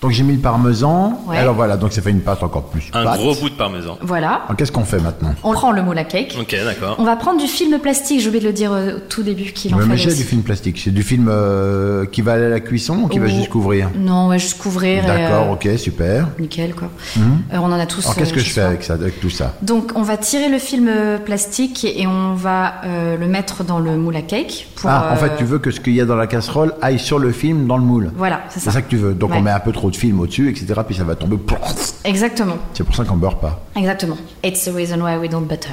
Donc 0.06 0.14
j'ai 0.14 0.22
mis 0.22 0.34
le 0.34 0.40
parmesan. 0.40 1.20
Ouais. 1.26 1.38
Alors 1.40 1.56
voilà, 1.56 1.78
donc 1.78 1.92
ça 1.92 2.00
fait 2.00 2.12
une 2.12 2.20
pâte 2.22 2.44
encore 2.44 2.66
plus. 2.66 2.90
Un 2.94 3.04
pâte. 3.06 3.18
gros 3.18 3.34
bout 3.34 3.50
de 3.50 3.56
parmesan. 3.56 3.98
Voilà. 4.02 4.42
Alors, 4.46 4.56
Qu'est-ce 4.56 4.72
qu'on 4.72 4.84
fait 4.86 5.00
maintenant? 5.00 5.34
On 5.44 5.52
prend 5.54 5.72
le 5.72 5.82
moule 5.82 5.98
à 5.98 6.04
cake. 6.04 6.38
Ok, 6.40 6.56
d'accord. 6.64 6.96
On 7.00 7.04
va 7.06 7.16
prendre 7.16 7.42
du 7.42 7.48
film 7.48 7.80
plastique, 7.80 8.20
j'ai 8.22 8.28
oublié 8.28 8.42
de 8.44 8.48
le 8.48 8.54
dire 8.54 8.72
euh, 8.72 8.98
au 8.98 9.00
tout 9.00 9.24
début 9.24 9.46
qu'il 9.46 9.74
en 9.74 9.80
Ouais, 9.80 9.86
mais 9.88 9.96
du 9.96 10.12
film 10.12 10.44
plastique. 10.44 10.80
C'est 10.84 10.92
du 10.94 11.02
film 11.02 11.28
euh, 11.28 12.06
qui 12.06 12.22
va 12.22 12.34
aller 12.34 12.46
à 12.46 12.50
la 12.50 12.60
cuisson 12.60 12.98
ou 13.04 13.08
qui 13.08 13.18
va 13.18 13.26
Ou- 13.26 13.30
juste 13.30 13.50
couvrir? 13.50 13.90
Non, 13.98 14.26
on 14.26 14.28
va 14.28 14.38
juste 14.38 14.60
couvrir. 14.60 15.04
et, 15.04 15.08
D'accord, 15.08 15.48
euh, 15.50 15.54
ok, 15.54 15.70
super. 15.80 16.28
Nickel, 16.40 16.76
quoi. 16.76 16.90
Euh, 17.18 17.22
on 17.54 17.64
en 17.72 17.80
a 17.80 17.88
tous. 17.88 18.06
Alors 18.06 18.16
qu'est-ce 18.16 18.32
euh, 18.32 18.36
que 18.36 18.42
je 18.42 18.50
fais 18.52 18.62
avec 18.62 18.84
ça, 18.84 18.94
avec 18.94 19.20
tout 19.20 19.32
ça? 19.32 19.56
Donc, 19.64 19.92
on 19.96 20.04
va 20.04 20.18
tirer 20.18 20.50
le 20.50 20.60
film 20.60 20.88
plastique 21.26 21.84
et 21.84 22.06
on 22.06 22.36
va 22.36 22.76
euh, 22.86 23.18
le 23.18 23.26
mettre 23.26 23.64
dans 23.64 23.80
le 23.80 23.98
moule 23.98 24.18
à 24.18 24.22
cake. 24.22 24.68
Pour, 24.76 24.88
Ah, 24.92 25.10
en 25.12 25.16
fait, 25.16 25.32
tu 25.40 25.46
veux 25.46 25.58
que 25.58 25.72
ce 25.72 25.80
qu'il 25.80 25.96
y 25.96 26.02
a 26.02 26.06
dans 26.06 26.16
la 26.16 26.28
casserole 26.28 26.74
aille 26.84 27.00
sur 27.00 27.18
le 27.18 27.32
film 27.32 27.66
dans 27.66 27.78
le 27.78 27.84
moule. 27.84 28.12
Voilà, 28.16 28.42
c'est 28.50 28.60
C'est 28.60 28.66
ça. 28.66 28.72
ça 28.74 28.82
que 28.84 28.90
tu 28.90 28.98
veux. 28.98 29.16
Donc 29.16 29.32
Ouais. 29.32 29.38
on 29.40 29.42
met 29.42 29.50
un 29.52 29.60
peu 29.60 29.72
trop 29.72 29.90
de 29.96 30.00
film 30.00 30.20
au-dessus, 30.20 30.50
etc. 30.50 30.82
Puis 30.86 30.96
ça 30.96 31.04
va 31.04 31.16
tomber. 31.16 31.38
Exactement, 32.04 32.58
C'est 32.74 32.84
pour 32.84 32.96
ça 32.96 33.04
qu'on 33.06 33.18
beurre 33.18 33.40
pas. 33.40 33.60
exactement. 33.76 34.18
It's 34.44 34.66
the 34.66 34.74
reason 34.74 35.02
why 35.02 35.18
we 35.18 35.30
don't 35.30 35.48
butter. 35.48 35.70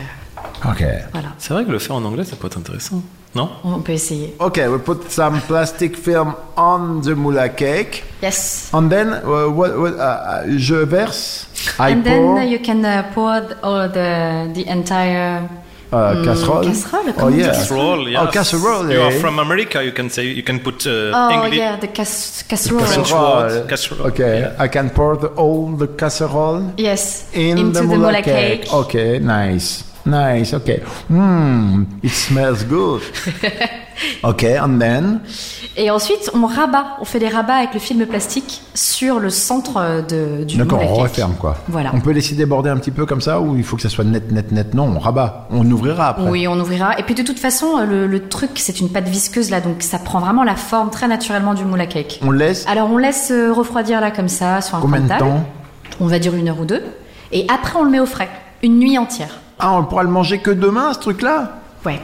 Ok. 0.64 0.84
Voilà, 1.12 1.28
C'est 1.38 1.52
vrai 1.52 1.64
que 1.64 1.70
le 1.70 1.78
faire 1.78 1.96
en 1.96 2.04
anglais, 2.04 2.24
ça 2.24 2.36
peut 2.36 2.46
être 2.46 2.58
intéressant. 2.58 3.02
Non? 3.34 3.48
On 3.64 3.80
peut 3.80 3.92
essayer. 3.92 4.36
Ok, 4.38 4.60
we 4.68 4.78
put 4.84 5.08
some 5.10 5.40
plastic 5.48 5.96
film 5.96 6.34
on 6.56 7.00
the 7.00 7.14
moula 7.16 7.48
cake. 7.48 8.04
Yes. 8.22 8.68
And 8.74 8.88
then, 8.90 9.08
uh, 9.24 9.48
what, 9.48 9.70
what, 9.78 9.92
uh, 9.92 10.44
uh, 10.46 10.58
je 10.58 10.74
verse. 10.84 11.46
I 11.78 11.92
And 11.92 12.02
pour 12.02 12.34
then 12.36 12.48
you 12.48 12.58
can 12.58 12.84
uh, 12.84 13.04
pour 13.14 13.30
all 13.62 13.88
the 13.88 14.52
the 14.52 14.66
entire 14.68 15.48
uh, 15.92 16.14
mm, 16.16 16.24
casserole. 16.24 16.64
casserole, 16.64 16.84
Oh 16.86 16.90
comment 16.90 17.22
on 17.22 17.30
dit 17.32 17.38
yeah. 17.40 17.46
Casserole, 17.52 18.08
yes. 18.10 18.20
Oh, 18.22 18.30
casserole. 18.30 18.90
You 18.92 19.00
are 19.02 19.12
from 19.20 19.38
America, 19.38 19.82
you 19.84 19.92
can 19.92 20.08
say, 20.10 20.24
you 20.26 20.42
can 20.42 20.58
put 20.60 20.86
uh, 20.86 21.12
Oh 21.14 21.30
English. 21.30 21.58
yeah, 21.58 21.76
the 21.78 21.88
cas 21.88 22.42
casserole. 22.48 22.84
French 22.84 23.12
word, 23.12 23.68
casserole. 23.68 24.06
Okay, 24.08 24.54
I 24.58 24.68
can 24.68 24.90
pour 24.90 25.16
the, 25.16 25.28
all 25.28 25.76
the 25.76 25.86
casserole 25.88 26.72
Yes. 26.76 27.28
in 27.32 27.58
into 27.58 27.80
the 27.80 27.86
the 27.86 27.94
moula 27.94 28.10
moula 28.12 28.22
cake. 28.24 28.62
cake. 28.62 28.72
Okay, 28.72 29.18
nice. 29.18 29.84
Nice, 30.04 30.52
okay. 30.54 30.78
Mmm, 31.08 31.86
it 32.02 32.10
smells 32.10 32.64
good. 32.64 33.02
okay, 34.22 34.58
and 34.58 34.78
then, 34.78 35.20
Et 35.76 35.90
ensuite, 35.90 36.30
on 36.34 36.46
rabat, 36.46 36.96
on 37.00 37.04
fait 37.04 37.18
des 37.18 37.28
rabats 37.28 37.54
avec 37.54 37.74
le 37.74 37.80
film 37.80 38.04
plastique 38.06 38.62
sur 38.74 39.18
le 39.18 39.30
centre 39.30 39.76
euh, 39.76 40.02
de, 40.02 40.44
du 40.44 40.56
d'accord, 40.56 40.78
moule 40.78 40.88
à 40.88 40.92
on 40.92 40.94
referme 40.96 41.34
quoi. 41.34 41.56
Voilà. 41.68 41.90
On 41.94 42.00
peut 42.00 42.10
laisser 42.10 42.34
déborder 42.34 42.70
un 42.70 42.76
petit 42.76 42.90
peu 42.90 43.06
comme 43.06 43.20
ça 43.20 43.40
ou 43.40 43.56
il 43.56 43.64
faut 43.64 43.76
que 43.76 43.82
ça 43.82 43.88
soit 43.88 44.04
net, 44.04 44.30
net, 44.32 44.52
net? 44.52 44.74
Non, 44.74 44.92
on 44.96 44.98
rabat. 44.98 45.48
On 45.50 45.68
ouvrira 45.70 46.08
après. 46.08 46.28
Oui, 46.28 46.46
on 46.48 46.58
ouvrira. 46.58 46.98
Et 46.98 47.02
puis 47.02 47.14
de 47.14 47.22
toute 47.22 47.38
façon, 47.38 47.84
le, 47.84 48.06
le 48.06 48.28
truc, 48.28 48.50
c'est 48.56 48.80
une 48.80 48.88
pâte 48.88 49.08
visqueuse 49.08 49.50
là, 49.50 49.60
donc 49.60 49.82
ça 49.82 49.98
prend 49.98 50.20
vraiment 50.20 50.44
la 50.44 50.56
forme 50.56 50.90
très 50.90 51.08
naturellement 51.08 51.54
du 51.54 51.64
moule 51.64 51.80
à 51.80 51.86
cake. 51.86 52.20
On 52.22 52.30
laisse? 52.30 52.66
Alors 52.66 52.90
on 52.90 52.98
laisse 52.98 53.30
euh, 53.30 53.52
refroidir 53.52 54.00
là 54.00 54.10
comme 54.10 54.28
ça 54.28 54.60
sur 54.60 54.76
un 54.76 54.80
combien 54.80 55.00
de 55.00 55.08
temps? 55.08 55.44
On 56.00 56.06
va 56.06 56.18
dire 56.18 56.34
une 56.34 56.48
heure 56.48 56.60
ou 56.60 56.64
deux. 56.64 56.82
Et 57.32 57.46
après, 57.52 57.78
on 57.78 57.84
le 57.84 57.90
met 57.90 58.00
au 58.00 58.06
frais, 58.06 58.28
une 58.62 58.78
nuit 58.78 58.98
entière. 58.98 59.40
Ah, 59.58 59.72
on 59.74 59.84
pourra 59.84 60.02
le 60.02 60.10
manger 60.10 60.38
que 60.38 60.50
demain, 60.50 60.92
ce 60.92 60.98
truc-là? 60.98 61.60
Ouais. 61.86 62.00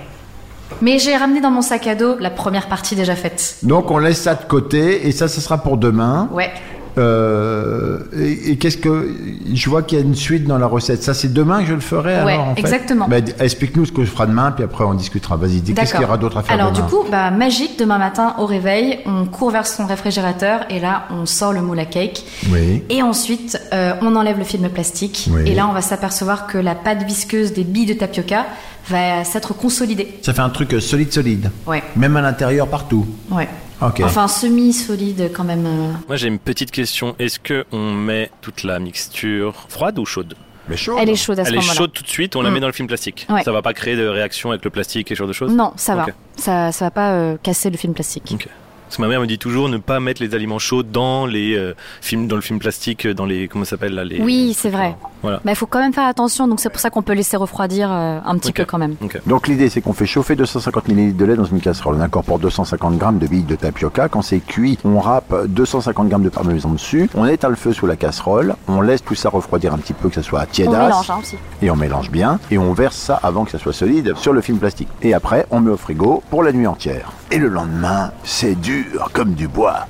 Mais 0.81 0.99
j'ai 0.99 1.17
ramené 1.17 1.41
dans 1.41 1.51
mon 1.51 1.63
sac 1.63 1.87
à 1.87 1.95
dos 1.95 2.17
la 2.19 2.31
première 2.31 2.69
partie 2.69 2.95
déjà 2.95 3.17
faite. 3.17 3.57
Donc 3.63 3.91
on 3.91 3.99
laisse 3.99 4.23
ça 4.23 4.35
de 4.35 4.45
côté 4.45 5.07
et 5.07 5.13
ça, 5.13 5.29
ce 5.29 5.41
sera 5.41 5.59
pour 5.59 5.77
demain. 5.77 6.29
Ouais. 6.33 6.51
Euh, 6.99 7.99
et 8.17 8.51
et 8.53 8.57
qu'est-ce 8.57 8.77
que 8.77 9.15
je 9.53 9.71
vois 9.71 9.83
qu'il 9.83 9.99
y 9.99 10.03
a 10.03 10.05
une 10.05 10.15
suite 10.15 10.45
dans 10.45 10.59
la 10.59 10.67
recette. 10.67 11.03
Ça, 11.03 11.15
c'est 11.15 11.33
demain 11.33 11.61
que 11.61 11.67
je 11.69 11.75
le 11.75 11.81
ferai. 11.81 12.25
Ouais, 12.25 12.33
alors, 12.33 12.49
en 12.49 12.55
fait 12.55 12.61
exactement. 12.61 13.07
Bah, 13.09 13.17
Explique-nous 13.41 13.87
ce 13.87 13.93
que 13.93 14.05
je 14.05 14.11
ferai 14.11 14.27
demain, 14.27 14.51
puis 14.51 14.65
après 14.65 14.85
on 14.85 14.95
discutera. 14.95 15.37
Vas-y, 15.37 15.61
dis 15.61 15.75
qu'est-ce 15.75 15.93
qu'il 15.93 16.03
y 16.03 16.05
aura 16.05 16.19
d'autre 16.19 16.39
à 16.39 16.43
faire 16.43 16.55
Alors 16.55 16.73
demain 16.73 16.87
du 16.87 16.91
coup, 16.93 17.05
bah, 17.11 17.31
magique, 17.31 17.79
demain 17.79 17.99
matin 17.99 18.35
au 18.39 18.47
réveil, 18.47 18.99
on 19.07 19.27
court 19.27 19.51
vers 19.51 19.67
son 19.67 19.87
réfrigérateur 19.87 20.61
et 20.71 20.81
là, 20.81 21.05
on 21.11 21.27
sort 21.27 21.53
le 21.53 21.63
moule 21.63 21.79
à 21.79 21.85
cake. 21.87 22.25
Oui. 22.51 22.83
Et 22.91 23.03
ensuite, 23.03 23.61
euh, 23.73 23.93
on 24.03 24.17
enlève 24.17 24.39
le 24.39 24.45
film 24.45 24.69
plastique. 24.69 25.29
Oui. 25.31 25.43
Et 25.47 25.55
là, 25.55 25.69
on 25.69 25.73
va 25.73 25.81
s'apercevoir 25.81 26.47
que 26.47 26.59
la 26.59 26.75
pâte 26.75 27.03
visqueuse 27.05 27.53
des 27.53 27.65
billes 27.65 27.87
de 27.87 27.95
tapioca 27.95 28.47
va 28.89 29.25
s'être 29.25 29.55
consolidée. 29.55 30.19
Ça 30.23 30.33
fait 30.33 30.41
un 30.41 30.49
truc 30.51 30.73
euh, 30.75 30.81
solide, 30.81 31.13
solide. 31.13 31.51
Ouais, 31.67 31.83
Même 31.97 32.17
à 32.17 32.23
l'intérieur, 32.23 32.67
partout. 32.69 33.07
ouais. 33.31 33.49
Enfin, 33.81 34.29
semi-solide 34.29 35.31
quand 35.33 35.45
même. 35.45 35.65
euh. 35.67 35.93
Moi 36.09 36.17
j'ai 36.17 36.29
une 36.29 36.39
petite 36.39 36.71
question. 36.71 37.15
Est-ce 37.19 37.39
que 37.39 37.65
on 37.73 37.93
met 37.93 38.31
toute 38.41 38.63
la 38.65 38.79
mixture 38.79 39.67
froide 39.69 39.99
ou 39.99 40.05
chaude? 40.05 40.35
Mais. 40.69 40.77
Elle 41.01 41.09
est 41.11 41.15
chaude 41.17 41.39
à 41.41 41.45
ce 41.45 41.49
Elle 41.51 41.57
est 41.57 41.61
chaude 41.63 41.93
tout 41.93 42.03
de 42.03 42.09
suite, 42.09 42.37
on 42.37 42.43
la 42.43 42.51
Mm. 42.51 42.55
met 42.55 42.61
dans 42.61 42.67
le 42.67 42.73
film 42.75 42.89
plastique. 42.89 43.27
Ouais. 43.31 43.43
Ça 43.43 43.53
va 43.53 43.63
pas 43.63 43.73
créer 43.73 43.97
de 43.97 44.07
réaction 44.07 44.51
avec 44.51 44.65
le 44.65 44.71
plastique 44.71 45.11
et 45.11 45.15
ce 45.15 45.19
genre 45.21 45.29
de 45.29 45.33
choses? 45.33 45.53
Non, 45.53 45.73
ça 45.77 45.95
va. 45.95 46.03
Ok. 46.05 46.13
Ça, 46.37 46.73
ça 46.73 46.85
va 46.87 46.91
pas 46.91 47.13
euh, 47.13 47.37
casser 47.43 47.71
le 47.71 47.77
film 47.79 47.95
plastique. 47.95 48.49
Parce 48.89 48.97
que 48.97 49.03
ma 49.03 49.09
mère 49.09 49.21
me 49.21 49.27
dit 49.27 49.39
toujours 49.39 49.69
ne 49.69 49.77
pas 49.77 50.01
mettre 50.01 50.23
les 50.23 50.35
aliments 50.35 50.59
chauds 50.59 50.83
dans 50.83 51.27
les 51.27 51.55
euh, 51.55 51.75
films, 52.01 52.27
dans 52.27 52.37
le 52.37 52.43
film 52.43 52.59
plastique, 52.59 53.07
dans 53.07 53.27
les 53.27 53.47
comment 53.47 53.65
ça 53.67 53.73
s'appelle 53.73 53.93
là 53.93 54.03
les. 54.03 54.19
Oui, 54.23 54.55
c'est 54.57 54.71
vrai. 54.71 54.97
Voilà. 55.23 55.41
Mais 55.45 55.53
il 55.53 55.57
faut 55.57 55.67
quand 55.67 55.81
même 55.81 55.93
faire 55.93 56.07
attention, 56.07 56.49
donc 56.49 56.59
c'est 56.59 56.71
pour 56.71 56.81
ça 56.81 56.89
qu'on 56.89 57.03
peut 57.03 57.13
laisser 57.13 57.37
refroidir 57.37 57.93
euh, 57.93 58.19
un 58.25 58.39
petit 58.39 58.53
peu 58.53 58.65
quand 58.65 58.79
même. 58.79 58.95
Donc 59.27 59.47
l'idée 59.47 59.69
c'est 59.69 59.83
qu'on 59.83 59.93
fait 59.93 60.07
chauffer 60.07 60.37
250 60.37 60.89
ml 60.89 61.15
de 61.15 61.25
lait 61.27 61.37
dans 61.37 61.45
une 61.45 61.61
casserole. 61.61 61.97
On 61.97 62.01
incorpore 62.01 62.39
250 62.39 62.99
g 62.99 63.07
de 63.13 63.27
billes 63.27 63.43
de 63.43 63.57
tapioca. 63.57 64.09
Quand 64.09 64.23
c'est 64.23 64.41
cuit, 64.41 64.79
on 64.85 65.01
râpe 65.01 65.35
250 65.49 66.11
g 66.11 66.17
de 66.21 66.29
parmesan 66.31 66.71
dessus. 66.71 67.11
On 67.15 67.27
éteint 67.27 67.51
le 67.51 67.57
feu 67.57 67.75
sous 67.75 67.87
la 67.87 67.97
casserole. 67.97 68.55
On 68.69 68.81
laisse 68.81 69.05
tout 69.05 69.15
ça 69.15 69.29
refroidir 69.29 69.75
un 69.75 69.79
petit 69.79 69.93
peu, 69.93 70.09
que 70.09 70.15
ça 70.15 70.23
soit 70.23 70.45
On 70.45 70.47
tiédasse. 70.47 70.87
mélange 70.87 71.11
hein, 71.11 71.19
aussi. 71.21 71.37
Et 71.61 71.71
on 71.71 71.77
mélange 71.77 72.11
bien. 72.11 72.39
Et 72.51 72.57
on 72.57 72.73
verse 72.73 72.97
ça 72.97 73.21
avant 73.23 73.45
que 73.45 73.51
ça 73.51 73.59
soit 73.59 73.75
solide 73.75 74.15
sur 74.17 74.33
le 74.33 74.41
film 74.41 74.57
plastique. 74.59 74.89
Et 75.03 75.13
après, 75.13 75.47
on 75.51 75.61
met 75.61 75.71
au 75.71 75.77
frigo 75.77 76.23
pour 76.31 76.43
la 76.43 76.53
nuit 76.53 76.67
entière. 76.67 77.13
Et 77.31 77.37
le 77.37 77.49
lendemain, 77.49 78.13
c'est 78.25 78.55
dur 78.55 78.78
comme 79.13 79.35
du 79.35 79.49
bois. 79.49 79.87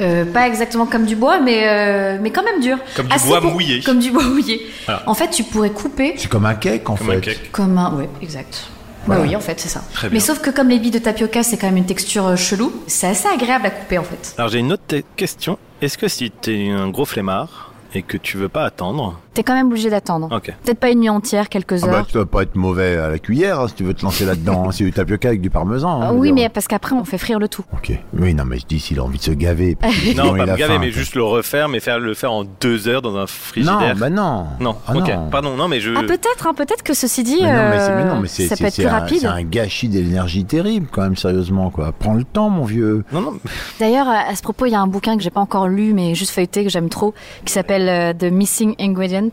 Euh, 0.00 0.24
pas 0.24 0.48
exactement 0.48 0.86
comme 0.86 1.04
du 1.06 1.14
bois, 1.14 1.38
mais, 1.40 1.68
euh, 1.68 2.18
mais 2.20 2.30
quand 2.30 2.42
même 2.42 2.60
dur. 2.60 2.78
Comme 2.96 3.06
du 3.06 3.12
Assez 3.14 3.28
bois 3.28 3.40
pour- 3.40 3.52
mouillé. 3.52 3.80
Comme 3.80 4.00
du 4.00 4.10
bois 4.10 4.24
mouillé. 4.24 4.66
Voilà. 4.86 5.02
En 5.06 5.14
fait, 5.14 5.30
tu 5.30 5.44
pourrais 5.44 5.70
couper 5.70 6.14
C'est 6.16 6.28
comme 6.28 6.46
un 6.46 6.54
cake 6.56 6.88
en 6.90 6.96
Comme 6.96 7.06
fait. 7.06 7.16
un 7.16 7.20
cake. 7.20 7.52
comme 7.52 7.78
un... 7.78 7.94
Ouais, 7.94 8.08
exact. 8.20 8.66
Voilà. 9.06 9.20
Bah 9.22 9.28
oui, 9.28 9.36
en 9.36 9.40
fait, 9.40 9.60
c'est 9.60 9.68
ça. 9.68 9.84
Très 9.92 10.10
Mais 10.10 10.18
sauf 10.18 10.40
que 10.40 10.50
comme 10.50 10.68
les 10.68 10.78
billes 10.80 10.90
de 10.90 10.98
tapioca, 10.98 11.42
c'est 11.44 11.58
quand 11.58 11.66
même 11.68 11.76
une 11.76 11.86
texture 11.86 12.26
euh, 12.26 12.36
chelou, 12.36 12.72
c'est 12.88 13.06
assez 13.06 13.28
agréable 13.28 13.66
à 13.66 13.70
couper 13.70 13.98
en 13.98 14.02
fait. 14.02 14.34
Alors 14.38 14.50
j'ai 14.50 14.58
une 14.60 14.72
autre 14.72 14.82
te- 14.88 15.02
question. 15.14 15.58
Est-ce 15.80 15.96
que 15.98 16.08
si 16.08 16.30
t'es 16.32 16.70
un 16.70 16.88
gros 16.88 17.04
flemmard 17.04 17.72
et 17.94 18.02
que 18.02 18.16
tu 18.16 18.36
veux 18.38 18.48
pas 18.48 18.64
attendre, 18.64 19.20
T'es 19.34 19.42
quand 19.42 19.54
même 19.54 19.66
obligé 19.66 19.90
d'attendre. 19.90 20.28
Peut-être 20.40 20.78
pas 20.78 20.90
une 20.90 21.00
nuit 21.00 21.08
entière, 21.10 21.48
quelques 21.48 21.82
Ah 21.82 21.86
bah, 21.88 21.92
heures. 21.98 22.06
tu 22.06 22.12
dois 22.14 22.26
pas 22.26 22.42
être 22.42 22.54
mauvais 22.54 22.96
à 22.96 23.08
la 23.08 23.18
cuillère 23.18 23.60
hein, 23.60 23.68
si 23.68 23.74
tu 23.74 23.84
veux 23.84 23.92
te 23.94 24.02
lancer 24.04 24.24
là-dedans. 24.24 24.70
c'est 24.70 24.84
du 24.84 24.92
tapioca 24.92 25.28
avec 25.28 25.40
du 25.40 25.50
parmesan. 25.50 26.02
hein, 26.02 26.12
oui, 26.14 26.32
mais 26.32 26.48
parce 26.48 26.68
qu'après, 26.68 26.94
on 26.94 27.04
fait 27.04 27.18
frire 27.18 27.38
le 27.38 27.48
tout. 27.48 27.64
Ok. 27.72 27.92
Oui, 28.16 28.32
non, 28.34 28.44
mais 28.44 28.58
je 28.58 28.66
dis 28.66 28.78
s'il 28.80 28.98
a 29.00 29.02
envie 29.04 29.18
de 29.18 29.22
se 29.24 29.30
gaver. 29.32 29.76
Non, 30.16 30.34
pas 30.36 30.42
a 30.44 30.46
me 30.46 30.56
gaver, 30.56 30.74
faim, 30.74 30.78
mais 30.80 30.90
juste 30.92 31.14
le 31.16 31.24
refaire, 31.24 31.68
mais 31.68 31.80
faire 31.80 31.98
le 31.98 32.14
faire 32.14 32.30
en 32.32 32.44
deux 32.60 32.86
heures 32.88 33.02
dans 33.02 33.16
un 33.16 33.20
Non, 33.22 33.26
frigidaire. 33.26 33.96
bah 33.96 34.08
non. 34.10 34.46
non. 34.60 34.76
Ah 34.86 34.96
ok. 34.96 35.08
non. 35.08 35.28
Pardon, 35.30 35.56
non, 35.56 35.66
mais 35.68 35.80
je. 35.80 35.92
Ah 35.96 36.02
peut-être, 36.02 36.46
hein, 36.46 36.54
peut-être 36.54 36.82
que 36.82 36.94
ceci 36.94 37.22
dit, 37.24 37.38
Mais 37.40 37.46
non, 37.52 37.70
mais 37.70 37.78
c'est, 37.78 37.90
euh, 37.90 37.96
mais 37.96 38.04
non, 38.04 38.24
ça 38.26 38.56
peut 38.56 38.64
être 38.66 38.74
plus 38.76 38.86
un, 38.86 38.90
rapide. 38.90 39.18
c'est 39.22 39.26
un 39.26 39.42
gâchis 39.42 39.88
d'énergie 39.88 40.44
terrible, 40.44 40.86
quand 40.92 41.02
même, 41.02 41.16
sérieusement, 41.16 41.70
quoi. 41.70 41.92
Prends 41.98 42.14
le 42.14 42.24
temps, 42.24 42.50
mon 42.50 42.64
vieux. 42.64 43.04
Non, 43.12 43.20
non. 43.20 43.32
D'ailleurs, 43.80 44.06
à 44.08 44.28
à 44.28 44.36
ce 44.36 44.42
propos, 44.42 44.66
il 44.66 44.72
y 44.72 44.74
a 44.74 44.80
un 44.80 44.86
bouquin 44.86 45.16
que 45.16 45.22
j'ai 45.22 45.30
pas 45.30 45.40
encore 45.40 45.66
lu, 45.68 45.92
mais 45.92 46.14
juste 46.14 46.30
feuilleté, 46.32 46.62
que 46.64 46.70
j'aime 46.70 46.88
trop, 46.88 47.14
qui 47.44 47.52
s'appelle 47.52 47.88
euh, 47.88 48.12
The 48.12 48.30
Missing 48.32 48.74
Ingredient. 48.80 49.23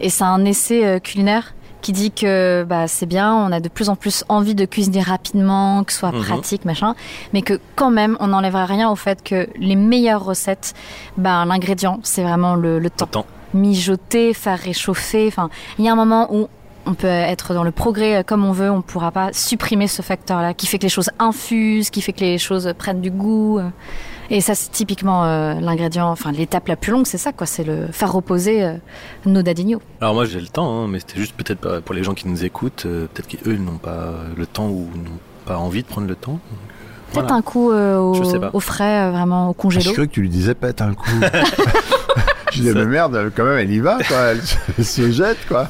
Et 0.00 0.10
c'est 0.10 0.24
un 0.24 0.44
essai 0.44 0.84
euh, 0.84 0.98
culinaire 0.98 1.54
qui 1.80 1.92
dit 1.92 2.10
que 2.12 2.64
bah, 2.66 2.88
c'est 2.88 3.04
bien, 3.06 3.34
on 3.34 3.52
a 3.52 3.60
de 3.60 3.68
plus 3.68 3.90
en 3.90 3.96
plus 3.96 4.24
envie 4.30 4.54
de 4.54 4.64
cuisiner 4.64 5.02
rapidement, 5.02 5.84
que 5.84 5.92
ce 5.92 5.98
soit 5.98 6.12
Mhm. 6.12 6.22
pratique, 6.22 6.64
machin, 6.64 6.94
mais 7.34 7.42
que 7.42 7.60
quand 7.76 7.90
même, 7.90 8.16
on 8.20 8.28
n'enlèvera 8.28 8.64
rien 8.64 8.88
au 8.90 8.96
fait 8.96 9.22
que 9.22 9.48
les 9.58 9.76
meilleures 9.76 10.24
recettes, 10.24 10.72
bah, 11.18 11.44
l'ingrédient, 11.44 12.00
c'est 12.02 12.22
vraiment 12.22 12.54
le, 12.54 12.78
le 12.78 12.88
temps. 12.88 13.26
Mijoter, 13.52 14.32
faire 14.34 14.58
réchauffer, 14.58 15.26
enfin, 15.28 15.48
il 15.78 15.84
y 15.84 15.88
a 15.88 15.92
un 15.92 15.96
moment 15.96 16.28
où 16.34 16.48
on 16.86 16.94
peut 16.94 17.06
être 17.06 17.54
dans 17.54 17.64
le 17.64 17.70
progrès 17.70 18.16
euh, 18.16 18.22
comme 18.22 18.44
on 18.44 18.52
veut, 18.52 18.70
on 18.70 18.78
ne 18.78 18.82
pourra 18.82 19.10
pas 19.10 19.32
supprimer 19.32 19.86
ce 19.86 20.02
facteur-là 20.02 20.52
qui 20.54 20.66
fait 20.66 20.78
que 20.78 20.82
les 20.82 20.88
choses 20.90 21.10
infusent, 21.18 21.90
qui 21.90 22.00
fait 22.02 22.12
que 22.12 22.20
les 22.20 22.36
choses 22.38 22.72
prennent 22.78 23.00
du 23.00 23.10
goût. 23.10 23.58
Et 24.30 24.40
ça, 24.40 24.54
c'est 24.54 24.70
typiquement 24.70 25.24
euh, 25.24 25.54
l'ingrédient, 25.60 26.08
enfin 26.10 26.32
l'étape 26.32 26.68
la 26.68 26.76
plus 26.76 26.92
longue, 26.92 27.06
c'est 27.06 27.18
ça, 27.18 27.32
quoi. 27.32 27.46
C'est 27.46 27.64
le 27.64 27.88
faire 27.92 28.12
reposer 28.12 28.64
euh, 28.64 28.72
nos 29.26 29.42
dadignos. 29.42 29.80
Alors 30.00 30.14
moi 30.14 30.24
j'ai 30.24 30.40
le 30.40 30.46
temps, 30.48 30.84
hein, 30.84 30.88
mais 30.88 30.98
c'était 31.00 31.18
juste 31.20 31.34
peut-être 31.36 31.80
pour 31.80 31.94
les 31.94 32.02
gens 32.02 32.14
qui 32.14 32.26
nous 32.28 32.44
écoutent, 32.44 32.84
euh, 32.86 33.06
peut-être 33.12 33.28
qu'eux 33.42 33.56
n'ont 33.56 33.76
pas 33.78 34.12
le 34.36 34.46
temps 34.46 34.68
ou 34.68 34.88
n'ont 34.96 35.18
pas 35.44 35.58
envie 35.58 35.82
de 35.82 35.88
prendre 35.88 36.06
le 36.06 36.14
temps. 36.16 36.38
Peut-être 37.12 37.26
voilà. 37.28 37.34
un 37.34 37.42
coup 37.42 37.70
euh, 37.70 38.14
Je 38.14 38.48
au, 38.52 38.60
frais, 38.60 39.02
euh, 39.08 39.10
vraiment 39.12 39.50
au 39.50 39.52
Je 39.52 39.56
congélo. 39.58 39.92
cru 39.92 40.08
que 40.08 40.12
tu 40.12 40.20
lui 40.22 40.28
disais 40.30 40.54
pète 40.54 40.80
un 40.82 40.94
coup. 40.94 41.10
je 42.52 42.60
disais, 42.60 42.74
mais 42.74 42.86
merde, 42.86 43.30
quand 43.36 43.44
même, 43.44 43.58
elle 43.58 43.70
y 43.70 43.78
va, 43.78 43.98
quoi. 44.08 44.16
Elle 44.32 44.42
se- 44.42 44.56
elle 44.78 44.84
se 44.84 45.10
jette, 45.12 45.46
quoi. 45.46 45.68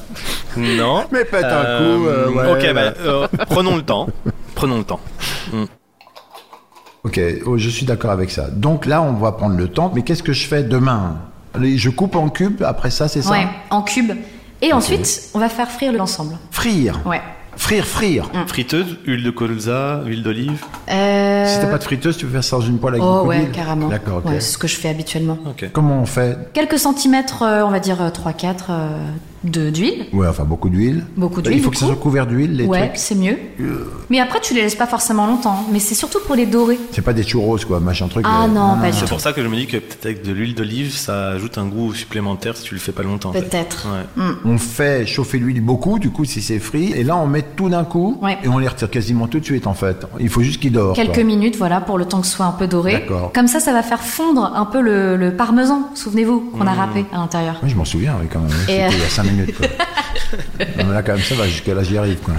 Non. 0.57 1.03
Mais 1.11 1.25
pète 1.25 1.43
un 1.45 1.77
coup. 1.77 2.07
euh, 2.07 2.29
ouais, 2.31 2.51
ok, 2.51 2.57
ouais. 2.61 2.73
bah, 2.73 2.93
euh, 3.05 3.27
prenons 3.49 3.75
le 3.75 3.83
temps. 3.83 4.07
Prenons 4.55 4.77
le 4.79 4.83
temps. 4.85 4.99
Ok, 7.05 7.19
oh, 7.45 7.57
je 7.57 7.69
suis 7.69 7.85
d'accord 7.85 8.09
avec 8.11 8.31
ça. 8.31 8.47
Donc 8.49 8.85
là, 8.87 9.01
on 9.01 9.13
va 9.13 9.31
prendre 9.31 9.55
le 9.55 9.67
temps. 9.67 9.91
Mais 9.95 10.01
qu'est-ce 10.01 10.23
que 10.23 10.33
je 10.33 10.47
fais 10.47 10.63
demain? 10.63 11.17
Je 11.61 11.89
coupe 11.89 12.15
en 12.15 12.29
cubes, 12.29 12.63
après 12.63 12.89
ça, 12.89 13.07
c'est 13.07 13.21
ça? 13.21 13.29
Ouais, 13.31 13.47
en 13.69 13.81
cube. 13.83 14.11
Et 14.61 14.73
ensuite, 14.73 15.29
on 15.33 15.39
va 15.39 15.47
faire 15.49 15.69
frire 15.69 15.93
l'ensemble. 15.93 16.35
Frire? 16.51 16.99
Ouais. 17.05 17.21
Frire, 17.57 17.85
frire. 17.85 18.25
Mm. 18.33 18.47
Friteuse, 18.47 18.97
huile 19.05 19.23
de 19.23 19.29
colza, 19.29 20.01
huile 20.05 20.23
d'olive? 20.23 20.61
Euh, 20.89 20.93
Euh, 21.45 21.47
Si 21.47 21.59
t'as 21.61 21.67
pas 21.67 21.77
de 21.77 21.83
friteuse, 21.83 22.17
tu 22.17 22.25
peux 22.25 22.31
faire 22.33 22.43
ça 22.43 22.57
dans 22.57 22.63
une 22.63 22.79
poêle 22.79 22.95
avec 22.95 23.05
Oh 23.05 23.23
ouais, 23.25 23.49
carrément. 23.53 23.87
D'accord, 23.87 24.17
ok. 24.17 24.25
Ouais, 24.25 24.39
c'est 24.41 24.53
ce 24.53 24.57
que 24.57 24.67
je 24.67 24.75
fais 24.75 24.89
habituellement. 24.89 25.37
Ok. 25.45 25.69
Comment 25.71 25.99
on 26.01 26.05
fait? 26.05 26.37
Quelques 26.53 26.79
centimètres, 26.79 27.43
euh, 27.43 27.63
on 27.65 27.69
va 27.69 27.79
dire 27.79 27.97
3-4 28.11 28.67
de 28.67 28.73
d'huile. 29.49 30.05
Ouais, 30.13 30.27
enfin 30.27 30.43
beaucoup 30.43 30.69
d'huile. 30.69 31.05
Beaucoup 31.17 31.41
d'huile, 31.41 31.57
Il 31.57 31.63
faut 31.63 31.69
que 31.71 31.77
ça 31.77 31.85
soit 31.85 31.95
couvert 31.95 32.27
d'huile, 32.27 32.55
les 32.55 32.65
Ouais, 32.65 32.79
trucs. 32.79 32.91
Euh. 32.91 32.97
c'est 32.97 33.15
mieux. 33.15 33.37
Mais 34.09 34.19
après, 34.19 34.39
tu 34.41 34.53
les 34.53 34.61
laisses 34.61 34.75
pas 34.75 34.87
forcément 34.87 35.27
longtemps. 35.27 35.65
Mais 35.71 35.79
c'est 35.79 35.95
surtout 35.95 36.19
pour 36.25 36.35
les 36.35 36.45
dorer. 36.45 36.77
C'est 36.91 37.01
pas 37.01 37.13
des 37.13 37.23
churros, 37.23 37.57
quoi, 37.67 37.79
machin 37.79 38.07
truc. 38.07 38.25
Ah 38.27 38.43
euh, 38.45 38.47
non, 38.47 38.77
pas 38.79 38.91
du 38.91 38.97
C'est 38.97 39.07
pour 39.07 39.19
ça 39.21 39.33
que 39.33 39.41
je 39.41 39.47
me 39.47 39.55
dis 39.55 39.67
que 39.67 39.77
peut-être 39.77 40.05
avec 40.05 40.23
de 40.23 40.31
l'huile 40.31 40.55
d'olive, 40.55 40.91
ça 40.95 41.29
ajoute 41.29 41.57
un 41.57 41.65
goût 41.65 41.93
supplémentaire 41.93 42.55
si 42.57 42.63
tu 42.63 42.73
le 42.73 42.79
fais 42.79 42.91
pas 42.91 43.03
longtemps. 43.03 43.29
en 43.29 43.33
fait. 43.33 43.41
Peut-être. 43.49 43.87
Ouais. 44.17 44.23
On 44.45 44.57
fait 44.57 45.05
chauffer 45.05 45.37
l'huile 45.39 45.61
beaucoup, 45.61 45.99
du 45.99 46.09
coup, 46.09 46.25
si 46.25 46.41
c'est 46.41 46.59
frit. 46.59 46.91
Et 46.93 47.03
là, 47.03 47.17
on 47.17 47.27
met 47.27 47.43
tout 47.55 47.69
d'un 47.69 47.83
coup. 47.83 48.17
Ouais. 48.21 48.37
Et 48.43 48.47
on 48.47 48.57
les 48.57 48.67
retire 48.67 48.89
quasiment 48.89 49.27
tout 49.27 49.39
de 49.39 49.45
suite, 49.45 49.67
en 49.67 49.73
fait. 49.73 50.05
Il 50.19 50.29
faut 50.29 50.41
juste 50.41 50.59
qu'ils 50.61 50.71
dorent. 50.71 50.95
Quelques 50.95 51.13
quoi. 51.15 51.23
minutes, 51.23 51.55
voilà, 51.57 51.81
pour 51.81 51.97
le 51.97 52.05
temps 52.05 52.21
que 52.21 52.27
ce 52.27 52.33
soit 52.35 52.45
un 52.45 52.51
peu 52.51 52.67
doré. 52.67 52.93
D'accord. 52.93 53.31
Comme 53.33 53.47
ça, 53.47 53.59
ça 53.59 53.73
va 53.73 53.83
faire 53.83 54.01
fondre 54.01 54.51
un 54.55 54.65
peu 54.65 54.81
le, 54.81 55.15
le 55.17 55.35
parmesan, 55.35 55.89
souvenez-vous, 55.95 56.51
qu'on 56.57 56.67
a 56.67 56.75
Mmh. 56.75 56.77
râpé 56.77 57.05
à 57.13 57.17
l'intérieur. 57.17 57.55
Oui, 57.63 57.69
je 57.69 57.75
m'en 57.75 57.85
souviens, 57.85 58.15
oui, 58.21 58.27
quand 58.31 58.39
même. 58.39 58.49
Et, 58.49 58.71
C'était 58.71 58.83
euh, 58.83 58.89
il 58.91 58.99
y 58.99 59.03
a 59.03 59.09
5 59.09 59.23
minutes, 59.23 59.34
quoi. 59.43 59.67
non, 60.77 60.85
mais 60.87 60.93
là, 60.93 61.03
quand 61.03 61.13
même, 61.13 61.21
ça 61.21 61.35
va, 61.35 61.45
jusqu'à 61.47 61.73
là, 61.73 61.83
j'y 61.83 61.97
arrive, 61.97 62.17
quoi. 62.17 62.33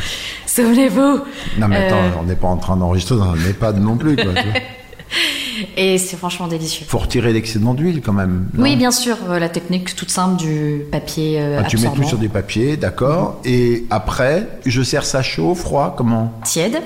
Souvenez-vous 0.47 1.21
Non, 1.59 1.69
mais 1.69 1.77
attends, 1.77 1.97
Euh, 1.97 2.21
on 2.21 2.25
n'est 2.25 2.37
pas 2.37 2.49
en 2.49 2.57
train 2.57 2.77
d'enregistrer 2.77 3.17
dans 3.17 3.31
un 3.31 3.37
EHPAD 3.49 3.81
non 3.83 3.97
plus, 3.97 4.17
quoi. 4.17 4.33
Et 5.77 5.97
c'est 5.99 6.17
franchement 6.17 6.49
délicieux. 6.49 6.85
Faut 6.89 6.99
retirer 6.99 7.33
l'excédent 7.33 7.73
d'huile, 7.75 8.03
quand 8.05 8.13
même. 8.13 8.49
Oui, 8.59 8.77
bien 8.77 8.91
sûr, 8.91 9.17
euh, 9.29 9.39
la 9.39 9.49
technique 9.49 9.95
toute 9.95 10.11
simple 10.11 10.37
du 10.37 10.83
papier 10.91 11.41
euh, 11.41 11.61
Ah, 11.61 11.65
tu 11.67 11.79
mets 11.79 11.89
tout 11.95 12.03
sur 12.03 12.19
des 12.19 12.29
papiers, 12.29 12.77
d'accord. 12.77 13.41
Et 13.45 13.85
après, 13.91 14.47
je 14.67 14.83
sers 14.83 15.05
ça 15.05 15.23
chaud, 15.23 15.55
froid, 15.55 15.95
comment? 15.97 16.33
Tiède, 16.45 16.79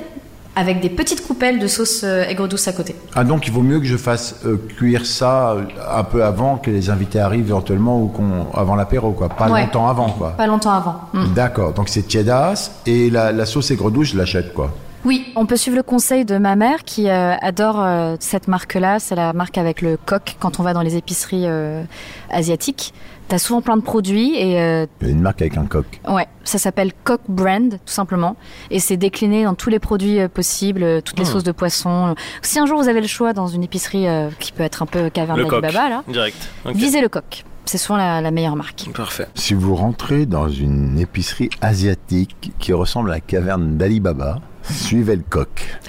avec 0.60 0.80
des 0.80 0.90
petites 0.90 1.26
coupelles 1.26 1.58
de 1.58 1.66
sauce 1.66 2.02
euh, 2.04 2.24
aigre 2.28 2.46
douce 2.46 2.68
à 2.68 2.72
côté. 2.72 2.94
Ah, 3.14 3.24
donc 3.24 3.46
il 3.46 3.52
vaut 3.52 3.62
mieux 3.62 3.80
que 3.80 3.86
je 3.86 3.96
fasse 3.96 4.36
euh, 4.44 4.56
cuire 4.76 5.06
ça 5.06 5.52
euh, 5.52 5.62
un 5.92 6.04
peu 6.04 6.22
avant 6.22 6.56
que 6.58 6.70
les 6.70 6.90
invités 6.90 7.18
arrivent 7.18 7.46
éventuellement 7.48 8.00
ou 8.02 8.08
qu'on 8.08 8.46
avant 8.54 8.76
l'apéro, 8.76 9.12
quoi. 9.12 9.28
Pas 9.28 9.48
Ouais. 9.50 9.62
longtemps 9.62 9.88
avant, 9.88 10.10
quoi. 10.10 10.30
Pas 10.36 10.46
longtemps 10.46 10.72
avant. 10.72 11.00
Mm. 11.14 11.32
D'accord, 11.34 11.72
donc 11.72 11.88
c'est 11.88 12.02
tiédas 12.06 12.70
et 12.86 13.10
la, 13.10 13.32
la 13.32 13.46
sauce 13.46 13.70
aigre 13.70 13.90
douce, 13.90 14.08
je 14.12 14.18
l'achète, 14.18 14.52
quoi. 14.54 14.70
Oui, 15.04 15.32
on 15.34 15.46
peut 15.46 15.56
suivre 15.56 15.76
le 15.76 15.82
conseil 15.82 16.24
de 16.24 16.36
ma 16.36 16.56
mère 16.56 16.84
qui 16.84 17.08
euh, 17.08 17.34
adore 17.40 17.80
euh, 17.82 18.16
cette 18.20 18.48
marque-là. 18.48 18.98
C'est 18.98 19.14
la 19.14 19.32
marque 19.32 19.56
avec 19.56 19.80
le 19.80 19.96
coq 19.96 20.36
quand 20.38 20.60
on 20.60 20.62
va 20.62 20.72
dans 20.74 20.82
les 20.82 20.96
épiceries 20.96 21.46
euh, 21.46 21.82
asiatiques. 22.30 22.92
T'as 23.28 23.38
souvent 23.38 23.60
plein 23.62 23.76
de 23.76 23.82
produits 23.82 24.34
et 24.36 24.60
euh, 24.60 24.86
une 25.02 25.20
marque 25.20 25.40
avec 25.40 25.56
un 25.56 25.64
coq. 25.64 25.86
ouais, 26.08 26.26
ça 26.42 26.58
s'appelle 26.58 26.90
Coq 27.04 27.20
Brand 27.28 27.70
tout 27.70 27.78
simplement 27.92 28.34
et 28.72 28.80
c'est 28.80 28.96
décliné 28.96 29.44
dans 29.44 29.54
tous 29.54 29.70
les 29.70 29.78
produits 29.78 30.18
euh, 30.18 30.26
possibles, 30.28 31.00
toutes 31.02 31.18
les 31.20 31.24
sauces 31.24 31.44
de 31.44 31.52
poisson. 31.52 32.16
Si 32.42 32.58
un 32.58 32.66
jour 32.66 32.82
vous 32.82 32.88
avez 32.88 33.00
le 33.00 33.06
choix 33.06 33.32
dans 33.32 33.46
une 33.46 33.62
épicerie 33.62 34.08
euh, 34.08 34.30
qui 34.40 34.50
peut 34.50 34.64
être 34.64 34.82
un 34.82 34.86
peu 34.86 35.10
caverne 35.10 35.38
Le 35.38 35.46
coq. 35.46 35.62
baba 35.62 35.88
là, 35.88 36.02
Direct. 36.08 36.36
Visez 36.74 37.00
le 37.00 37.08
coq. 37.08 37.44
C'est 37.66 37.78
souvent 37.78 37.98
la, 37.98 38.20
la 38.20 38.32
meilleure 38.32 38.56
marque. 38.56 38.90
Parfait. 38.96 39.28
Si 39.36 39.54
vous 39.54 39.76
rentrez 39.76 40.26
dans 40.26 40.48
une 40.48 40.98
épicerie 40.98 41.50
asiatique 41.60 42.50
qui 42.58 42.72
ressemble 42.72 43.10
à 43.10 43.14
la 43.14 43.20
caverne 43.20 43.76
d'Ali 43.76 44.00
Baba, 44.00 44.40
suivez 44.64 45.16
le 45.16 45.24
coq. 45.28 45.78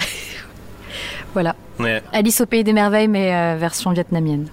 Voilà. 1.34 1.56
Ouais. 1.80 2.02
Alice 2.12 2.42
au 2.42 2.46
pays 2.46 2.62
des 2.62 2.74
merveilles 2.74 3.08
mais 3.08 3.34
euh, 3.34 3.56
version 3.58 3.90
vietnamienne. 3.92 4.48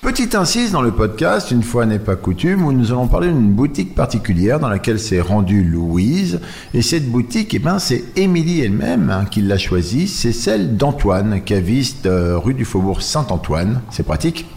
Petite 0.00 0.36
incise 0.36 0.70
dans 0.70 0.80
le 0.80 0.92
podcast, 0.92 1.50
une 1.50 1.64
fois 1.64 1.84
n'est 1.84 1.98
pas 1.98 2.14
coutume, 2.14 2.64
où 2.64 2.72
nous 2.72 2.92
allons 2.92 3.08
parler 3.08 3.26
d'une 3.28 3.52
boutique 3.52 3.96
particulière 3.96 4.60
dans 4.60 4.68
laquelle 4.68 5.00
s'est 5.00 5.20
rendue 5.20 5.64
Louise. 5.64 6.40
Et 6.72 6.82
cette 6.82 7.10
boutique, 7.10 7.52
eh 7.54 7.58
ben, 7.58 7.80
c'est 7.80 8.04
Émilie 8.14 8.60
elle-même 8.60 9.10
hein, 9.10 9.24
qui 9.28 9.42
l'a 9.42 9.58
choisie. 9.58 10.06
C'est 10.06 10.32
celle 10.32 10.76
d'Antoine, 10.76 11.40
caviste 11.42 12.06
euh, 12.06 12.38
rue 12.38 12.54
du 12.54 12.64
Faubourg 12.64 13.02
Saint-Antoine. 13.02 13.80
C'est 13.90 14.04
pratique. 14.04 14.46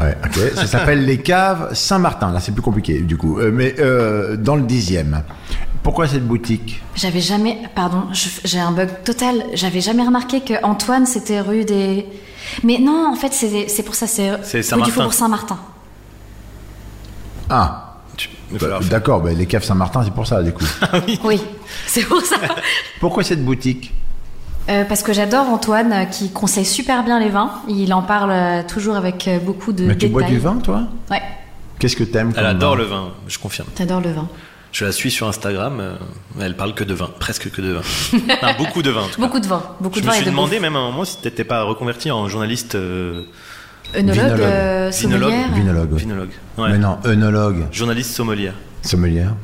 Ouais, 0.00 0.16
ok. 0.24 0.54
Ça 0.54 0.66
s'appelle 0.66 1.04
les 1.04 1.18
caves 1.18 1.74
Saint-Martin. 1.74 2.32
Là, 2.32 2.40
c'est 2.40 2.52
plus 2.52 2.62
compliqué, 2.62 3.00
du 3.00 3.16
coup. 3.16 3.38
Euh, 3.38 3.50
mais 3.52 3.74
euh, 3.78 4.36
dans 4.36 4.56
le 4.56 4.62
dixième. 4.62 5.22
Pourquoi 5.82 6.08
cette 6.08 6.26
boutique? 6.26 6.82
J'avais 6.96 7.20
jamais, 7.20 7.58
pardon, 7.74 8.08
j'ai 8.12 8.58
un 8.58 8.72
bug 8.72 8.88
total. 9.04 9.44
J'avais 9.54 9.80
jamais 9.80 10.04
remarqué 10.04 10.40
que 10.40 10.54
Antoine 10.64 11.06
c'était 11.06 11.40
rue 11.40 11.64
des. 11.64 12.06
Mais 12.64 12.78
non, 12.78 13.08
en 13.12 13.14
fait 13.14 13.32
c'est 13.32 13.68
c'est 13.68 13.84
pour 13.84 13.94
ça 13.94 14.08
c'est 14.08 14.34
rue 14.34 14.62
Saint-Martin. 14.62 14.90
du 14.90 14.90
Faubourg 14.90 15.12
Saint-Martin. 15.12 15.58
Ah, 17.48 17.98
faire. 18.58 18.80
d'accord. 18.80 19.20
ben, 19.20 19.36
les 19.36 19.46
caves 19.46 19.62
Saint-Martin, 19.64 20.02
c'est 20.04 20.12
pour 20.12 20.26
ça, 20.26 20.42
du 20.42 20.52
coup. 20.52 20.64
Oui, 21.24 21.40
c'est 21.86 22.02
pour 22.02 22.20
ça. 22.20 22.36
Pourquoi 23.00 23.22
cette 23.22 23.44
boutique? 23.44 23.92
Euh, 24.68 24.84
parce 24.84 25.02
que 25.02 25.12
j'adore 25.12 25.48
Antoine 25.48 25.92
euh, 25.92 26.04
qui 26.06 26.30
conseille 26.30 26.64
super 26.64 27.04
bien 27.04 27.20
les 27.20 27.28
vins. 27.28 27.52
Il 27.68 27.92
en 27.94 28.02
parle 28.02 28.30
euh, 28.32 28.62
toujours 28.66 28.96
avec 28.96 29.28
beaucoup 29.44 29.72
de 29.72 29.84
Mais 29.84 29.92
tu 29.94 30.08
détails. 30.08 30.10
bois 30.10 30.22
du 30.24 30.38
vin, 30.38 30.56
toi? 30.56 30.82
Ouais, 31.10 31.22
Qu'est-ce 31.78 31.94
que 31.96 32.04
t'aimes 32.04 32.32
Elle 32.36 32.46
adore 32.46 32.72
vin? 32.72 32.78
le 32.78 32.84
vin, 32.84 33.08
je 33.28 33.38
confirme. 33.38 33.68
t'adores 33.74 34.00
le 34.00 34.10
vin. 34.12 34.28
Je 34.72 34.84
la 34.84 34.92
suis 34.92 35.10
sur 35.10 35.26
Instagram, 35.28 35.78
euh, 35.80 35.94
elle 36.40 36.54
parle 36.56 36.74
que 36.74 36.84
de 36.84 36.92
vin, 36.94 37.08
presque 37.18 37.50
que 37.50 37.62
de 37.62 37.72
vin. 37.74 38.18
Beaucoup 38.58 38.82
de 38.82 38.90
vin 38.90 39.02
en 39.02 39.06
tout 39.08 39.14
cas. 39.20 39.22
Beaucoup 39.26 39.40
de 39.40 39.46
vin, 39.46 39.62
beaucoup 39.80 39.96
Je 39.96 40.00
de 40.02 40.06
me 40.06 40.10
vin 40.10 40.16
suis 40.16 40.26
de 40.26 40.30
demandé 40.30 40.58
même 40.60 40.76
à 40.76 40.80
un 40.80 40.90
moment 40.90 41.04
si 41.04 41.18
t'étais 41.18 41.44
pas 41.44 41.62
reconverti 41.62 42.10
en 42.10 42.28
journaliste 42.28 42.74
euh, 42.74 43.22
Œnologue, 43.94 44.14
Vinologue. 44.16 44.40
euh, 44.42 44.90
Vinologue. 44.92 45.22
sommelière. 45.30 45.48
Vinologue. 45.54 45.88
oui. 45.92 46.00
vinologue. 46.00 46.30
Ouais. 46.58 46.68
Mais 46.72 46.78
non, 46.78 46.98
œnologue, 47.04 47.64
Journaliste 47.72 48.10
sommelière. 48.14 48.54
sommelière. 48.82 49.34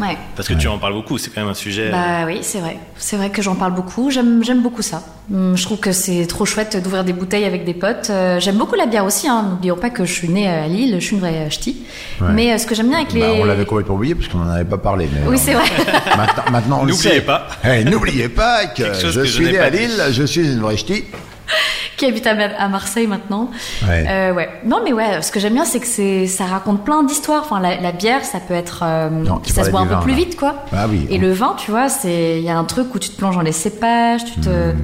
Ouais. 0.00 0.16
Parce 0.36 0.48
que 0.48 0.54
tu 0.54 0.66
en 0.68 0.78
parles 0.78 0.92
beaucoup, 0.94 1.16
c'est 1.16 1.30
quand 1.30 1.40
même 1.40 1.50
un 1.50 1.54
sujet. 1.54 1.88
euh, 1.88 1.92
Bah 1.92 2.26
oui, 2.26 2.38
c'est 2.42 2.58
vrai. 2.58 2.76
C'est 2.96 3.16
vrai 3.16 3.30
que 3.30 3.40
j'en 3.40 3.54
parle 3.54 3.72
beaucoup. 3.72 4.10
J'aime, 4.10 4.42
j'aime 4.44 4.62
beaucoup 4.62 4.82
ça. 4.82 5.02
Hum, 5.32 5.56
Je 5.56 5.62
trouve 5.62 5.78
que 5.78 5.92
c'est 5.92 6.26
trop 6.26 6.44
chouette 6.44 6.76
d'ouvrir 6.82 7.04
des 7.04 7.12
bouteilles 7.12 7.44
avec 7.44 7.64
des 7.64 7.72
potes. 7.72 8.08
Euh, 8.10 8.40
j'aime 8.40 8.56
beaucoup 8.58 8.74
la 8.74 8.86
bière 8.86 9.04
aussi. 9.04 9.28
Hein. 9.28 9.46
N'oublions 9.50 9.76
pas 9.76 9.90
que 9.90 10.04
je 10.04 10.12
suis 10.12 10.28
née 10.28 10.48
à 10.48 10.66
Lille. 10.66 10.96
Je 10.98 11.04
suis 11.04 11.14
une 11.14 11.20
vraie 11.20 11.48
ch'ti. 11.50 11.82
Ouais. 12.20 12.28
Mais 12.32 12.52
euh, 12.52 12.58
ce 12.58 12.66
que 12.66 12.74
j'aime 12.74 12.88
bien 12.88 12.98
avec 12.98 13.12
les. 13.12 13.20
Bah, 13.20 13.28
on 13.40 13.44
l'avait 13.44 13.64
complètement 13.64 13.94
oublié 13.94 14.14
parce 14.16 14.26
qu'on 14.28 14.38
n'en 14.38 14.50
avait 14.50 14.64
pas 14.64 14.76
parlé. 14.78 15.08
Mais 15.14 15.20
Oui, 15.28 15.36
euh, 15.36 15.40
c'est 15.42 15.54
vrai. 15.54 15.64
Maintenant, 16.16 16.42
maintenant 16.50 16.78
on 16.82 16.84
le 16.84 16.90
N'oubliez 16.92 17.20
pas. 17.20 17.46
Eh, 17.64 17.84
N'oubliez 17.84 18.28
pas 18.28 18.66
que 18.66 18.82
je 18.92 19.20
que 19.20 19.24
suis 19.24 19.44
n'ai 19.46 19.52
né 19.52 19.58
pas 19.58 19.64
à 19.64 19.70
dit. 19.70 19.78
Lille, 19.78 20.02
je 20.10 20.24
suis 20.24 20.44
une 20.52 20.60
vraie 20.60 20.76
ch'ti. 20.76 21.04
qui 21.96 22.06
habite 22.06 22.26
à, 22.26 22.68
Marseille 22.68 23.06
maintenant. 23.06 23.50
Ouais. 23.86 24.04
Euh, 24.08 24.32
ouais. 24.32 24.48
Non, 24.64 24.80
mais 24.84 24.92
ouais. 24.92 25.22
Ce 25.22 25.30
que 25.30 25.40
j'aime 25.40 25.54
bien, 25.54 25.64
c'est 25.64 25.80
que 25.80 25.86
c'est, 25.86 26.26
ça 26.26 26.44
raconte 26.44 26.84
plein 26.84 27.02
d'histoires. 27.02 27.42
Enfin, 27.44 27.60
la, 27.60 27.80
la 27.80 27.92
bière, 27.92 28.24
ça 28.24 28.40
peut 28.40 28.54
être, 28.54 28.82
euh, 28.84 29.10
Non, 29.10 29.38
tu 29.38 29.52
ça 29.52 29.64
se 29.64 29.70
boit 29.70 29.80
un 29.80 29.86
peu 29.86 29.94
vin, 29.94 30.00
plus 30.00 30.12
là. 30.12 30.18
vite, 30.18 30.36
quoi. 30.36 30.64
Ah 30.72 30.86
oui. 30.88 31.06
Et 31.10 31.18
le 31.18 31.32
vin, 31.32 31.54
tu 31.58 31.70
vois, 31.70 31.88
c'est, 31.88 32.38
il 32.38 32.44
y 32.44 32.50
a 32.50 32.58
un 32.58 32.64
truc 32.64 32.94
où 32.94 32.98
tu 32.98 33.10
te 33.10 33.16
plonges 33.16 33.34
dans 33.34 33.42
les 33.42 33.52
cépages, 33.52 34.24
tu 34.24 34.40
te. 34.40 34.74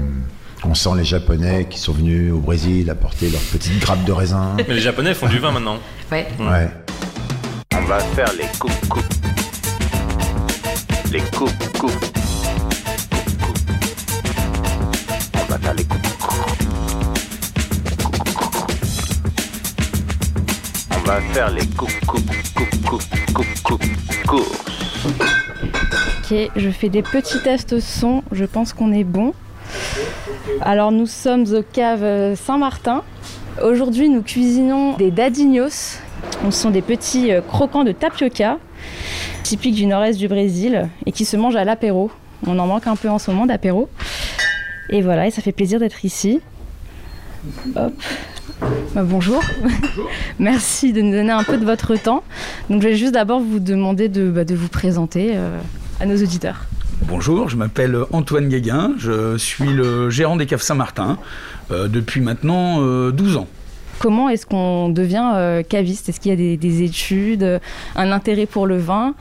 On 0.65 0.75
sent 0.75 0.91
les 0.97 1.05
Japonais 1.05 1.67
qui 1.71 1.79
sont 1.79 1.93
venus 1.93 2.33
au 2.33 2.39
Brésil 2.39 2.91
apporter 2.91 3.29
leurs 3.31 3.41
petites 3.41 3.79
grappes 3.79 4.05
de 4.05 4.13
raisin. 4.13 4.57
Mais 4.57 4.75
les 4.75 4.81
Japonais 4.81 5.15
font 5.15 5.29
du 5.29 5.39
vin 5.39 5.53
maintenant. 5.53 5.77
Ouais. 6.11 6.27
Ouais. 6.41 6.69
On 7.75 7.85
va 7.85 7.99
faire 8.01 8.33
les 8.39 8.47
coupes 8.59 8.89
coupes. 8.89 9.05
Les. 11.13 11.21
Coupes, 11.21 11.79
coupes. 11.79 12.26
Va 21.07 21.21
faire 21.21 21.51
les. 21.51 21.63
Ok, 26.19 26.51
je 26.57 26.71
fais 26.71 26.89
des 26.89 27.03
petits 27.03 27.41
tests 27.41 27.79
son, 27.79 28.25
je 28.33 28.45
pense 28.45 28.73
qu'on 28.73 28.93
est 28.93 29.05
bon. 29.05 29.33
Alors 30.61 30.91
nous 30.91 31.07
sommes 31.07 31.45
aux 31.55 31.63
caves 31.63 32.03
euh, 32.03 32.35
Saint-Martin. 32.35 33.05
Aujourd'hui 33.63 34.09
nous 34.09 34.23
cuisinons 34.23 34.97
des 34.97 35.13
dadinhos. 35.13 35.99
Ce 36.45 36.51
sont 36.51 36.71
des 36.71 36.83
petits 36.83 37.33
euh, 37.33 37.41
croquants 37.41 37.85
de 37.85 37.93
tapioca, 37.93 38.59
typiques 39.45 39.77
du 39.77 39.87
nord-est 39.87 40.19
du 40.19 40.27
Brésil 40.27 40.89
et 41.07 41.13
qui 41.13 41.25
se 41.25 41.37
mangent 41.37 41.57
à 41.57 41.65
l'apéro. 41.65 42.11
On 42.49 42.59
en 42.59 42.67
manque 42.67 42.89
un 42.89 42.97
peu 42.97 43.09
en 43.09 43.21
ce 43.21 43.31
moment 43.31 43.47
d'apéro. 43.47 43.89
Et 44.91 45.03
voilà, 45.03 45.29
et 45.29 45.31
ça 45.31 45.41
fait 45.41 45.53
plaisir 45.53 45.79
d'être 45.79 46.05
ici. 46.05 46.41
Hop. 47.77 47.93
Bah, 48.61 49.03
bonjour. 49.05 49.43
Merci 50.39 50.93
de 50.93 51.03
nous 51.03 51.13
donner 51.13 51.33
un 51.33 51.45
peu 51.45 51.59
de 51.59 51.65
votre 51.65 51.97
temps. 51.97 52.23
Donc 52.71 52.83
je 52.83 52.89
vais 52.89 52.97
juste 52.97 53.13
d'abord 53.13 53.41
vous 53.41 53.59
demander 53.59 54.09
de, 54.09 54.31
bah, 54.31 54.45
de 54.45 54.55
vous 54.55 54.69
présenter 54.69 55.33
euh, 55.35 55.59
à 56.01 56.07
nos 56.07 56.17
auditeurs. 56.17 56.67
Bonjour, 57.03 57.49
je 57.49 57.57
m'appelle 57.57 57.97
Antoine 58.13 58.49
Guéguin, 58.49 58.95
je 58.97 59.37
suis 59.37 59.69
le 59.69 60.09
gérant 60.09 60.37
des 60.37 60.47
caves 60.47 60.63
Saint-Martin 60.63 61.19
euh, 61.71 61.89
depuis 61.89 62.23
maintenant 62.23 62.81
euh, 62.81 63.13
12 63.13 63.37
ans. 63.37 63.47
Comment 63.99 64.29
est-ce 64.31 64.47
qu'on 64.47 64.89
devient 64.89 65.33
euh, 65.35 65.63
caviste? 65.63 66.09
Est-ce 66.09 66.21
qu'il 66.21 66.31
y 66.31 66.35
a 66.35 66.37
des, 66.37 66.57
des 66.57 66.83
études, 66.83 67.43
euh, 67.43 67.59
un 67.97 68.13
intérêt 68.13 68.47
pour 68.47 68.67
le 68.67 68.79
vin? 68.79 69.15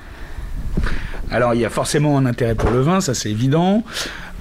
Alors 1.31 1.53
il 1.53 1.59
y 1.61 1.65
a 1.65 1.69
forcément 1.69 2.17
un 2.17 2.25
intérêt 2.25 2.55
pour 2.55 2.69
le 2.69 2.81
vin, 2.81 3.01
ça 3.01 3.13
c'est 3.13 3.29
évident. 3.29 3.83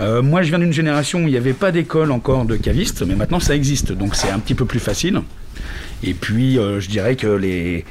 Euh, 0.01 0.23
moi 0.23 0.43
je 0.43 0.49
viens 0.49 0.59
d'une 0.59 0.73
génération 0.73 1.21
où 1.21 1.29
il 1.29 1.31
n'y 1.31 1.37
avait 1.37 1.53
pas 1.53 1.71
d'école 1.73 2.11
encore 2.11 2.45
de 2.45 2.57
caviste, 2.57 3.03
mais 3.07 3.15
maintenant 3.15 3.41
ça 3.41 3.55
existe, 3.55 3.93
donc 3.93 4.15
c'est 4.17 4.31
un 4.31 4.39
petit 4.41 4.55
peu 4.55 4.65
plus 4.65 4.81
facile. 4.81 5.21
Et 6.03 6.15
puis 6.15 6.59
euh, 6.59 6.81
je 6.81 6.89
dirais 6.89 7.17
que 7.17 7.29
les, 7.29 7.85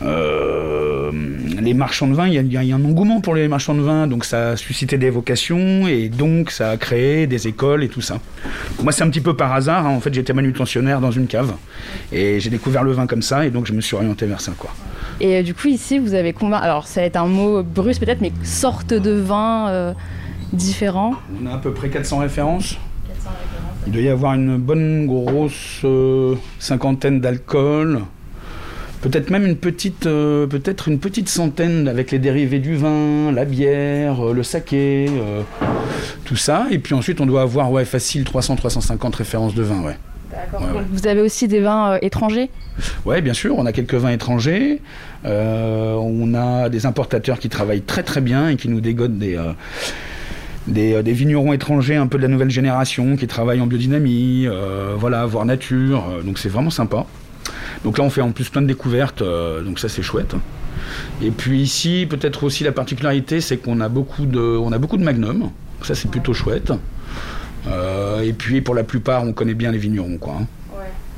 Euh, 0.00 1.10
les 1.60 1.74
marchands 1.74 2.06
de 2.06 2.14
vin, 2.14 2.28
il 2.28 2.52
y, 2.52 2.56
a- 2.56 2.60
un 2.76 2.84
engouement 2.84 3.20
pour 3.20 3.34
les 3.34 3.48
marchands 3.48 3.74
de 3.74 3.80
vin, 3.80 4.06
donc 4.06 4.24
ça 4.24 4.50
a 4.50 4.56
suscité 4.56 4.96
des 4.96 5.10
vocations 5.10 5.88
et 5.88 6.08
donc 6.08 6.52
ça 6.52 6.70
a 6.70 6.76
créé 6.76 7.26
des 7.26 7.48
écoles 7.48 7.82
et 7.82 7.88
tout 7.88 8.00
ça. 8.00 8.20
Moi, 8.82 8.92
c'est 8.92 9.02
un 9.02 9.10
petit 9.10 9.20
peu 9.20 9.34
par 9.34 9.52
hasard. 9.52 9.86
hein. 9.86 9.90
En 9.96 10.00
fait, 10.00 10.14
j'étais 10.14 10.32
manutentionnaire 10.32 11.00
dans 11.00 11.10
une 11.10 11.26
cave 11.26 11.52
et 12.12 12.38
j'ai 12.38 12.50
découvert 12.50 12.84
le 12.84 12.92
vin 12.92 13.06
comme 13.08 13.22
ça 13.22 13.44
et 13.44 13.50
donc 13.50 13.66
je 13.66 13.72
me 13.72 13.80
suis 13.80 13.96
orienté 13.96 14.26
vers 14.26 14.40
ça, 14.40 14.52
quoi. 14.56 14.70
Et 15.20 15.42
du 15.42 15.52
coup, 15.52 15.66
ici, 15.66 15.98
vous 15.98 16.14
avez 16.14 16.32
combien 16.32 16.58
Alors, 16.58 16.86
ça 16.86 17.00
va 17.00 17.06
être 17.06 17.16
un 17.16 17.26
mot 17.26 17.64
brusque 17.64 18.00
peut-être, 18.04 18.20
mais 18.20 18.30
sorte 18.44 18.94
de 18.94 19.10
vin 19.10 19.94
différents 20.52 21.14
On 21.42 21.46
a 21.46 21.54
à 21.54 21.58
peu 21.58 21.72
près 21.72 21.88
400 21.88 22.18
références. 22.18 22.78
Il 23.86 23.92
doit 23.92 24.02
y 24.02 24.08
avoir 24.08 24.34
une 24.34 24.58
bonne 24.58 25.06
grosse 25.06 25.80
euh, 25.84 26.34
cinquantaine 26.58 27.20
d'alcool. 27.20 28.02
Peut-être 29.00 29.30
même 29.30 29.46
une 29.46 29.56
petite, 29.56 30.06
euh, 30.06 30.46
peut-être 30.46 30.88
une 30.88 30.98
petite 30.98 31.28
centaine 31.28 31.86
avec 31.86 32.10
les 32.10 32.18
dérivés 32.18 32.58
du 32.58 32.74
vin, 32.76 33.30
la 33.32 33.44
bière, 33.44 34.26
euh, 34.26 34.32
le 34.34 34.42
saké, 34.42 35.06
euh, 35.08 35.42
tout 36.24 36.36
ça. 36.36 36.66
Et 36.70 36.78
puis 36.78 36.94
ensuite, 36.94 37.20
on 37.20 37.26
doit 37.26 37.42
avoir 37.42 37.70
ouais, 37.70 37.84
facile 37.84 38.24
300-350 38.24 39.14
références 39.14 39.54
de 39.54 39.62
vin. 39.62 39.82
Ouais. 39.82 39.96
Ouais, 40.32 40.58
ouais. 40.58 40.72
Donc, 40.72 40.82
Vous 40.92 41.06
avez 41.06 41.20
aussi 41.20 41.48
des 41.48 41.60
vins 41.60 41.92
euh, 41.92 41.98
étrangers? 42.02 42.50
Ouais, 43.04 43.20
bien 43.20 43.34
sûr, 43.34 43.56
on 43.56 43.66
a 43.66 43.72
quelques 43.72 43.94
vins 43.94 44.10
étrangers. 44.10 44.80
Euh, 45.24 45.94
on 45.94 46.34
a 46.34 46.68
des 46.68 46.86
importateurs 46.86 47.38
qui 47.38 47.48
travaillent 47.48 47.82
très 47.82 48.02
très 48.02 48.20
bien 48.20 48.48
et 48.48 48.56
qui 48.56 48.68
nous 48.68 48.80
dégodent 48.80 49.18
des, 49.18 49.36
euh, 49.36 49.52
des, 50.68 50.94
euh, 50.94 51.02
des 51.02 51.12
vignerons 51.12 51.52
étrangers 51.52 51.96
un 51.96 52.06
peu 52.06 52.18
de 52.18 52.22
la 52.22 52.28
nouvelle 52.28 52.50
génération 52.50 53.16
qui 53.16 53.26
travaillent 53.26 53.60
en 53.60 53.66
biodynamie, 53.66 54.46
euh, 54.46 54.94
voilà, 54.96 55.26
voire 55.26 55.44
nature. 55.44 56.04
euh, 56.10 56.22
donc 56.22 56.38
c'est 56.38 56.48
vraiment 56.48 56.70
sympa. 56.70 57.06
Donc 57.84 57.98
là, 57.98 58.04
on 58.04 58.10
fait 58.10 58.20
en 58.20 58.30
plus 58.32 58.48
plein 58.48 58.62
de 58.62 58.66
découvertes, 58.66 59.22
euh, 59.22 59.62
donc 59.62 59.78
ça 59.78 59.88
c'est 59.88 60.02
chouette. 60.02 60.34
Et 61.22 61.30
puis 61.30 61.60
ici, 61.60 62.06
peut-être 62.08 62.44
aussi 62.44 62.64
la 62.64 62.72
particularité, 62.72 63.40
c'est 63.40 63.56
qu'on 63.56 63.80
a 63.80 63.88
beaucoup 63.88 64.26
de, 64.26 64.38
on 64.38 64.70
a 64.72 64.78
beaucoup 64.78 64.96
de 64.96 65.04
magnum. 65.04 65.50
Ça 65.82 65.94
c'est 65.94 66.10
plutôt 66.10 66.32
chouette. 66.34 66.72
Euh, 67.66 68.20
et 68.22 68.32
puis 68.32 68.60
pour 68.60 68.74
la 68.74 68.84
plupart, 68.84 69.24
on 69.24 69.32
connaît 69.32 69.54
bien 69.54 69.70
les 69.72 69.78
vignerons, 69.78 70.16
quoi. 70.18 70.36
hein. 70.40 70.46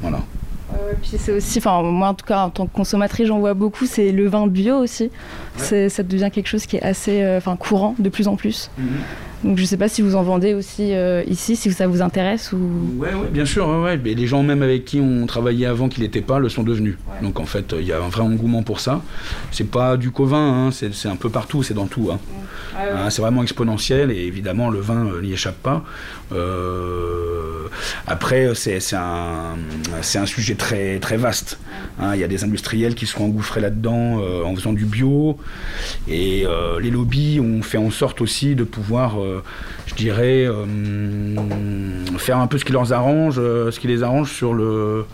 Voilà. 0.03 0.19
Ouais, 0.73 0.97
puis 1.03 1.11
c'est 1.19 1.33
aussi, 1.33 1.59
enfin 1.59 1.83
moi 1.83 2.09
en 2.09 2.15
tout 2.15 2.25
cas 2.25 2.45
en 2.45 2.51
tant 2.51 2.67
que 2.67 2.73
consommatrice 2.73 3.27
j'en 3.27 3.41
vois 3.41 3.55
beaucoup, 3.55 3.87
c'est 3.87 4.13
le 4.13 4.29
vin 4.29 4.47
bio 4.47 4.77
aussi. 4.79 5.11
Ça 5.57 6.03
devient 6.03 6.31
quelque 6.33 6.47
chose 6.47 6.65
qui 6.65 6.77
est 6.77 6.83
assez, 6.83 7.25
enfin 7.37 7.57
courant 7.57 7.95
de 7.99 8.09
plus 8.09 8.29
en 8.29 8.37
plus. 8.37 8.71
Donc 9.43 9.57
je 9.59 9.65
sais 9.65 9.77
pas 9.79 9.89
si 9.89 10.03
vous 10.03 10.17
en 10.17 10.23
vendez 10.23 10.53
aussi 10.53 10.93
euh, 10.93 11.23
ici, 11.27 11.57
si 11.57 11.73
ça 11.73 11.87
vous 11.87 12.03
intéresse 12.03 12.53
ou. 12.53 12.59
Ouais, 12.99 13.15
ouais, 13.15 13.29
bien 13.33 13.47
sûr, 13.47 13.69
ouais, 13.69 13.83
ouais. 13.83 14.01
Mais 14.03 14.15
les 14.15 14.27
gens 14.27 14.43
même 14.43 14.63
avec 14.63 14.85
qui 14.85 15.01
on 15.01 15.27
travaillait 15.27 15.67
avant 15.67 15.89
qui 15.89 16.01
n'étaient 16.03 16.21
pas 16.21 16.39
le 16.39 16.49
sont 16.49 16.63
devenus. 16.63 16.97
Donc 17.23 17.41
en 17.41 17.47
fait, 17.47 17.75
il 17.79 17.87
y 17.87 17.93
a 17.93 17.97
un 17.97 18.09
vrai 18.09 18.23
engouement 18.23 18.63
pour 18.63 18.81
ça. 18.81 19.03
C'est 19.51 19.71
pas 19.71 19.97
du 19.97 20.11
qu'au-vin, 20.11 20.67
hein, 20.69 20.71
c'est 20.73 21.09
un 21.09 21.17
peu 21.17 21.31
partout, 21.31 21.63
c'est 21.63 21.75
dans 21.75 21.87
tout. 21.87 22.11
hein. 22.13 22.19
Hein, 22.79 23.11
c'est 23.11 23.21
vraiment 23.21 23.43
exponentiel 23.43 24.11
et 24.11 24.27
évidemment 24.27 24.71
le 24.71 24.79
vin 24.81 25.07
euh, 25.07 25.21
n'y 25.23 25.33
échappe 25.33 25.57
pas. 25.57 25.85
Euh, 26.33 27.67
après, 28.07 28.55
c'est 28.55 28.79
un, 28.95 29.57
sujet 30.27 30.55
très, 30.55 30.99
très 30.99 31.17
vaste. 31.17 31.59
hein. 31.99 32.15
Il 32.15 32.21
y 32.21 32.25
a 32.25 32.29
des 32.29 32.45
industriels 32.45 32.95
qui 32.95 33.07
sont 33.07 33.25
engouffrés 33.25 33.61
là-dedans 33.61 34.21
euh, 34.21 34.45
en 34.45 34.55
faisant 34.55 34.73
du 34.73 34.85
bio 34.85 35.37
et 36.09 36.45
euh, 36.47 36.81
les 36.81 36.91
lobbies 36.91 37.41
ont 37.41 37.63
fait 37.63 37.79
en 37.79 37.91
sorte 37.91 38.21
aussi 38.21 38.55
de 38.55 38.65
pouvoir, 38.65 39.21
euh, 39.21 39.30
je 39.87 39.95
dirais, 39.95 40.47
euh, 40.47 40.65
faire 42.19 42.39
un 42.39 42.47
peu 42.47 42.59
ce 42.59 42.65
qui 42.65 42.73
leur 42.73 42.93
arrange, 42.93 43.37
euh, 43.39 43.71
ce 43.71 43.81
qui 43.81 43.89
les 43.89 44.03
arrange 44.03 44.33
sur 44.33 44.55
le. 44.55 45.05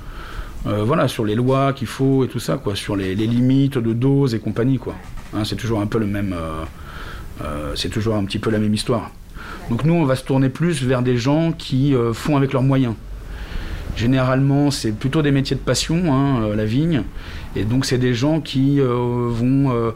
euh, 0.67 0.83
voilà, 0.85 1.09
sur 1.09 1.25
les 1.25 1.35
lois 1.35 1.73
qu'il 1.73 1.87
faut 1.87 2.25
et 2.25 2.29
tout 2.29 2.41
ça, 2.41 2.57
quoi, 2.57 2.75
sur 2.75 2.97
les, 2.97 3.15
limites 3.15 3.79
de 3.79 3.93
dose 3.93 4.35
et 4.35 4.39
compagnie, 4.41 4.79
quoi. 4.79 4.95
Hein, 5.35 5.45
c'est 5.45 5.57
toujours 5.57 5.81
un 5.81 5.87
peu 5.87 5.99
le 5.99 6.07
même, 6.07 6.33
euh, 6.33 6.65
euh, 7.43 7.73
c'est 7.75 7.89
toujours 7.89 8.17
un 8.17 8.25
petit 8.25 8.39
peu 8.39 8.51
la 8.51 8.59
même 8.59 8.75
histoire. 8.75 9.11
Donc 9.71 9.85
nous, 9.85 9.95
on 9.95 10.05
va 10.05 10.17
se 10.17 10.25
tourner 10.25 10.49
plus 10.49 10.83
vers 10.83 11.03
des 11.03 11.17
gens 11.17 11.53
qui 11.53 11.95
euh, 11.95 12.13
font 12.13 12.37
avec 12.37 12.53
leurs 12.53 12.63
moyens. 12.63 12.95
Généralement, 13.97 14.71
c'est 14.71 14.93
plutôt 14.93 15.23
des 15.23 15.31
métiers 15.31 15.57
de 15.57 15.61
passion, 15.61 16.13
hein, 16.13 16.43
euh, 16.43 16.57
la 16.57 16.65
vigne, 16.65 17.03
et 17.55 17.65
donc 17.65 17.87
c'est 17.87 17.99
des 17.99 18.13
gens 18.13 18.41
qui 18.41 18.79
euh, 18.81 18.95
vont 19.31 19.73
euh, 19.73 19.91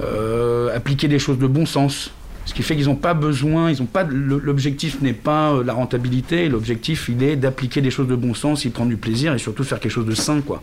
euh, 0.00 0.76
appliquer 0.76 1.08
des 1.08 1.18
choses 1.18 1.38
de 1.38 1.46
bon 1.46 1.66
sens. 1.66 2.10
Ce 2.44 2.52
qui 2.52 2.62
fait 2.62 2.76
qu'ils 2.76 2.86
n'ont 2.86 2.94
pas 2.94 3.14
besoin, 3.14 3.70
ils 3.70 3.80
ont 3.80 3.86
pas 3.86 4.04
l'objectif 4.04 5.00
n'est 5.00 5.14
pas 5.14 5.52
euh, 5.52 5.64
la 5.64 5.72
rentabilité, 5.72 6.48
l'objectif 6.48 7.08
il 7.08 7.22
est 7.22 7.36
d'appliquer 7.36 7.80
des 7.80 7.90
choses 7.90 8.06
de 8.06 8.16
bon 8.16 8.34
sens, 8.34 8.64
y 8.64 8.70
prendre 8.70 8.90
du 8.90 8.96
plaisir 8.96 9.34
et 9.34 9.38
surtout 9.38 9.64
faire 9.64 9.80
quelque 9.80 9.92
chose 9.92 10.06
de 10.06 10.14
sain 10.14 10.40
quoi. 10.42 10.62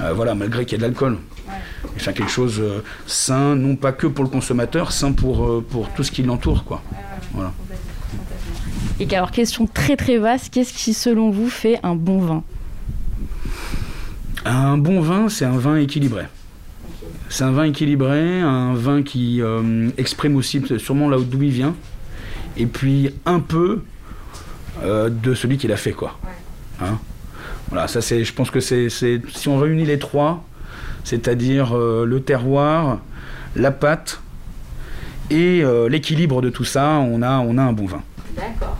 Euh, 0.00 0.12
voilà, 0.12 0.34
malgré 0.34 0.64
qu'il 0.64 0.72
y 0.72 0.74
ait 0.76 0.78
de 0.78 0.82
l'alcool. 0.82 1.18
Et 1.96 2.00
faire 2.00 2.14
quelque 2.14 2.30
chose 2.30 2.60
euh, 2.60 2.82
sain, 3.06 3.54
non 3.54 3.76
pas 3.76 3.92
que 3.92 4.06
pour 4.06 4.24
le 4.24 4.30
consommateur, 4.30 4.92
sain 4.92 5.12
pour, 5.12 5.44
euh, 5.44 5.64
pour 5.68 5.88
tout 5.90 6.02
ce 6.02 6.10
qui 6.10 6.22
l'entoure 6.22 6.64
quoi. 6.64 6.82
Voilà. 7.32 7.52
Et 9.00 9.16
alors 9.16 9.32
question 9.32 9.66
très 9.66 9.96
très 9.96 10.18
vaste, 10.18 10.52
qu'est-ce 10.52 10.72
qui 10.72 10.94
selon 10.94 11.30
vous 11.30 11.50
fait 11.50 11.80
un 11.82 11.96
bon 11.96 12.18
vin? 12.18 12.44
Un 14.44 14.78
bon 14.78 15.00
vin, 15.00 15.28
c'est 15.28 15.44
un 15.44 15.56
vin 15.56 15.76
équilibré. 15.76 16.24
C'est 17.34 17.42
un 17.42 17.50
vin 17.50 17.64
équilibré, 17.64 18.42
un 18.42 18.74
vin 18.74 19.02
qui 19.02 19.42
euh, 19.42 19.90
exprime 19.98 20.36
aussi 20.36 20.62
sûrement 20.78 21.08
là 21.08 21.18
d'où 21.18 21.42
il 21.42 21.50
vient, 21.50 21.74
et 22.56 22.66
puis 22.66 23.10
un 23.26 23.40
peu 23.40 23.82
euh, 24.84 25.10
de 25.10 25.34
celui 25.34 25.58
qui 25.58 25.66
l'a 25.66 25.76
fait, 25.76 25.90
quoi. 25.90 26.16
Hein 26.80 26.96
voilà, 27.70 27.88
ça 27.88 28.02
c'est, 28.02 28.22
je 28.22 28.32
pense 28.32 28.52
que 28.52 28.60
c'est, 28.60 28.88
si 28.88 29.48
on 29.48 29.58
réunit 29.58 29.84
les 29.84 29.98
trois, 29.98 30.44
c'est-à-dire 31.02 31.76
euh, 31.76 32.06
le 32.06 32.20
terroir, 32.20 33.00
la 33.56 33.72
pâte 33.72 34.20
et 35.28 35.64
l'équilibre 35.88 36.40
de 36.40 36.50
tout 36.50 36.62
ça, 36.62 37.00
on 37.00 37.20
a, 37.20 37.38
on 37.38 37.58
a 37.58 37.62
un 37.62 37.72
bon 37.72 37.86
vin. 37.86 38.02
D'accord. 38.36 38.76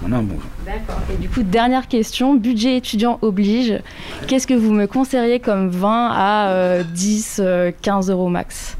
D'accord. 0.64 1.00
Et 1.12 1.16
du 1.20 1.28
coup, 1.28 1.42
dernière 1.42 1.88
question, 1.88 2.34
budget 2.34 2.76
étudiant 2.76 3.18
oblige. 3.22 3.80
Qu'est-ce 4.26 4.46
que 4.46 4.54
vous 4.54 4.72
me 4.72 4.86
conseilleriez 4.86 5.40
comme 5.40 5.68
vin 5.70 6.08
à 6.12 6.48
euh, 6.50 6.82
10, 6.94 7.40
euh, 7.42 7.70
15 7.82 8.10
euros 8.10 8.28
max 8.28 8.76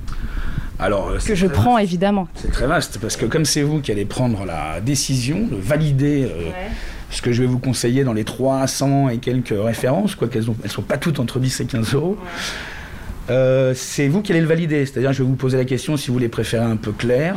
Alors, 0.78 1.08
euh, 1.10 1.18
Que 1.18 1.34
je 1.34 1.46
prends 1.46 1.74
vaste. 1.74 1.84
évidemment. 1.84 2.28
C'est 2.34 2.50
très 2.50 2.66
vaste 2.66 2.98
parce 3.00 3.16
que 3.16 3.26
comme 3.26 3.44
c'est 3.44 3.62
vous 3.62 3.80
qui 3.80 3.92
allez 3.92 4.04
prendre 4.04 4.44
la 4.44 4.80
décision 4.80 5.40
de 5.50 5.56
valider 5.56 6.24
euh, 6.24 6.50
ce 7.10 7.22
que 7.22 7.32
je 7.32 7.42
vais 7.42 7.48
vous 7.48 7.58
conseiller 7.60 8.02
dans 8.04 8.12
les 8.12 8.24
300 8.24 9.08
et 9.10 9.18
quelques 9.18 9.54
références, 9.56 10.14
quoi 10.16 10.28
qu'elles 10.28 10.44
ne 10.44 10.54
elles 10.64 10.70
sont 10.70 10.82
pas 10.82 10.98
toutes 10.98 11.20
entre 11.20 11.38
10 11.38 11.60
et 11.60 11.66
15 11.66 11.94
euros, 11.94 12.18
euh, 13.30 13.72
c'est 13.74 14.08
vous 14.08 14.22
qui 14.22 14.32
allez 14.32 14.40
le 14.40 14.46
valider. 14.46 14.84
C'est-à-dire 14.86 15.12
je 15.12 15.22
vais 15.22 15.28
vous 15.28 15.36
poser 15.36 15.56
la 15.56 15.64
question 15.64 15.96
si 15.96 16.10
vous 16.10 16.18
les 16.18 16.28
préférez 16.28 16.64
un 16.64 16.76
peu 16.76 16.92
clair, 16.92 17.36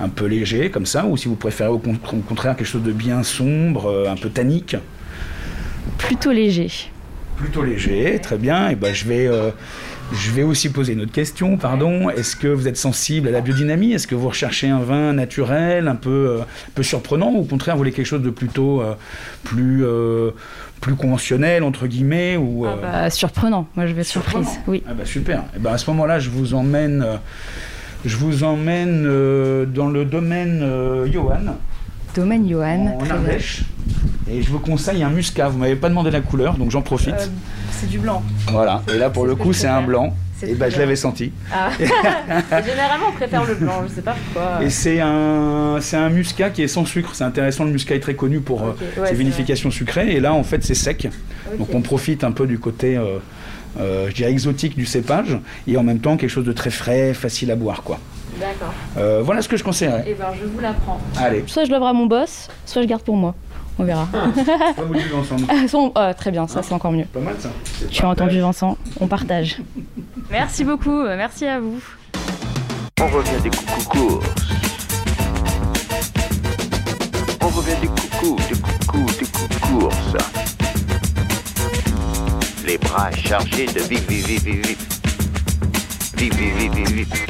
un 0.00 0.08
peu 0.08 0.26
léger 0.26 0.70
comme 0.70 0.86
ça, 0.86 1.04
ou 1.06 1.16
si 1.16 1.28
vous 1.28 1.36
préférez 1.36 1.70
au, 1.70 1.78
con- 1.78 1.98
au 2.12 2.16
contraire 2.16 2.56
quelque 2.56 2.66
chose 2.66 2.82
de 2.82 2.92
bien 2.92 3.22
sombre, 3.22 3.86
euh, 3.86 4.10
un 4.10 4.16
peu 4.16 4.28
tannique. 4.30 4.76
Plutôt 5.96 6.32
léger. 6.32 6.68
Plutôt 7.36 7.62
léger, 7.62 8.18
très 8.20 8.36
bien. 8.36 8.68
Et 8.70 8.74
ben 8.74 8.92
je 8.94 9.04
vais, 9.06 9.26
euh, 9.26 9.50
je 10.12 10.30
vais 10.32 10.42
aussi 10.42 10.70
poser 10.70 10.94
une 10.94 11.02
autre 11.02 11.12
question. 11.12 11.56
Pardon. 11.56 12.08
Est-ce 12.10 12.34
que 12.36 12.48
vous 12.48 12.66
êtes 12.68 12.76
sensible 12.76 13.28
à 13.28 13.30
la 13.30 13.40
biodynamie? 13.40 13.92
Est-ce 13.92 14.06
que 14.06 14.14
vous 14.14 14.28
recherchez 14.28 14.68
un 14.68 14.80
vin 14.80 15.12
naturel, 15.12 15.86
un 15.88 15.96
peu, 15.96 16.10
euh, 16.10 16.38
peu 16.74 16.82
surprenant, 16.82 17.30
ou 17.30 17.40
au 17.40 17.44
contraire 17.44 17.74
vous 17.74 17.78
voulez 17.80 17.92
quelque 17.92 18.06
chose 18.06 18.22
de 18.22 18.30
plutôt 18.30 18.80
euh, 18.80 18.94
plus, 19.44 19.84
euh, 19.84 20.30
plus 20.80 20.94
conventionnel 20.94 21.62
entre 21.62 21.86
guillemets 21.86 22.36
ou 22.36 22.66
euh, 22.66 22.74
Bah, 22.80 23.10
surprenant. 23.10 23.66
Moi, 23.76 23.86
je 23.86 23.92
vais 23.92 24.00
être 24.00 24.06
surprise. 24.06 24.48
Oui. 24.66 24.82
ah 24.88 24.94
bah 24.94 25.04
super. 25.04 25.44
Et 25.56 25.58
ben 25.58 25.72
à 25.72 25.78
ce 25.78 25.90
moment-là, 25.90 26.18
je 26.18 26.30
vous 26.30 26.54
emmène, 26.54 27.04
je 28.04 28.16
vous 28.16 28.44
emmène 28.44 29.02
dans 29.72 29.88
le 29.88 30.04
domaine 30.04 30.64
Johan 31.12 31.56
Domaine 32.14 32.48
Johan. 32.48 32.98
en. 33.00 33.10
Ardèche. 33.10 33.62
Et 34.30 34.42
je 34.42 34.50
vous 34.50 34.58
conseille 34.58 35.02
un 35.02 35.10
muscat. 35.10 35.48
Vous 35.48 35.58
m'avez 35.58 35.76
pas 35.76 35.88
demandé 35.88 36.10
la 36.10 36.20
couleur, 36.20 36.56
donc 36.56 36.70
j'en 36.70 36.82
profite. 36.82 37.14
Euh, 37.14 37.26
c'est 37.70 37.88
du 37.88 37.98
blanc. 37.98 38.22
Voilà, 38.50 38.82
et 38.92 38.98
là 38.98 39.08
pour 39.10 39.26
le 39.26 39.34
coup 39.34 39.52
c'est 39.52 39.66
un 39.68 39.82
blanc. 39.82 40.14
Et 40.46 40.54
ben 40.54 40.70
je 40.70 40.78
l'avais 40.78 40.94
senti. 40.94 41.32
Ah. 41.52 41.70
Généralement, 41.78 43.06
on 43.08 43.12
préfère 43.12 43.44
le 43.44 43.56
blanc. 43.56 43.82
Je 43.88 43.94
sais 43.94 44.02
pas 44.02 44.14
pourquoi. 44.14 44.62
Et 44.62 44.70
c'est 44.70 45.00
un, 45.00 45.78
c'est 45.80 45.96
un 45.96 46.10
muscat 46.10 46.50
qui 46.50 46.62
est 46.62 46.68
sans 46.68 46.84
sucre. 46.84 47.10
C'est 47.14 47.24
intéressant, 47.24 47.64
le 47.64 47.72
muscat 47.72 47.96
est 47.96 48.00
très 48.00 48.14
connu 48.14 48.38
pour 48.38 48.62
euh, 48.62 48.76
ouais, 49.00 49.08
ses 49.08 49.14
vinifications 49.14 49.72
sucrées. 49.72 50.14
Et 50.14 50.20
là 50.20 50.32
en 50.34 50.44
fait 50.44 50.62
c'est 50.62 50.74
sec. 50.74 51.08
Donc 51.58 51.74
on 51.74 51.80
profite 51.80 52.22
un 52.22 52.30
peu 52.30 52.46
du 52.46 52.58
côté, 52.60 52.96
euh, 52.96 54.08
je 54.08 54.14
dirais, 54.14 54.30
exotique 54.30 54.76
du 54.76 54.86
cépage. 54.86 55.36
Et 55.66 55.76
en 55.76 55.82
même 55.82 55.98
temps 55.98 56.16
quelque 56.16 56.30
chose 56.30 56.44
de 56.44 56.52
très 56.52 56.70
frais, 56.70 57.14
facile 57.14 57.50
à 57.50 57.56
boire. 57.56 57.82
quoi. 57.82 57.98
D'accord. 58.38 58.72
Euh, 58.96 59.22
voilà 59.24 59.42
ce 59.42 59.48
que 59.48 59.56
je 59.56 59.64
conseillerais. 59.64 60.04
Et 60.08 60.14
ben, 60.14 60.26
je 60.40 60.46
vous 60.46 60.60
la 60.60 60.72
prends. 60.72 61.00
Allez, 61.18 61.44
Soit 61.46 61.64
je 61.64 61.72
l'ouvre 61.72 61.86
à 61.86 61.92
mon 61.92 62.06
boss, 62.06 62.48
soit 62.66 62.82
je 62.82 62.86
garde 62.86 63.02
pour 63.02 63.16
moi. 63.16 63.34
On 63.78 63.84
verra. 63.84 64.08
on 64.76 64.82
vous 64.82 64.92
le 64.94 65.00
buvez 65.00 65.14
ensemble. 65.14 65.44
Ah, 65.48 65.68
son- 65.68 65.92
ah, 65.94 66.12
très 66.14 66.30
bien, 66.30 66.46
ça 66.48 66.62
c'est 66.62 66.72
encore 66.74 66.92
mieux. 66.92 67.04
Pas 67.04 67.20
mal 67.20 67.34
ça. 67.38 67.48
Tu 67.90 68.04
as 68.04 68.08
entendu 68.08 68.40
Vincent, 68.40 68.76
on 69.00 69.06
partage. 69.06 69.58
Merci 70.30 70.64
beaucoup, 70.64 71.02
merci 71.04 71.46
à 71.46 71.60
vous. 71.60 71.80
On 73.00 73.06
revient 73.06 73.40
des 73.42 73.50
coucou 73.50 73.88
courses. 73.88 74.26
On 77.40 77.46
revient 77.48 77.80
du 77.80 77.88
coucou, 77.88 78.36
du 78.48 78.56
coucou, 78.60 79.06
du 79.18 79.26
coucou 79.26 79.78
course. 79.80 80.16
Les 82.66 82.78
bras 82.78 83.10
chargés 83.12 83.66
de 83.66 83.80
vif, 83.80 84.06
vif, 84.08 84.26
vif, 84.26 84.42
vif, 84.44 84.66
vif. 84.66 84.78
vi- 86.16 86.30
vi- 86.30 87.04
vi- 87.04 87.27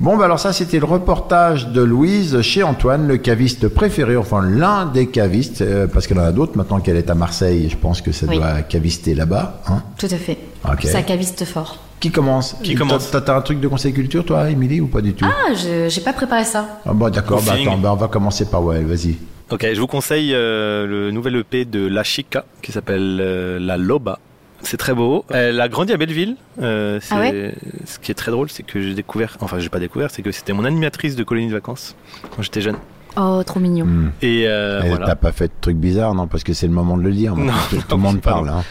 Bon, 0.00 0.16
bah 0.16 0.24
alors 0.24 0.38
ça, 0.40 0.52
c'était 0.54 0.78
le 0.78 0.86
reportage 0.86 1.68
de 1.68 1.82
Louise 1.82 2.40
chez 2.40 2.62
Antoine, 2.62 3.06
le 3.06 3.18
caviste 3.18 3.68
préféré, 3.68 4.16
enfin 4.16 4.42
l'un 4.42 4.86
des 4.86 5.08
cavistes, 5.08 5.60
euh, 5.60 5.86
parce 5.86 6.06
qu'elle 6.06 6.18
en 6.18 6.24
a 6.24 6.32
d'autres 6.32 6.56
maintenant 6.56 6.80
qu'elle 6.80 6.96
est 6.96 7.10
à 7.10 7.14
Marseille. 7.14 7.68
Je 7.70 7.76
pense 7.76 8.00
que 8.00 8.10
ça 8.12 8.26
Oui. 8.26 8.36
doit 8.38 8.62
cavister 8.62 9.14
là-bas. 9.14 9.60
Hein 9.68 9.82
Tout 9.98 10.06
à 10.10 10.16
fait. 10.16 10.38
Ok. 10.70 10.84
Ça 10.84 11.02
caviste 11.02 11.44
fort. 11.44 11.78
Qui 12.00 12.10
commence 12.10 12.56
Qui 12.62 12.74
commence 12.74 13.10
T'as 13.10 13.20
t'as 13.20 13.36
un 13.36 13.42
truc 13.42 13.60
de 13.60 13.68
conseil 13.68 13.92
culture, 13.92 14.24
toi, 14.24 14.48
Émilie, 14.48 14.80
ou 14.80 14.86
pas 14.86 15.02
du 15.02 15.12
tout? 15.12 15.26
Ah, 15.28 15.52
je- 15.52 15.90
j'ai 15.90 16.00
pas 16.00 16.14
préparé 16.14 16.44
ça. 16.44 16.80
Ah 16.86 16.94
bon, 16.94 17.10
d'accord, 17.10 17.38
Au 17.38 17.42
bah 17.42 17.52
feeling. 17.52 17.68
attends, 17.68 17.78
bah 17.78 17.90
on 17.92 17.96
va 17.96 18.08
commencer 18.08 18.46
par 18.46 18.64
Wael, 18.64 18.86
vas-y. 18.86 19.16
Ok, 19.50 19.66
je 19.74 19.78
vous 19.80 19.86
conseille 19.86 20.32
euh, 20.32 20.86
le 20.86 21.10
nouvel 21.10 21.36
EP 21.36 21.66
de 21.66 21.86
La 21.86 22.04
Chica 22.04 22.46
qui 22.62 22.72
s'appelle 22.72 23.18
euh, 23.20 23.58
La 23.58 23.76
Loba. 23.76 24.18
C'est 24.62 24.76
très 24.76 24.94
beau. 24.94 25.24
Elle 25.30 25.60
a 25.60 25.68
grandi 25.68 25.92
à 25.92 25.96
Belleville. 25.96 26.36
Euh, 26.60 26.98
c'est- 27.00 27.14
Ah 27.14 27.20
ouais 27.20 27.54
Ce 27.86 27.98
qui 27.98 28.10
est 28.10 28.14
très 28.14 28.30
drôle, 28.30 28.50
c'est 28.50 28.62
que 28.62 28.80
j'ai 28.80 28.94
découvert, 28.94 29.36
enfin 29.40 29.58
j'ai 29.58 29.68
pas 29.68 29.78
découvert, 29.80 30.10
c'est 30.10 30.22
que 30.22 30.30
c'était 30.32 30.52
mon 30.52 30.64
animatrice 30.64 31.16
de 31.16 31.24
colonie 31.24 31.48
de 31.48 31.52
vacances 31.52 31.96
quand 32.34 32.42
j'étais 32.42 32.60
jeune. 32.60 32.76
Oh, 33.16 33.42
trop 33.44 33.58
mignon. 33.58 33.86
Hmm. 33.86 34.12
Et 34.22 34.44
euh, 34.46 34.82
voilà. 34.86 35.06
T'as 35.06 35.14
pas 35.16 35.32
fait 35.32 35.48
de 35.48 35.52
trucs 35.60 35.76
bizarres, 35.78 36.14
non 36.14 36.28
Parce 36.28 36.44
que 36.44 36.52
c'est 36.52 36.68
le 36.68 36.72
moment 36.72 36.96
de 36.96 37.02
le 37.02 37.10
dire. 37.10 37.34
Non, 37.34 37.52
tout, 37.70 37.76
tout 37.76 37.82
non, 37.90 37.96
le 37.96 38.02
monde 38.02 38.20
pas 38.20 38.30
parle. 38.32 38.48
Hein. 38.50 38.62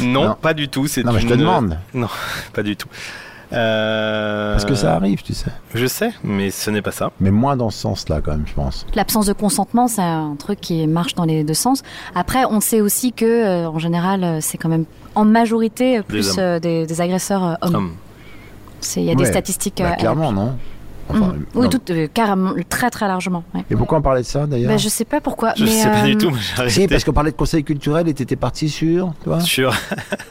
Non, 0.00 0.24
Non. 0.26 0.36
pas 0.40 0.52
du 0.52 0.68
tout. 0.68 0.86
C'est 0.86 1.02
Non, 1.04 1.12
mais 1.12 1.20
je 1.20 1.26
te 1.26 1.32
une- 1.32 1.40
demande. 1.40 1.78
Non, 1.94 2.08
pas 2.52 2.62
du 2.62 2.76
tout. 2.76 2.88
Euh, 3.52 4.52
Parce 4.52 4.64
que 4.64 4.74
ça 4.74 4.94
arrive, 4.94 5.22
tu 5.22 5.32
sais. 5.34 5.50
Je 5.74 5.86
sais, 5.86 6.10
mais 6.22 6.50
ce 6.50 6.70
n'est 6.70 6.82
pas 6.82 6.90
ça. 6.92 7.10
Mais 7.20 7.30
moins 7.30 7.56
dans 7.56 7.70
ce 7.70 7.78
sens-là, 7.78 8.20
quand 8.22 8.32
même, 8.32 8.44
je 8.46 8.52
pense. 8.54 8.86
L'absence 8.94 9.26
de 9.26 9.32
consentement, 9.32 9.88
c'est 9.88 10.02
un 10.02 10.36
truc 10.38 10.60
qui 10.60 10.86
marche 10.86 11.14
dans 11.14 11.24
les 11.24 11.44
deux 11.44 11.54
sens. 11.54 11.82
Après, 12.14 12.44
on 12.44 12.60
sait 12.60 12.80
aussi 12.80 13.12
que, 13.12 13.24
euh, 13.24 13.68
en 13.68 13.78
général, 13.78 14.22
euh, 14.24 14.38
c'est 14.40 14.58
quand 14.58 14.68
même 14.68 14.84
en 15.14 15.24
majorité 15.24 16.02
plus 16.02 16.36
euh, 16.38 16.58
des, 16.60 16.86
des 16.86 17.00
agresseurs 17.00 17.56
hommes. 17.62 17.74
Hum. 17.74 17.92
C'est- 18.80 19.00
Il 19.00 19.06
y 19.06 19.10
a 19.10 19.14
des 19.14 19.24
statistiques. 19.24 19.78
Bah, 19.82 19.96
clairement, 19.96 20.30
non 20.32 20.56
Enfin, 21.08 21.18
Mhm. 21.32 21.46
Oui, 21.54 21.62
non. 21.64 21.68
tout, 21.70 21.80
euh, 21.90 22.06
carrément, 22.12 22.52
très 22.68 22.90
très 22.90 23.06
largement. 23.08 23.44
ouais. 23.54 23.64
Et 23.70 23.76
pourquoi 23.76 23.98
on 23.98 24.02
parlait 24.02 24.20
de 24.22 24.26
ça, 24.26 24.46
d'ailleurs 24.46 24.70
Bah, 24.70 24.76
je 24.76 24.88
sais 24.88 25.04
pas 25.04 25.20
pourquoi. 25.20 25.52
Je 25.56 25.64
mais, 25.64 25.70
sais 25.70 25.88
pas 25.88 26.02
euh, 26.02 26.06
du 26.06 26.16
tout. 26.16 26.30
J'ai 26.34 26.60
arrêté. 26.60 26.70
Si, 26.82 26.88
parce 26.88 27.04
qu'on 27.04 27.12
parlait 27.12 27.30
de 27.32 27.36
conseil 27.36 27.64
culturel 27.64 28.08
et 28.08 28.14
t'étais 28.14 28.36
parti 28.36 28.68
sur, 28.68 29.12
toi 29.24 29.40
Sur, 29.40 29.74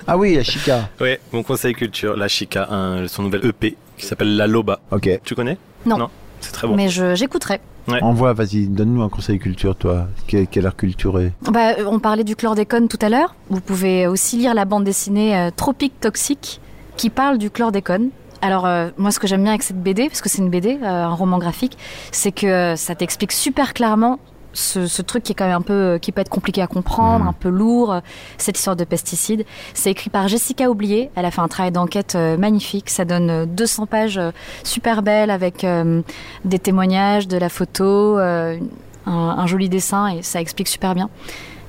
Ah 0.08 0.18
oui, 0.18 0.38
à 0.38 0.44
Chica. 0.44 0.90
ouais, 1.02 1.20
mon 1.34 1.44
conseil 1.44 1.74
culture, 1.74 2.16
La 2.16 2.28
Chica, 2.28 2.68
un- 2.72 3.08
son 3.08 3.24
nouvel 3.24 3.46
EP 3.46 3.76
qui 3.98 4.06
s'appelle 4.06 4.36
La 4.38 4.48
Loba. 4.48 4.80
Ok. 4.92 5.10
Tu 5.24 5.34
connais 5.36 5.58
Non. 5.86 6.10
c'est 6.40 6.52
très 6.52 6.68
bon. 6.68 6.76
Mais 6.76 6.90
je- 6.90 7.16
j'écouterai. 7.16 7.60
Ouais. 7.88 8.04
Envoie, 8.04 8.34
vas-y, 8.34 8.68
donne-nous 8.68 9.02
un 9.02 9.08
conseil 9.10 9.40
culture, 9.40 9.74
toi. 9.76 10.08
Quelle, 10.28 10.46
quelle 10.48 10.66
heure 10.66 10.76
culturée 10.76 11.32
Bah, 11.50 11.72
euh, 11.80 11.86
on 11.90 12.00
parlait 12.00 12.26
du 12.26 12.36
chlordécone 12.36 12.90
tout 12.90 13.00
à 13.02 13.08
l'heure. 13.08 13.34
Vous 13.50 13.62
pouvez 13.62 14.08
aussi 14.08 14.36
lire 14.38 14.54
la 14.54 14.66
bande 14.66 14.84
dessinée 14.84 15.38
euh, 15.38 15.50
Tropique 15.56 15.98
Toxique 16.02 16.60
qui 16.98 17.10
parle 17.10 17.38
du 17.38 17.50
chlordécone. 17.50 18.10
Alors 18.42 18.66
euh, 18.66 18.90
moi 18.98 19.12
ce 19.12 19.20
que 19.20 19.28
j'aime 19.28 19.42
bien 19.42 19.52
avec 19.52 19.64
cette 19.64 19.82
BD, 19.82 20.08
parce 20.10 20.22
que 20.22 20.30
c'est 20.30 20.40
une 20.40 20.50
BD, 20.50 20.78
euh, 20.82 20.86
un 20.86 21.14
roman 21.14 21.38
graphique, 21.40 21.78
c'est 22.12 22.32
que 22.32 22.46
euh, 22.48 22.76
ça 22.76 22.94
t'explique 22.96 23.32
super 23.32 23.74
clairement 23.74 24.20
ce, 24.54 24.88
ce 24.88 25.02
truc 25.02 25.24
qui 25.24 25.32
est 25.34 25.36
quand 25.36 25.46
même 25.46 25.58
un 25.58 25.62
peu 25.62 26.00
qui 26.02 26.12
peut 26.12 26.22
être 26.22 26.30
compliqué 26.30 26.62
à 26.62 26.68
comprendre, 26.68 27.24
Mhm. 27.24 27.30
un 27.30 27.34
peu 27.34 27.50
lourd, 27.50 28.02
cette 28.38 28.58
histoire 28.58 28.76
de 28.76 28.84
pesticides. 28.86 29.46
C'est 29.74 29.92
écrit 29.92 30.10
par 30.10 30.28
Jessica 30.28 30.70
Oublié. 30.70 31.12
Elle 31.16 31.26
a 31.26 31.32
fait 31.32 31.42
un 31.42 31.48
travail 31.48 31.72
d'enquête 31.72 32.16
magnifique. 32.16 32.90
Ça 32.90 33.06
donne 33.06 33.30
euh, 33.30 33.46
200 33.46 33.86
pages 33.86 34.20
super 34.64 35.04
belles 35.04 35.30
avec 35.32 35.64
euh, 35.64 36.02
des 36.46 36.58
témoignages, 36.60 37.28
de 37.28 37.38
la 37.38 37.50
photo, 37.50 38.18
euh, 38.18 38.58
un, 39.06 39.12
un 39.12 39.46
joli 39.48 39.70
dessin 39.70 40.08
et 40.08 40.22
ça 40.24 40.42
explique 40.42 40.68
super 40.68 40.96
bien. 40.96 41.10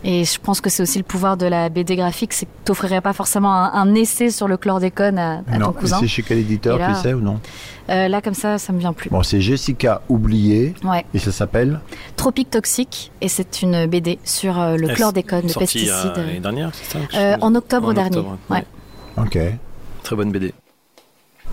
Et 0.05 0.25
je 0.25 0.39
pense 0.39 0.61
que 0.61 0.71
c'est 0.71 0.83
aussi 0.83 0.99
le 0.99 1.05
pouvoir 1.05 1.37
de 1.37 1.47
la 1.47 1.69
BD 1.69 1.97
graphique, 1.97 2.33
c'est 2.33 2.47
que 2.47 2.51
t'offrirais 2.65 3.01
pas 3.01 3.13
forcément 3.13 3.53
un, 3.53 3.73
un 3.73 3.95
essai 3.95 4.31
sur 4.31 4.47
le 4.47 4.57
chlordécone 4.57 5.19
à, 5.19 5.39
à 5.39 5.53
ton 5.55 5.59
Non, 5.59 5.73
cousin. 5.73 5.99
c'est 6.01 6.07
chez 6.07 6.23
quel 6.23 6.39
éditeur, 6.39 6.79
là- 6.79 6.95
tu 6.95 7.03
sais 7.03 7.15
ou 7.15 7.21
non 7.21 7.41
Euh, 7.91 8.07
là, 8.07 8.21
comme 8.23 8.35
ça, 8.35 8.59
ça 8.59 8.73
me 8.73 8.79
vient 8.79 8.93
plus. 8.93 9.11
Bon, 9.11 9.23
c'est 9.25 9.41
Jessica 9.41 10.03
Oublié 10.09 10.75
Ouais. 10.85 11.05
et 11.15 11.19
ça 11.19 11.33
s'appelle 11.33 11.81
Tropique 12.17 12.51
toxique, 12.51 13.11
et 13.21 13.29
c'est 13.29 13.63
une 13.63 13.87
BD 13.87 14.19
sur 14.25 14.59
euh, 14.61 14.77
le 14.77 14.89
chlordécone, 14.89 15.43
le 15.43 15.49
sortie, 15.49 15.79
pesticide. 15.87 16.13
euh, 16.17 16.27
L'année 16.27 16.41
dernière, 16.41 16.71
c'est 16.75 16.93
ça 16.93 16.99
Euh, 17.19 17.37
en 17.41 17.55
octobre 17.57 17.89
En 17.89 17.93
dernier. 17.93 18.19
octobre, 18.19 18.39
ouais. 18.51 18.65
ouais. 19.17 19.25
Ok. 19.25 19.39
Très 20.05 20.15
bonne 20.17 20.31
BD. 20.31 20.53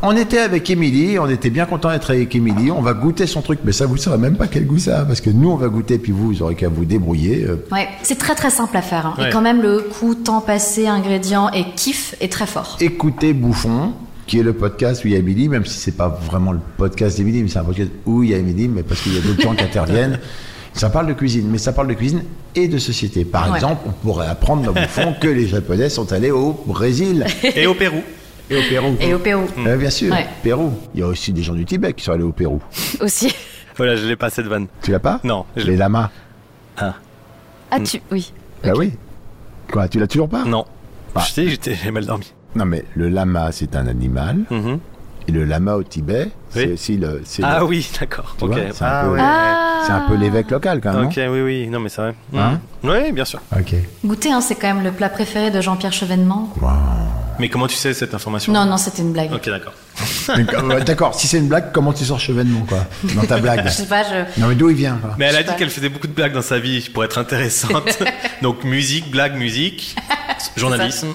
On 0.02 0.16
était 0.16 0.38
avec 0.40 0.70
Émilie, 0.70 1.18
on 1.18 1.28
était 1.28 1.50
bien 1.50 1.66
content 1.66 1.90
d'être 1.90 2.12
avec 2.12 2.36
Émilie. 2.36 2.70
On 2.70 2.82
va 2.82 2.94
goûter 2.94 3.26
son 3.26 3.42
truc, 3.42 3.60
mais 3.64 3.72
ça 3.72 3.88
vous 3.88 3.98
saurez 3.98 4.18
même 4.20 4.36
pas 4.36 4.46
quel 4.48 4.68
goût 4.68 4.78
ça 4.78 5.00
a, 5.00 5.06
parce 5.06 5.20
que 5.20 5.32
nous 5.32 5.50
on 5.50 5.56
va 5.56 5.68
goûter, 5.68 5.98
puis 5.98 6.12
vous, 6.12 6.28
vous 6.28 6.42
aurez 6.44 6.54
qu'à 6.54 6.70
vous 6.70 6.86
débrouiller. 6.86 7.44
euh. 7.48 7.66
Ouais, 7.72 7.88
c'est 8.04 8.18
très 8.18 8.36
très 8.36 8.52
simple 8.52 8.76
à 8.78 8.82
faire. 8.84 9.08
hein. 9.08 9.16
Ouais. 9.18 9.30
Et 9.30 9.32
quand 9.32 9.42
même, 9.42 9.62
le 9.64 9.80
coût, 9.80 10.14
temps 10.14 10.42
passé, 10.42 10.86
ingrédients 10.88 11.50
et 11.52 11.64
kiff 11.76 12.14
est 12.22 12.32
très 12.32 12.46
fort. 12.46 12.78
Écoutez 12.82 13.34
Bouffon, 13.34 13.94
qui 14.28 14.38
est 14.40 14.44
le 14.44 14.54
podcast 14.54 15.04
où 15.04 15.08
il 15.08 15.14
y 15.14 15.16
a 15.16 15.20
Émilie, 15.20 15.50
même 15.50 15.66
si 15.66 15.80
c'est 15.80 15.96
pas 15.98 16.10
vraiment 16.10 16.52
le 16.52 16.60
podcast 16.78 17.18
d'Émilie, 17.18 17.42
mais 17.42 17.50
c'est 17.50 17.60
un 17.60 17.64
podcast 17.64 17.90
où 18.06 18.22
il 18.22 18.30
y 18.30 18.34
a 18.36 18.38
Émilie, 18.38 18.68
mais 18.68 18.84
parce 18.84 19.02
qu'il 19.02 19.16
y 19.16 19.18
a 19.18 19.22
d'autres 19.22 19.42
gens 19.42 19.56
qui 19.56 19.64
interviennent. 19.64 20.20
Ça 20.74 20.90
parle 20.90 21.08
de 21.08 21.14
cuisine, 21.14 21.48
mais 21.50 21.58
ça 21.58 21.72
parle 21.72 21.88
de 21.88 21.94
cuisine 21.94 22.22
et 22.54 22.68
de 22.68 22.78
société. 22.78 23.24
Par 23.26 23.50
Ouais. 23.50 23.56
exemple, 23.56 23.82
on 23.88 23.92
pourrait 23.92 24.28
apprendre 24.28 24.62
dans 24.64 24.74
Bouffon 24.74 25.16
que 25.20 25.30
les 25.30 25.48
Japonais 25.48 25.90
sont 25.90 26.12
allés 26.12 26.32
au 26.32 26.52
Brésil 26.68 27.26
Et 27.56 27.66
au 27.66 27.74
Pérou. 27.74 28.02
Et 28.50 28.58
au 28.58 28.62
Pérou. 28.70 28.96
Et 29.00 29.14
au 29.14 29.20
Pérou 29.20 29.46
Euh, 29.66 29.78
bien 29.78 29.90
sûr, 29.90 30.12
Ouais. 30.14 30.28
Pérou. 30.44 30.74
Il 30.94 31.00
y 31.00 31.04
a 31.04 31.08
aussi 31.08 31.34
des 31.34 31.44
gens 31.44 31.54
du 31.54 31.66
Tibet 31.66 31.94
qui 31.94 32.04
sont 32.04 32.12
allés 32.14 32.24
au 32.24 32.32
Pérou. 32.32 32.62
aussi. 33.02 33.34
Voilà, 33.78 33.96
je 33.96 34.06
l'ai 34.08 34.16
pas 34.16 34.30
cette 34.30 34.46
vanne. 34.48 34.68
Tu 34.82 34.92
l'as 34.92 35.00
pas 35.00 35.20
Non, 35.24 35.46
je 35.56 35.64
Les 35.66 35.72
l'ai 35.72 35.78
lamas. 35.78 36.10
Ah, 36.78 37.80
tu. 37.84 38.02
Oui. 38.12 38.32
Bah 38.64 38.72
oui. 38.76 38.94
Quoi, 39.72 39.88
tu 39.88 40.00
l'as 40.00 40.08
toujours 40.08 40.30
pas 40.30 40.44
Non. 40.46 40.66
Bah. 41.14 41.22
Je 41.26 41.32
sais, 41.34 41.48
j'étais- 41.48 41.76
j'ai 41.76 41.92
mal 41.92 42.06
dormi. 42.06 42.32
Non, 42.56 42.66
mais 42.66 42.86
le 42.96 43.10
lama, 43.10 43.52
c'est 43.52 43.76
un 43.76 43.88
animal. 43.88 44.40
Mhm. 44.50 44.80
Et 45.28 45.32
le 45.32 45.44
lama 45.44 45.76
au 45.76 45.84
Tibet, 45.84 46.30
c'est 46.50 46.68
Oui. 46.68 46.74
aussi 46.74 46.98
le. 46.98 47.22
c'est 47.26 47.44
Ah 47.44 47.60
le- 47.60 47.66
oui, 47.66 47.90
d'accord. 48.00 48.36
Tu 48.38 48.46
Ok. 48.46 48.52
vois, 48.52 48.62
c'est 48.72 48.84
un 48.84 48.88
Ah 48.88 49.04
peu- 49.06 49.12
ouais. 49.12 49.20
Ah 49.22 49.82
C'est 49.86 49.92
un 49.92 50.02
peu 50.08 50.16
l'évêque 50.16 50.50
local 50.52 50.80
quand 50.82 50.94
même. 50.94 51.06
Ok, 51.08 51.14
oui, 51.18 51.42
oui. 51.42 51.68
Non, 51.68 51.80
mais 51.80 51.90
c'est 51.90 52.02
vrai. 52.02 52.16
Hein 52.36 52.60
Mhm. 52.84 52.90
Oui, 52.92 53.12
bien 53.12 53.26
sûr. 53.26 53.40
ok. 53.56 53.76
Goûter, 54.06 54.32
hein, 54.32 54.42
c'est 54.42 54.56
quand 54.56 54.74
même 54.74 54.84
le 54.84 54.92
plat 54.92 55.10
préféré 55.10 55.52
de 55.52 55.60
Jean-Pierre 55.62 55.94
Chevènement. 55.94 56.54
Mais 57.40 57.50
comment 57.50 57.68
tu 57.68 57.76
sais 57.76 57.94
cette 57.94 58.14
information 58.14 58.54
Non, 58.54 58.66
non, 58.66 58.78
c'était 58.78 59.02
une 59.02 59.12
blague. 59.14 59.32
Ok, 59.34 59.46
d'accord. 59.48 59.74
D'accord, 60.28 60.64
ouais, 60.66 60.84
D'accord, 60.84 61.16
si 61.16 61.28
c'est 61.28 61.38
une 61.38 61.48
blague, 61.48 61.72
comment 61.72 61.94
tu 61.94 62.04
sors 62.06 62.20
chevènement, 62.20 62.62
quoi 62.68 62.86
Dans 63.16 63.24
ta 63.26 63.38
blague. 63.40 63.64
Je 63.66 63.72
sais 63.72 63.86
pas, 63.86 64.04
je. 64.04 64.40
Non, 64.42 64.48
mais 64.48 64.56
d'où 64.56 64.70
il 64.70 64.76
vient 64.76 64.98
quoi 64.98 65.16
Mais 65.18 65.26
elle 65.26 65.36
a 65.38 65.44
dit 65.44 65.56
qu'elle 65.58 65.70
faisait 65.70 65.90
beaucoup 65.90 66.08
de 66.08 66.14
blagues 66.14 66.34
dans 66.34 66.42
sa 66.42 66.60
vie 66.60 66.90
pour 66.94 67.04
être 67.04 67.18
intéressante. 67.18 68.00
Donc 68.42 68.64
musique, 68.64 69.10
blague, 69.12 69.36
musique, 69.38 69.96
journalisme, 70.58 71.14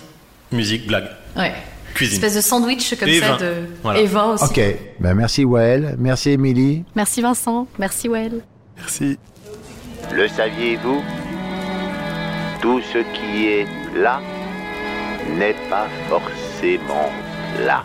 musique, 0.52 0.86
blague, 0.86 1.08
Ouais. 1.36 1.52
cuisine. 1.94 2.14
Espèce 2.16 2.34
de 2.36 2.40
sandwich 2.40 2.94
comme 2.98 3.08
Et 3.08 3.20
ça 3.20 3.32
vin. 3.32 3.36
de. 3.38 3.52
Voilà. 3.82 4.00
Et 4.00 4.06
vin 4.06 4.24
aussi. 4.34 4.44
Ok, 4.44 4.60
ben 5.00 5.14
merci 5.14 5.44
Wael, 5.44 5.96
merci 5.98 6.30
Émilie. 6.30 6.84
Merci 6.94 7.20
Vincent, 7.22 7.66
merci 7.78 8.08
Well. 8.08 8.40
Merci. 8.76 9.18
Le 10.14 10.26
saviez-vous? 10.28 11.02
Tout 12.62 12.80
ce 12.92 12.98
qui 13.14 13.46
est 13.46 13.66
là 13.96 14.20
n'est 15.28 15.54
pas 15.68 15.88
forcément 16.08 17.10
là. 17.60 17.82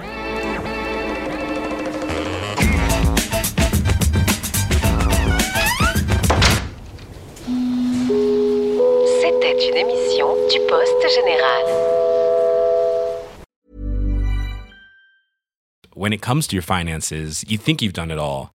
C'était 9.21 9.69
une 9.69 9.77
émission 9.77 10.27
du 10.51 10.59
Poste 10.67 11.15
Général. 11.15 11.65
When 15.95 16.13
it 16.13 16.21
comes 16.21 16.47
to 16.47 16.55
your 16.55 16.63
finances, 16.63 17.11
you 17.47 17.57
think 17.57 17.81
you've 17.81 17.93
done 17.93 18.11
it 18.11 18.19
all. 18.19 18.54